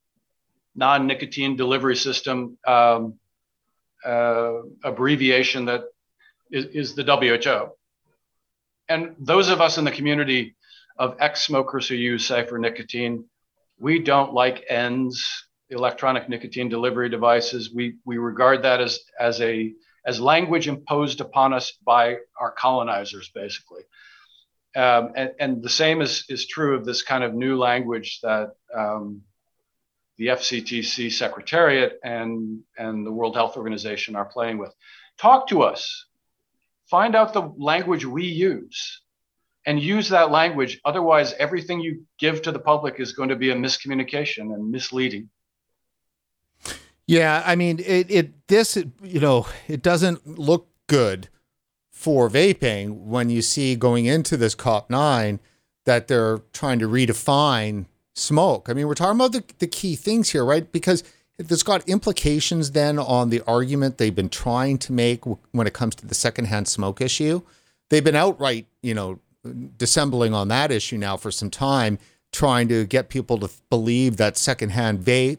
non-nicotine 0.74 1.56
delivery 1.56 1.96
system 1.96 2.59
um, 2.66 3.18
uh, 4.04 4.52
abbreviation 4.84 5.64
that 5.64 5.84
is, 6.51 6.64
is 6.66 6.94
the 6.94 7.05
WHO. 7.05 7.72
And 8.88 9.14
those 9.18 9.49
of 9.49 9.61
us 9.61 9.78
in 9.78 9.84
the 9.84 9.90
community 9.90 10.57
of 10.99 11.16
ex-smokers 11.20 11.88
who 11.88 11.94
use 11.94 12.26
safer 12.26 12.59
nicotine, 12.59 13.24
we 13.78 13.99
don't 13.99 14.32
like 14.32 14.64
ENDS 14.68 15.49
electronic 15.70 16.28
nicotine 16.28 16.68
delivery 16.68 17.09
devices. 17.09 17.72
We, 17.72 17.96
we 18.05 18.18
regard 18.18 18.62
that 18.62 18.80
as, 18.80 19.01
as, 19.20 19.40
a, 19.40 19.72
as 20.07 20.20
language 20.20 20.68
imposed 20.68 21.20
upon 21.20 21.53
us 21.53 21.72
by 21.84 22.16
our 22.40 22.51
colonizers, 22.53 23.30
basically. 23.34 23.82
Um, 24.76 25.12
and, 25.16 25.32
and, 25.40 25.62
the 25.62 25.68
same 25.68 26.03
is, 26.03 26.24
is 26.28 26.46
true 26.46 26.76
of 26.76 26.84
this 26.84 27.03
kind 27.03 27.24
of 27.24 27.34
new 27.34 27.59
language 27.59 28.20
that 28.22 28.51
um, 28.74 29.22
the 30.18 30.26
FCTC 30.26 31.11
Secretariat 31.11 31.99
and, 32.05 32.61
and 32.76 33.07
the 33.07 33.12
World 33.12 33.34
Health 33.34 33.57
Organization 33.57 34.14
are 34.14 34.26
playing 34.26 34.59
with. 34.59 34.74
Talk 35.18 35.49
to 35.49 35.62
us. 35.62 36.07
Find 36.91 37.14
out 37.14 37.32
the 37.32 37.53
language 37.57 38.05
we 38.05 38.24
use 38.24 39.03
and 39.66 39.78
use 39.78 40.09
that 40.09 40.30
language. 40.30 40.80
Otherwise, 40.84 41.34
everything 41.39 41.80
you 41.80 42.05
give 42.18 42.41
to 42.43 42.53
the 42.53 42.59
public 42.59 42.99
is 42.99 43.12
going 43.12 43.28
to 43.28 43.36
be 43.36 43.51
a 43.51 43.55
miscommunication 43.55 44.55
and 44.55 44.70
misleading. 44.70 45.28
Yeah, 47.07 47.43
I 47.45 47.57
mean, 47.57 47.78
it, 47.80 48.11
it 48.11 48.49
this 48.49 48.76
you 49.03 49.20
know 49.20 49.47
it 49.66 49.82
doesn't 49.82 50.39
look 50.39 50.68
good 50.86 51.28
for 51.91 52.28
vaping 52.30 53.05
when 53.05 53.30
you 53.30 53.43
see 53.43 53.76
going 53.76 54.05
into 54.07 54.36
this 54.36 54.55
COP 54.55 54.89
nine 54.89 55.41
that 55.84 56.07
they're 56.07 56.39
trying 56.53 56.78
to 56.78 56.89
redefine 56.89 57.86
smoke. 58.14 58.68
I 58.68 58.74
mean, 58.74 58.86
we're 58.86 58.95
talking 58.95 59.18
about 59.18 59.32
the, 59.32 59.43
the 59.59 59.66
key 59.66 59.97
things 59.97 60.30
here, 60.30 60.45
right? 60.45 60.70
Because 60.70 61.03
it's 61.39 61.62
got 61.62 61.89
implications 61.89 62.72
then 62.72 62.99
on 62.99 63.30
the 63.30 63.43
argument 63.47 63.99
they've 63.99 64.14
been 64.14 64.28
trying 64.28 64.78
to 64.78 64.93
make 64.93 65.24
when 65.24 65.66
it 65.66 65.72
comes 65.72 65.95
to 65.97 66.07
the 66.07 66.14
secondhand 66.14 66.68
smoke 66.68 67.01
issue. 67.01 67.43
They've 67.91 68.05
been 68.05 68.16
outright, 68.16 68.66
you 68.82 68.95
know, 68.95 69.20
dissembling 69.76 70.34
on 70.34 70.49
that 70.49 70.72
issue 70.72 70.99
now 70.99 71.16
for 71.16 71.30
some 71.30 71.51
time, 71.51 71.99
trying 72.32 72.68
to 72.68 72.84
get 72.84 73.09
people 73.09 73.39
to 73.39 73.51
believe 73.70 74.16
that 74.16 74.36
secondhand 74.36 75.01
vape 75.01 75.39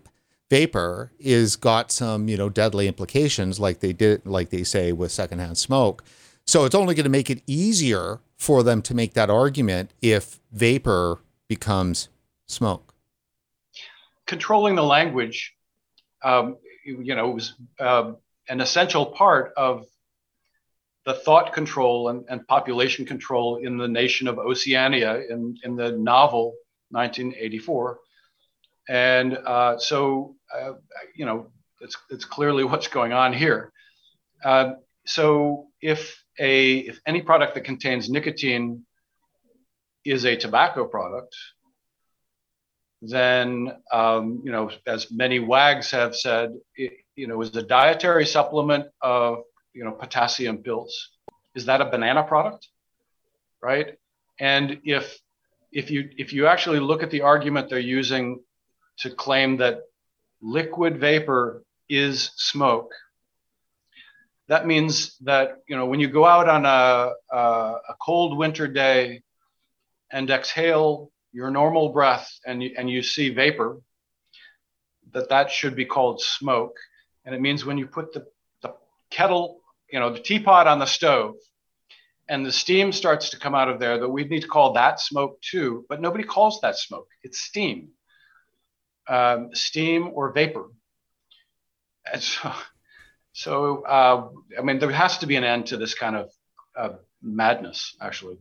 vapor 0.50 1.12
is 1.20 1.56
got 1.56 1.91
some 1.91 2.28
you 2.28 2.36
know 2.36 2.50
deadly 2.50 2.88
implications 2.88 3.60
like 3.60 3.82
they 3.82 3.93
did 3.93 4.26
like 4.26 4.50
they 4.50 4.64
say 4.64 4.91
with 4.91 5.12
secondhand 5.12 5.58
smoke 5.58 6.04
so 6.47 6.66
it's 6.66 6.74
only 6.74 6.95
going 6.95 7.04
to 7.04 7.10
make 7.10 7.30
it 7.30 7.43
easier 7.45 8.20
for 8.36 8.64
them 8.64 8.82
to 8.82 8.95
make 8.95 9.14
that 9.14 9.30
argument 9.30 9.91
if 10.02 10.39
vapor 10.52 11.20
becomes 11.47 12.10
smoke 12.47 12.95
controlling 14.26 14.74
the 14.74 14.84
language 14.84 15.54
um, 16.24 16.57
you 16.86 17.15
know 17.15 17.30
it 17.30 17.34
was 17.34 17.53
uh, 17.80 18.13
an 18.47 18.61
essential 18.61 19.05
part 19.05 19.53
of 19.57 19.86
the 21.05 21.13
thought 21.13 21.53
control 21.53 22.09
and, 22.09 22.26
and, 22.30 22.45
population 22.47 23.05
control 23.05 23.57
in 23.57 23.78
the 23.78 23.88
nation 23.88 24.28
of 24.28 24.38
Oceania 24.38 25.22
in, 25.30 25.55
in 25.63 25.76
the 25.76 25.91
novel 25.93 26.55
1984 26.89 27.99
and 28.89 29.38
uh, 29.38 29.78
so, 29.78 30.36
uh, 30.53 30.74
you 31.15 31.26
know, 31.26 31.51
it's, 31.80 31.95
it's 32.09 32.26
clearly 32.26 32.63
what's 32.65 32.88
going 32.88 33.13
on 33.13 33.32
here. 33.32 33.72
Uh, 34.43 34.74
so 35.05 35.67
if 35.82 36.24
a 36.39 36.78
if 36.78 36.99
any 37.05 37.22
product 37.22 37.53
that 37.55 37.63
contains 37.65 38.09
nicotine 38.09 38.86
is 40.05 40.26
a 40.26 40.36
tobacco 40.36 40.86
product, 40.86 41.36
then 43.02 43.72
um, 43.91 44.41
you 44.43 44.52
know, 44.52 44.70
as 44.86 45.12
many 45.12 45.39
wags 45.39 45.91
have 45.91 46.16
said, 46.16 46.54
it, 46.76 46.93
you 47.16 47.28
know, 47.28 47.41
is 47.41 47.56
a 47.56 47.64
dietary 47.64 48.26
supplement 48.26 48.88
of 49.02 49.43
you 49.74 49.84
know 49.84 49.91
potassium 49.91 50.58
pills. 50.58 51.10
Is 51.56 51.66
that 51.66 51.82
a 51.82 51.86
banana 51.86 52.24
product, 52.24 52.68
right? 53.62 53.97
And 54.39 54.80
if 54.84 55.18
if 55.72 55.91
you 55.91 56.10
if 56.18 56.34
you 56.34 56.47
actually 56.47 56.80
look 56.80 57.04
at 57.04 57.12
the 57.12 57.22
argument 57.22 57.70
they're 57.70 57.80
using 57.80 58.39
to 59.00 59.10
claim 59.10 59.58
that 59.58 59.82
liquid 60.41 61.00
vapor 61.00 61.64
is 61.89 62.32
smoke. 62.36 62.91
That 64.47 64.66
means 64.66 65.16
that 65.20 65.58
you 65.68 65.76
know 65.76 65.86
when 65.86 66.00
you 66.00 66.08
go 66.08 66.26
out 66.26 66.50
on 66.50 66.66
a, 66.66 67.12
a, 67.32 67.38
a 67.89 67.95
cold 68.02 68.38
winter 68.38 68.68
day 68.68 69.22
and 70.12 70.30
exhale 70.30 71.12
your 71.32 71.52
normal 71.52 71.90
breath 71.90 72.32
and 72.46 72.64
you, 72.64 72.72
and 72.78 72.90
you 72.90 73.02
see 73.04 73.30
vapor, 73.30 73.80
that 75.12 75.30
that 75.30 75.52
should 75.52 75.76
be 75.76 75.86
called 75.86 76.22
smoke. 76.22 76.78
And 77.26 77.34
it 77.36 77.42
means 77.42 77.66
when 77.66 77.78
you 77.78 77.88
put 77.88 78.14
the, 78.14 78.26
the 78.62 78.74
kettle, 79.10 79.62
you 79.92 80.00
know, 80.00 80.12
the 80.12 80.20
teapot 80.20 80.68
on 80.68 80.80
the 80.80 80.86
stove 80.86 81.36
and 82.28 82.46
the 82.46 82.52
steam 82.52 82.92
starts 82.92 83.30
to 83.32 83.40
come 83.40 83.56
out 83.56 83.70
of 83.70 83.80
there, 83.80 84.00
that 84.00 84.10
we 84.10 84.24
need 84.24 84.42
to 84.42 84.48
call 84.48 84.74
that 84.74 85.00
smoke 85.00 85.42
too. 85.42 85.86
But 85.90 86.02
nobody 86.02 86.24
calls 86.24 86.62
that 86.62 86.78
smoke, 86.78 87.08
it's 87.24 87.40
steam 87.40 87.90
um, 89.10 89.50
steam 89.54 90.12
or 90.14 90.32
vapor. 90.32 90.70
And 92.12 92.22
so, 92.22 92.52
so 93.34 93.82
uh, 93.84 94.30
I 94.58 94.62
mean, 94.62 94.80
there 94.80 94.92
has 94.92 95.18
to 95.20 95.26
be 95.26 95.36
an 95.36 95.44
end 95.44 95.68
to 95.68 95.78
this 95.78 95.96
kind 95.96 96.16
of 96.16 96.32
uh, 96.78 96.96
madness, 97.22 97.96
actually. 98.00 98.38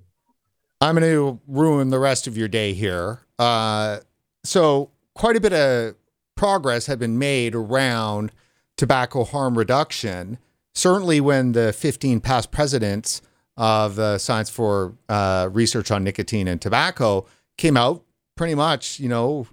I'm 0.80 0.94
going 0.94 1.10
to 1.10 1.40
ruin 1.46 1.90
the 1.90 1.98
rest 1.98 2.26
of 2.26 2.36
your 2.36 2.48
day 2.48 2.72
here. 2.72 3.20
Uh, 3.38 3.98
so, 4.44 4.90
quite 5.14 5.36
a 5.36 5.40
bit 5.40 5.52
of 5.52 5.96
progress 6.36 6.86
had 6.86 6.98
been 6.98 7.18
made 7.18 7.54
around 7.54 8.32
tobacco 8.76 9.24
harm 9.24 9.58
reduction. 9.58 10.38
Certainly, 10.74 11.20
when 11.20 11.52
the 11.52 11.72
15 11.72 12.20
past 12.20 12.50
presidents 12.50 13.20
of 13.56 13.96
the 13.96 14.18
Science 14.18 14.48
for 14.48 14.94
uh, 15.08 15.48
Research 15.52 15.90
on 15.90 16.04
Nicotine 16.04 16.46
and 16.46 16.62
Tobacco 16.62 17.26
came 17.56 17.76
out, 17.76 18.04
pretty 18.36 18.54
much, 18.54 19.00
you 19.00 19.08
know, 19.08 19.46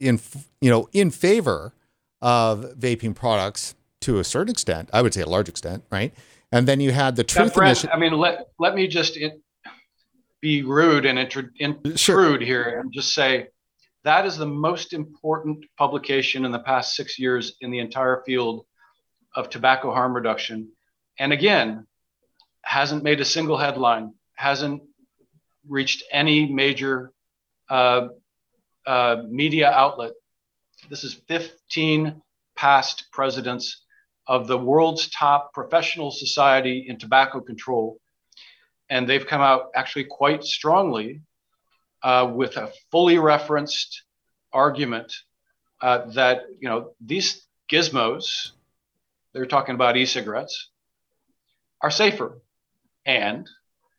in 0.00 0.20
you 0.60 0.68
know 0.68 0.88
in 0.92 1.10
favor 1.10 1.72
of 2.20 2.74
vaping 2.78 3.14
products 3.14 3.74
to 4.00 4.18
a 4.18 4.24
certain 4.24 4.50
extent. 4.50 4.90
I 4.92 5.00
would 5.00 5.14
say 5.14 5.22
a 5.22 5.28
large 5.28 5.48
extent, 5.48 5.84
right? 5.90 6.12
And 6.52 6.66
then 6.66 6.80
you 6.80 6.92
had 6.92 7.16
the 7.16 7.24
truth 7.24 7.54
Brett, 7.54 7.84
I 7.92 7.96
mean, 7.98 8.12
let 8.12 8.48
let 8.58 8.74
me 8.74 8.88
just 8.88 9.16
in, 9.16 9.40
be 10.40 10.62
rude 10.62 11.06
and 11.06 11.18
intrude, 11.18 11.98
sure. 11.98 12.38
here 12.38 12.80
and 12.80 12.92
just 12.92 13.14
say 13.14 13.48
that 14.04 14.24
is 14.24 14.36
the 14.36 14.46
most 14.46 14.92
important 14.92 15.64
publication 15.76 16.44
in 16.44 16.52
the 16.52 16.60
past 16.60 16.94
six 16.94 17.18
years 17.18 17.56
in 17.60 17.70
the 17.70 17.80
entire 17.80 18.22
field 18.24 18.64
of 19.34 19.50
tobacco 19.50 19.92
harm 19.92 20.14
reduction. 20.14 20.70
And 21.18 21.32
again, 21.32 21.86
hasn't 22.62 23.02
made 23.02 23.20
a 23.20 23.24
single 23.24 23.56
headline, 23.56 24.14
hasn't 24.34 24.82
reached 25.68 26.04
any 26.12 26.46
major 26.46 27.12
uh, 27.68 28.08
uh, 28.86 29.22
media 29.28 29.70
outlet. 29.70 30.12
This 30.88 31.02
is 31.02 31.14
15 31.28 32.22
past 32.54 33.06
presidents 33.12 33.84
of 34.26 34.46
the 34.46 34.58
world's 34.58 35.08
top 35.10 35.52
professional 35.52 36.10
society 36.10 36.86
in 36.88 36.98
tobacco 36.98 37.40
control. 37.40 37.98
And 38.88 39.08
they've 39.08 39.26
come 39.26 39.40
out 39.40 39.70
actually 39.74 40.04
quite 40.04 40.44
strongly 40.44 41.22
uh, 42.02 42.30
with 42.32 42.56
a 42.56 42.72
fully 42.90 43.18
referenced 43.18 44.02
argument 44.52 45.12
uh, 45.80 46.06
that 46.12 46.42
you 46.60 46.68
know 46.68 46.92
these 47.00 47.42
gizmos, 47.70 48.52
they're 49.32 49.46
talking 49.46 49.74
about 49.74 49.96
e-cigarettes, 49.96 50.70
are 51.82 51.90
safer, 51.90 52.38
and 53.04 53.48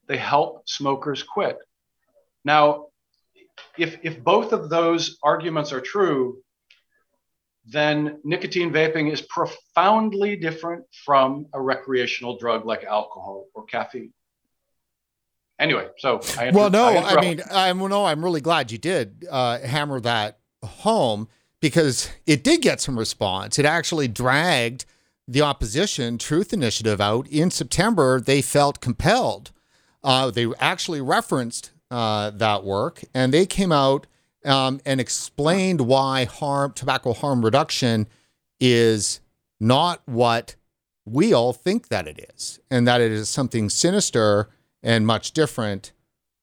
they 0.07 0.17
help 0.17 0.67
smokers 0.67 1.21
quit. 1.21 1.57
Now, 2.45 2.87
if 3.77 3.97
if 4.03 4.23
both 4.23 4.53
of 4.53 4.69
those 4.69 5.17
arguments 5.21 5.71
are 5.73 5.81
true, 5.81 6.41
then 7.65 8.19
nicotine 8.23 8.71
vaping 8.71 9.11
is 9.11 9.21
profoundly 9.21 10.37
different 10.37 10.85
from 11.05 11.47
a 11.53 11.61
recreational 11.61 12.37
drug 12.37 12.65
like 12.65 12.83
alcohol 12.85 13.45
or 13.53 13.65
caffeine. 13.65 14.13
Anyway, 15.59 15.87
so 15.97 16.21
I 16.37 16.51
well, 16.51 16.69
no, 16.69 16.85
I, 16.85 17.15
I 17.15 17.21
mean, 17.21 17.41
I'm 17.51 17.79
no, 17.79 18.05
I'm 18.05 18.23
really 18.23 18.41
glad 18.41 18.71
you 18.71 18.77
did 18.77 19.25
uh, 19.29 19.59
hammer 19.59 19.99
that 20.01 20.39
home 20.63 21.27
because 21.61 22.11
it 22.27 22.43
did 22.43 22.61
get 22.61 22.79
some 22.79 22.97
response. 22.97 23.57
It 23.57 23.65
actually 23.65 24.07
dragged 24.07 24.85
the 25.27 25.41
opposition 25.41 26.17
Truth 26.19 26.53
Initiative 26.53 27.01
out 27.01 27.27
in 27.27 27.49
September. 27.49 28.21
They 28.21 28.41
felt 28.41 28.81
compelled. 28.81 29.51
Uh, 30.03 30.29
they 30.29 30.47
actually 30.59 31.01
referenced 31.01 31.71
uh, 31.89 32.29
that 32.31 32.63
work, 32.63 33.03
and 33.13 33.33
they 33.33 33.45
came 33.45 33.71
out 33.71 34.05
um, 34.45 34.79
and 34.85 35.01
explained 35.01 35.81
why 35.81 36.25
harm 36.25 36.71
tobacco 36.73 37.13
harm 37.13 37.43
reduction 37.43 38.07
is 38.59 39.19
not 39.59 40.01
what 40.05 40.55
we 41.03 41.33
all 41.33 41.51
think 41.51 41.87
that 41.87 42.07
it 42.07 42.29
is, 42.35 42.59
and 42.69 42.87
that 42.87 43.01
it 43.01 43.11
is 43.11 43.27
something 43.27 43.69
sinister 43.69 44.49
and 44.83 45.05
much 45.05 45.31
different. 45.31 45.91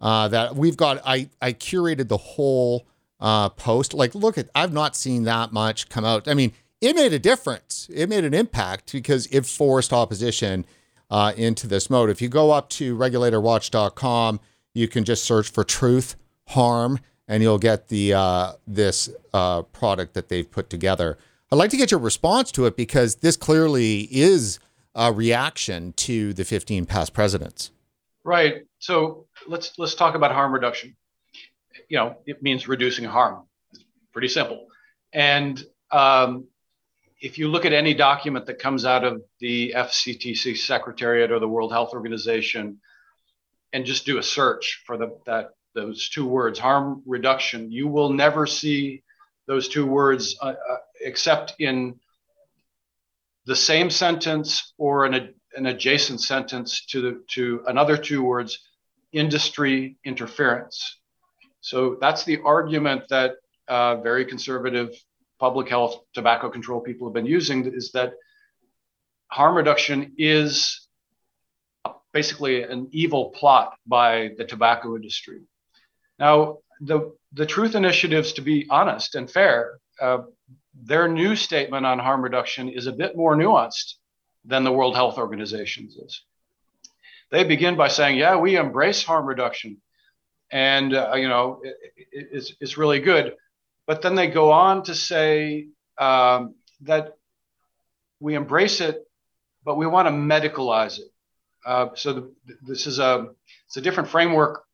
Uh, 0.01 0.29
that 0.29 0.57
we've 0.57 0.77
got. 0.77 1.01
I 1.07 1.31
I 1.41 1.53
curated 1.53 2.09
the 2.09 2.17
whole 2.17 2.87
uh, 3.21 3.49
post. 3.51 3.95
Like, 3.95 4.15
look 4.15 4.37
at. 4.37 4.49
I've 4.55 4.73
not 4.73 4.97
seen 4.97 5.25
that 5.25 5.53
much 5.53 5.89
come 5.89 6.05
out. 6.05 6.29
I 6.29 6.35
mean, 6.35 6.53
it 6.81 6.95
made 6.95 7.13
a 7.13 7.19
difference. 7.19 7.89
It 7.93 8.09
made 8.09 8.25
an 8.25 8.35
impact 8.35 8.93
because 8.93 9.27
it 9.29 9.47
forced 9.47 9.93
opposition 9.93 10.67
uh, 11.11 11.33
into 11.37 11.67
this 11.67 11.89
mode. 11.89 12.11
If 12.11 12.21
you 12.21 12.29
go 12.29 12.51
up 12.51 12.69
to 12.71 12.97
regulatorwatch.com, 12.97 14.41
you 14.75 14.89
can 14.89 15.05
just 15.05 15.25
search 15.25 15.51
for 15.51 15.65
truth 15.65 16.17
harm 16.49 16.99
and 17.27 17.43
you'll 17.43 17.59
get 17.59 17.89
the 17.89 18.15
uh, 18.15 18.53
this 18.67 19.09
uh, 19.33 19.63
product 19.63 20.15
that 20.15 20.29
they've 20.29 20.51
put 20.51 20.69
together. 20.69 21.19
I'd 21.51 21.57
like 21.57 21.71
to 21.71 21.77
get 21.77 21.91
your 21.91 22.01
response 22.01 22.51
to 22.53 22.67
it 22.67 22.77
because 22.77 23.17
this 23.17 23.37
clearly 23.37 24.09
is 24.11 24.59
a 24.95 25.13
reaction 25.13 25.93
to 25.93 26.33
the 26.33 26.45
15 26.45 26.87
past 26.87 27.13
presidents. 27.13 27.71
Right. 28.25 28.63
So 28.79 29.27
let's 29.47 29.79
let's 29.79 29.95
talk 29.95 30.15
about 30.15 30.33
harm 30.33 30.53
reduction. 30.53 30.97
You 31.89 31.99
know, 31.99 32.17
it 32.25 32.43
means 32.43 32.67
reducing 32.67 33.05
harm. 33.05 33.45
It's 33.73 33.85
pretty 34.13 34.29
simple. 34.29 34.67
And 35.13 35.63
um, 35.91 36.47
if 37.21 37.39
you 37.39 37.49
look 37.49 37.65
at 37.65 37.73
any 37.73 37.95
document 37.95 38.47
that 38.47 38.59
comes 38.59 38.85
out 38.85 39.05
of 39.05 39.23
the 39.41 39.75
FCTC 39.77 40.57
Secretariat 40.57 41.31
or 41.31 41.39
the 41.39 41.49
World 41.49 41.73
Health 41.73 41.93
Organization, 41.93 42.81
and 43.73 43.85
just 43.85 44.07
do 44.07 44.19
a 44.19 44.23
search 44.23 44.83
for 44.87 44.97
the, 44.97 45.19
that 45.27 45.51
those 45.75 46.09
two 46.09 46.27
words, 46.27 46.59
harm 46.59 47.03
reduction, 47.05 47.71
you 47.71 47.89
will 47.89 48.11
never 48.11 48.47
see 48.47 49.03
those 49.47 49.69
two 49.69 49.85
words 49.85 50.37
uh, 50.41 50.55
uh, 50.71 50.77
except 51.01 51.55
in 51.59 51.99
the 53.47 53.57
same 53.57 53.91
sentence 53.91 54.73
or 54.79 55.05
an, 55.05 55.35
an 55.57 55.67
adjacent 55.67 56.21
sentence 56.21 56.85
to 56.87 57.01
the, 57.01 57.23
to 57.29 57.63
another 57.67 57.97
two 57.97 58.23
words, 58.23 58.59
industry 59.13 59.97
interference. 60.05 60.99
So 61.61 61.97
that's 62.01 62.25
the 62.25 62.41
argument 62.45 63.05
that 63.11 63.37
uh, 63.69 63.97
very 63.97 64.25
conservative 64.25 64.91
public 65.39 65.69
health 65.69 66.01
tobacco 66.13 66.51
control 66.51 66.81
people 66.81 67.09
have 67.09 67.15
been 67.15 67.27
using 67.27 67.65
is 67.73 67.93
that 67.93 68.15
harm 69.29 69.57
reduction 69.57 70.13
is 70.19 70.89
basically 72.13 72.63
an 72.63 72.89
evil 72.93 73.31
plot 73.31 73.77
by 73.87 74.31
the 74.37 74.45
tobacco 74.45 74.95
industry. 74.95 75.41
Now, 76.19 76.59
the, 76.81 77.13
the 77.33 77.47
Truth 77.47 77.75
Initiatives, 77.75 78.33
to 78.35 78.43
be 78.43 78.67
honest 78.71 79.15
and 79.15 79.31
fair, 79.31 79.79
uh, 80.01 80.19
their 80.75 81.09
new 81.09 81.35
statement 81.35 81.87
on 81.87 81.99
harm 81.99 82.23
reduction 82.23 82.69
is 82.69 82.87
a 82.87 82.93
bit 82.93 83.17
more 83.17 83.37
nuanced 83.37 83.95
than 84.45 84.65
the 84.65 84.73
World 84.73 84.95
Health 84.95 85.19
Organization's 85.19 85.97
is. 85.97 86.23
They 87.31 87.45
begin 87.45 87.77
by 87.77 87.89
saying, 87.89 88.19
yeah, 88.19 88.37
we 88.37 88.57
embrace 88.57 89.03
harm 89.03 89.27
reduction. 89.27 89.79
And, 90.51 90.95
uh, 90.95 91.15
you 91.17 91.29
know, 91.29 91.61
it, 91.65 91.77
it, 91.97 92.29
it's, 92.33 92.55
it's 92.61 92.77
really 92.77 93.01
good. 93.01 93.35
But 93.87 94.03
then 94.03 94.15
they 94.15 94.29
go 94.29 94.53
on 94.53 94.85
to 94.85 94.95
say 94.95 95.69
um, 95.99 96.55
that 96.83 97.15
we 98.21 98.35
embrace 98.35 98.81
it, 98.81 99.07
but 99.65 99.77
we 99.77 99.87
want 99.87 100.09
to 100.09 100.13
medicalize 100.13 100.99
it. 100.99 101.09
Uh, 101.67 101.89
so 101.95 102.13
the, 102.13 102.35
this 102.67 102.87
is 102.87 102.99
a 102.99 103.29
it's 103.67 103.77
a 103.77 103.81
different 103.81 104.11
framework 104.11 104.65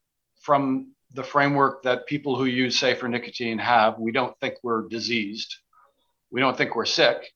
from 0.40 0.92
the 1.14 1.22
framework 1.22 1.82
that 1.84 2.06
people 2.06 2.36
who 2.36 2.44
use 2.44 2.78
safer 2.78 3.08
nicotine 3.08 3.58
have. 3.58 3.98
We 3.98 4.12
don't 4.12 4.38
think 4.40 4.54
we're 4.62 4.88
diseased. 4.88 5.56
We 6.30 6.40
don't 6.40 6.56
think 6.56 6.74
we're 6.74 6.84
sick. 6.84 7.32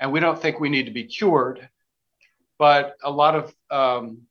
And 0.00 0.12
we 0.12 0.20
don't 0.20 0.40
think 0.40 0.60
we 0.60 0.68
need 0.68 0.86
to 0.86 0.92
be 0.92 1.04
cured. 1.04 1.68
But 2.58 2.96
a 3.02 3.10
lot 3.10 3.34
of, 3.34 3.54
um, 3.70 4.22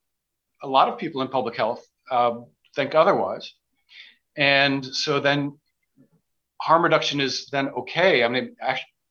a 0.61 0.67
lot 0.67 0.89
of 0.89 0.97
people 0.97 1.21
in 1.21 1.27
public 1.27 1.55
health 1.55 1.85
uh, 2.09 2.41
think 2.75 2.95
otherwise. 2.95 3.53
And 4.35 4.85
so 4.85 5.19
then 5.19 5.59
harm 6.61 6.83
reduction 6.83 7.19
is 7.19 7.47
then 7.47 7.69
okay. 7.69 8.23
I 8.23 8.27
mean, 8.29 8.55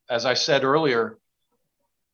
as 0.09 0.25
I 0.25 0.35
said 0.35 0.65
earlier, 0.65 1.19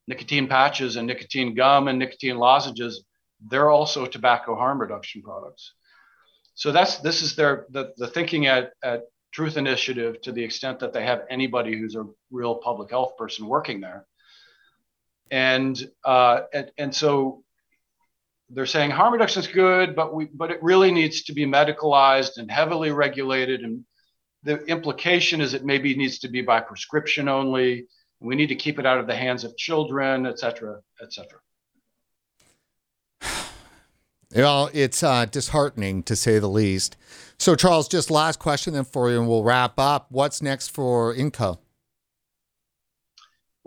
nicotine 0.06 0.48
patches 0.48 0.96
and 0.96 1.06
nicotine 1.06 1.54
gum 1.54 1.88
and 1.88 1.98
nicotine 1.98 2.38
lozenges, 2.38 3.04
they're 3.48 3.70
also 3.70 4.06
tobacco 4.06 4.56
harm 4.56 4.80
reduction 4.80 5.22
products 5.22 5.72
so 6.58 6.72
that's 6.72 6.98
this 6.98 7.22
is 7.22 7.36
their 7.36 7.66
the, 7.70 7.92
the 7.98 8.08
thinking 8.08 8.46
at, 8.46 8.72
at 8.82 9.04
Truth 9.30 9.56
Initiative 9.56 10.20
to 10.22 10.32
the 10.32 10.42
extent 10.42 10.80
that 10.80 10.92
they 10.92 11.04
have 11.04 11.22
anybody 11.30 11.78
who's 11.78 11.94
a 11.94 12.04
real 12.32 12.56
public 12.56 12.90
health 12.90 13.16
person 13.16 13.46
working 13.46 13.80
there. 13.80 14.06
And 15.30 15.78
uh, 16.04 16.40
and, 16.52 16.70
and 16.78 16.94
so 16.94 17.44
they're 18.50 18.66
saying 18.66 18.90
harm 18.90 19.12
reduction 19.12 19.40
is 19.40 19.46
good, 19.46 19.94
but 19.94 20.14
we 20.14 20.26
but 20.26 20.50
it 20.50 20.62
really 20.62 20.90
needs 20.90 21.24
to 21.24 21.34
be 21.34 21.44
medicalized 21.44 22.38
and 22.38 22.50
heavily 22.50 22.92
regulated. 22.92 23.60
And 23.60 23.84
the 24.42 24.64
implication 24.64 25.40
is 25.40 25.54
it 25.54 25.64
maybe 25.64 25.94
needs 25.96 26.18
to 26.20 26.28
be 26.28 26.40
by 26.42 26.60
prescription 26.60 27.28
only. 27.28 27.86
We 28.20 28.36
need 28.36 28.48
to 28.48 28.56
keep 28.56 28.78
it 28.78 28.86
out 28.86 28.98
of 28.98 29.06
the 29.06 29.14
hands 29.14 29.44
of 29.44 29.56
children, 29.56 30.26
et 30.26 30.38
cetera, 30.38 30.80
et 31.00 31.12
cetera. 31.12 31.38
Well, 34.34 34.70
it's 34.72 35.02
uh, 35.02 35.24
disheartening 35.26 36.02
to 36.02 36.16
say 36.16 36.38
the 36.38 36.48
least. 36.48 36.96
So, 37.38 37.54
Charles, 37.54 37.88
just 37.88 38.10
last 38.10 38.38
question 38.38 38.74
then 38.74 38.84
for 38.84 39.10
you, 39.10 39.18
and 39.20 39.28
we'll 39.28 39.44
wrap 39.44 39.78
up. 39.78 40.06
What's 40.10 40.42
next 40.42 40.68
for 40.68 41.14
INNCO? 41.14 41.58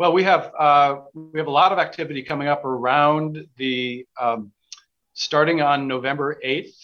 Well, 0.01 0.13
we 0.13 0.23
have 0.23 0.51
uh, 0.57 1.01
we 1.13 1.39
have 1.39 1.45
a 1.45 1.51
lot 1.51 1.71
of 1.71 1.77
activity 1.77 2.23
coming 2.23 2.47
up 2.47 2.65
around 2.65 3.45
the 3.57 4.07
um, 4.19 4.51
starting 5.13 5.61
on 5.61 5.87
November 5.87 6.39
eighth, 6.41 6.75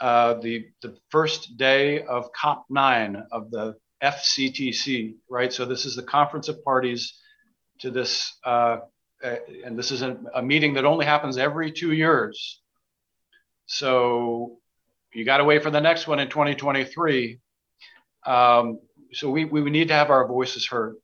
uh, 0.00 0.40
the 0.40 0.68
the 0.80 0.96
first 1.10 1.58
day 1.58 2.02
of 2.02 2.32
COP 2.32 2.64
nine 2.70 3.22
of 3.30 3.50
the 3.50 3.76
FCTC. 4.02 5.16
Right. 5.28 5.52
So 5.52 5.66
this 5.66 5.84
is 5.84 5.94
the 5.94 6.02
Conference 6.02 6.48
of 6.48 6.64
Parties 6.64 7.12
to 7.80 7.90
this 7.90 8.38
uh, 8.42 8.78
uh, 9.22 9.36
and 9.62 9.78
this 9.78 9.90
is 9.90 10.00
a, 10.00 10.16
a, 10.34 10.42
meeting 10.42 10.72
that 10.72 10.86
only 10.86 11.04
happens 11.04 11.36
every 11.36 11.70
two 11.70 11.92
years. 11.92 12.62
So 13.66 14.56
you 15.12 15.26
got 15.26 15.36
to 15.36 15.44
wait 15.44 15.62
for 15.62 15.70
the 15.70 15.82
next 15.82 16.08
one 16.08 16.20
in 16.20 16.30
2023. 16.30 17.38
Um, 18.24 18.80
so 19.12 19.28
we, 19.28 19.44
we 19.44 19.60
need 19.68 19.88
to 19.88 19.94
have 19.94 20.08
our 20.08 20.26
voices 20.26 20.66
heard. 20.66 20.96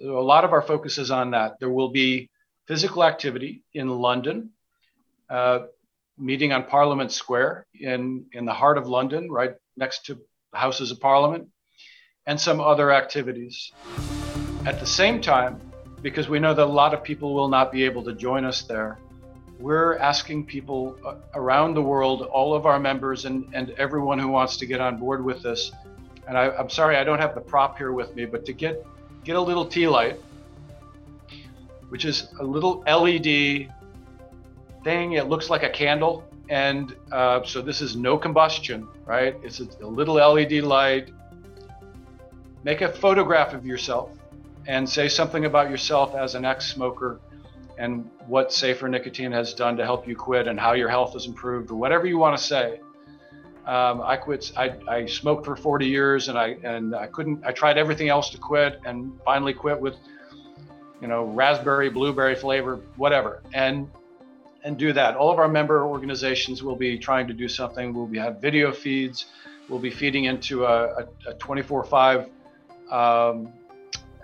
A 0.00 0.06
lot 0.06 0.44
of 0.44 0.52
our 0.52 0.62
focus 0.62 0.98
is 0.98 1.10
on 1.10 1.30
that. 1.30 1.58
There 1.58 1.70
will 1.70 1.88
be 1.88 2.28
physical 2.66 3.02
activity 3.02 3.62
in 3.72 3.88
London, 3.88 4.50
uh, 5.30 5.60
meeting 6.18 6.52
on 6.52 6.64
Parliament 6.64 7.12
Square 7.12 7.66
in, 7.74 8.26
in 8.32 8.44
the 8.44 8.52
heart 8.52 8.76
of 8.76 8.88
London, 8.88 9.30
right 9.30 9.54
next 9.76 10.06
to 10.06 10.14
the 10.52 10.58
Houses 10.58 10.90
of 10.90 11.00
Parliament, 11.00 11.48
and 12.26 12.38
some 12.38 12.60
other 12.60 12.92
activities. 12.92 13.72
At 14.66 14.80
the 14.80 14.86
same 14.86 15.20
time, 15.20 15.60
because 16.02 16.28
we 16.28 16.38
know 16.38 16.52
that 16.52 16.64
a 16.64 16.66
lot 16.66 16.92
of 16.92 17.02
people 17.02 17.34
will 17.34 17.48
not 17.48 17.72
be 17.72 17.84
able 17.84 18.04
to 18.04 18.12
join 18.12 18.44
us 18.44 18.62
there. 18.62 18.98
We're 19.58 19.96
asking 19.96 20.46
people 20.46 20.98
uh, 21.06 21.14
around 21.34 21.74
the 21.74 21.82
world, 21.82 22.22
all 22.22 22.54
of 22.54 22.66
our 22.66 22.78
members 22.78 23.24
and, 23.24 23.48
and 23.54 23.70
everyone 23.78 24.18
who 24.18 24.28
wants 24.28 24.58
to 24.58 24.66
get 24.66 24.80
on 24.80 24.98
board 24.98 25.24
with 25.24 25.42
this. 25.42 25.72
And 26.28 26.36
I, 26.36 26.50
I'm 26.50 26.68
sorry 26.68 26.96
I 26.96 27.04
don't 27.04 27.18
have 27.18 27.34
the 27.34 27.40
prop 27.40 27.78
here 27.78 27.92
with 27.92 28.14
me, 28.14 28.26
but 28.26 28.44
to 28.44 28.52
get 28.52 28.84
get 29.26 29.34
a 29.34 29.40
little 29.40 29.66
tea 29.66 29.88
light, 29.88 30.20
which 31.88 32.04
is 32.04 32.28
a 32.38 32.44
little 32.44 32.84
LED 32.86 33.68
thing. 34.84 35.12
It 35.12 35.28
looks 35.28 35.50
like 35.50 35.64
a 35.64 35.68
candle. 35.68 36.24
And 36.48 36.94
uh, 37.10 37.42
so 37.44 37.60
this 37.60 37.80
is 37.80 37.96
no 37.96 38.16
combustion, 38.16 38.86
right? 39.04 39.34
It's 39.42 39.58
a, 39.58 39.66
a 39.82 39.86
little 39.86 40.14
LED 40.14 40.62
light. 40.62 41.10
Make 42.62 42.82
a 42.82 42.92
photograph 42.92 43.52
of 43.52 43.66
yourself 43.66 44.10
and 44.68 44.88
say 44.88 45.08
something 45.08 45.44
about 45.44 45.70
yourself 45.70 46.14
as 46.14 46.36
an 46.36 46.44
ex 46.44 46.72
smoker 46.72 47.20
and 47.78 48.08
what 48.28 48.52
Safer 48.52 48.88
Nicotine 48.88 49.32
has 49.32 49.54
done 49.54 49.76
to 49.76 49.84
help 49.84 50.06
you 50.06 50.14
quit 50.16 50.46
and 50.46 50.58
how 50.58 50.72
your 50.72 50.88
health 50.88 51.14
has 51.14 51.26
improved 51.26 51.70
or 51.72 51.74
whatever 51.74 52.06
you 52.06 52.16
want 52.16 52.38
to 52.38 52.42
say. 52.42 52.80
Um, 53.66 54.00
I 54.02 54.16
quit. 54.16 54.52
I, 54.56 54.76
I 54.88 55.06
smoked 55.06 55.44
for 55.44 55.56
40 55.56 55.86
years, 55.86 56.28
and 56.28 56.38
I 56.38 56.56
and 56.62 56.94
I 56.94 57.06
couldn't. 57.08 57.44
I 57.44 57.50
tried 57.50 57.78
everything 57.78 58.08
else 58.08 58.30
to 58.30 58.38
quit, 58.38 58.80
and 58.86 59.12
finally 59.24 59.52
quit 59.52 59.80
with, 59.80 59.96
you 61.00 61.08
know, 61.08 61.24
raspberry, 61.24 61.90
blueberry 61.90 62.36
flavor, 62.36 62.80
whatever, 62.96 63.42
and 63.52 63.90
and 64.62 64.78
do 64.78 64.92
that. 64.92 65.16
All 65.16 65.32
of 65.32 65.38
our 65.38 65.48
member 65.48 65.84
organizations 65.84 66.62
will 66.62 66.76
be 66.76 66.96
trying 66.96 67.26
to 67.26 67.34
do 67.34 67.48
something. 67.48 67.92
We'll 67.92 68.06
be 68.06 68.18
have 68.18 68.40
video 68.40 68.70
feeds. 68.70 69.26
We'll 69.68 69.80
be 69.80 69.90
feeding 69.90 70.26
into 70.26 70.64
a, 70.64 71.02
a, 71.26 71.30
a 71.30 71.34
24/5 71.34 72.28
um, 72.92 73.52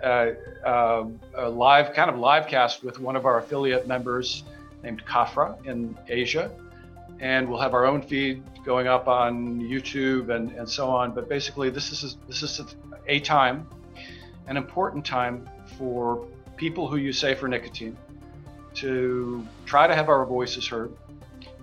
uh, 0.01 0.31
uh, 0.65 1.05
a 1.35 1.49
live 1.49 1.93
kind 1.93 2.09
of 2.09 2.17
live 2.17 2.47
cast 2.47 2.83
with 2.83 2.99
one 2.99 3.15
of 3.15 3.25
our 3.25 3.39
affiliate 3.39 3.87
members 3.87 4.43
named 4.83 5.05
CAPHRA 5.05 5.65
in 5.65 5.97
Asia, 6.07 6.51
and 7.23 7.47
we'll 7.47 7.59
have 7.59 7.73
our 7.73 7.85
own 7.85 8.01
feed 8.01 8.43
going 8.65 8.85
up 8.85 9.07
on 9.07 9.61
YouTube 9.61 10.29
and, 10.29 10.51
and 10.51 10.69
so 10.69 10.89
on. 10.89 11.13
But 11.13 11.29
basically, 11.29 11.69
this 11.69 11.91
is 12.03 12.17
this 12.27 12.43
is 12.43 12.61
a 13.07 13.21
time, 13.21 13.65
an 14.47 14.57
important 14.57 15.05
time 15.05 15.49
for 15.77 16.27
people 16.57 16.85
who 16.89 16.97
use 16.97 17.17
safer 17.17 17.47
nicotine 17.47 17.97
to 18.75 19.47
try 19.65 19.87
to 19.87 19.95
have 19.95 20.09
our 20.09 20.25
voices 20.25 20.67
heard, 20.67 20.91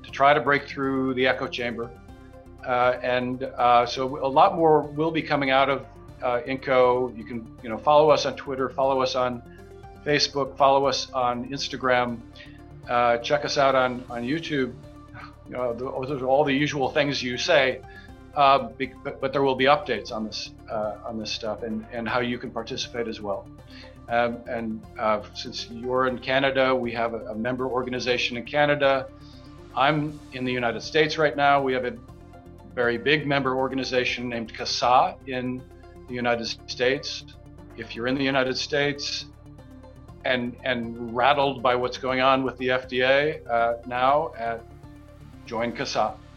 to 0.02 0.10
try 0.10 0.32
to 0.32 0.40
break 0.40 0.66
through 0.66 1.12
the 1.12 1.26
echo 1.26 1.46
chamber. 1.46 1.90
Uh, 2.66 2.98
and 3.02 3.42
uh, 3.42 3.84
so 3.84 4.24
a 4.24 4.26
lot 4.26 4.56
more 4.56 4.80
will 4.80 5.10
be 5.10 5.20
coming 5.20 5.50
out 5.50 5.68
of 5.68 5.84
uh, 6.22 6.40
INNCO. 6.46 7.14
You 7.14 7.24
can 7.24 7.46
you 7.62 7.68
know 7.68 7.76
follow 7.76 8.08
us 8.08 8.24
on 8.24 8.34
Twitter, 8.34 8.70
follow 8.70 9.02
us 9.02 9.14
on 9.14 9.42
Facebook, 10.06 10.56
follow 10.56 10.86
us 10.86 11.10
on 11.12 11.50
Instagram, 11.50 12.18
uh, 12.88 13.18
check 13.18 13.44
us 13.44 13.58
out 13.58 13.74
on 13.74 14.02
on 14.08 14.22
YouTube 14.22 14.72
all 15.54 16.44
the 16.44 16.54
usual 16.54 16.90
things 16.90 17.22
you 17.22 17.36
say. 17.38 17.80
Uh, 18.34 18.68
but, 19.02 19.20
but, 19.20 19.32
there 19.32 19.42
will 19.42 19.56
be 19.56 19.64
updates 19.64 20.12
on 20.12 20.24
this 20.24 20.52
uh, 20.70 20.98
on 21.04 21.18
this 21.18 21.32
stuff 21.32 21.64
and, 21.64 21.84
and 21.90 22.08
how 22.08 22.20
you 22.20 22.38
can 22.38 22.48
participate 22.48 23.08
as 23.08 23.20
well. 23.20 23.44
Um, 24.08 24.38
and 24.48 24.82
uh, 24.98 25.22
since 25.34 25.68
you're 25.70 26.06
in 26.06 26.18
Canada, 26.18 26.74
we 26.74 26.92
have 26.92 27.14
a, 27.14 27.26
a, 27.26 27.34
member 27.34 27.66
organization 27.66 28.36
in 28.36 28.44
Canada. 28.44 29.08
I'm 29.76 30.18
in 30.32 30.44
the 30.44 30.52
United 30.52 30.82
States 30.82 31.18
right 31.18 31.36
now. 31.36 31.60
We 31.60 31.72
have 31.72 31.84
a 31.84 31.96
very 32.74 32.98
big 32.98 33.26
member 33.26 33.56
organization 33.56 34.28
named 34.28 34.52
CASAA 34.52 35.16
in 35.28 35.62
the 36.08 36.14
United 36.14 36.46
States. 36.68 37.24
If 37.76 37.94
you're 37.94 38.06
in 38.08 38.16
the 38.16 38.24
United 38.24 38.56
States 38.56 39.26
and 40.24 40.56
and 40.64 41.14
rattled 41.14 41.62
by 41.62 41.74
what's 41.74 41.98
going 41.98 42.20
on 42.20 42.42
with 42.42 42.58
the 42.58 42.68
FDA 42.68 43.48
uh, 43.48 43.74
now, 43.86 44.28
uh, 44.38 44.58
join 45.50 45.72
CASAA. 45.72 46.29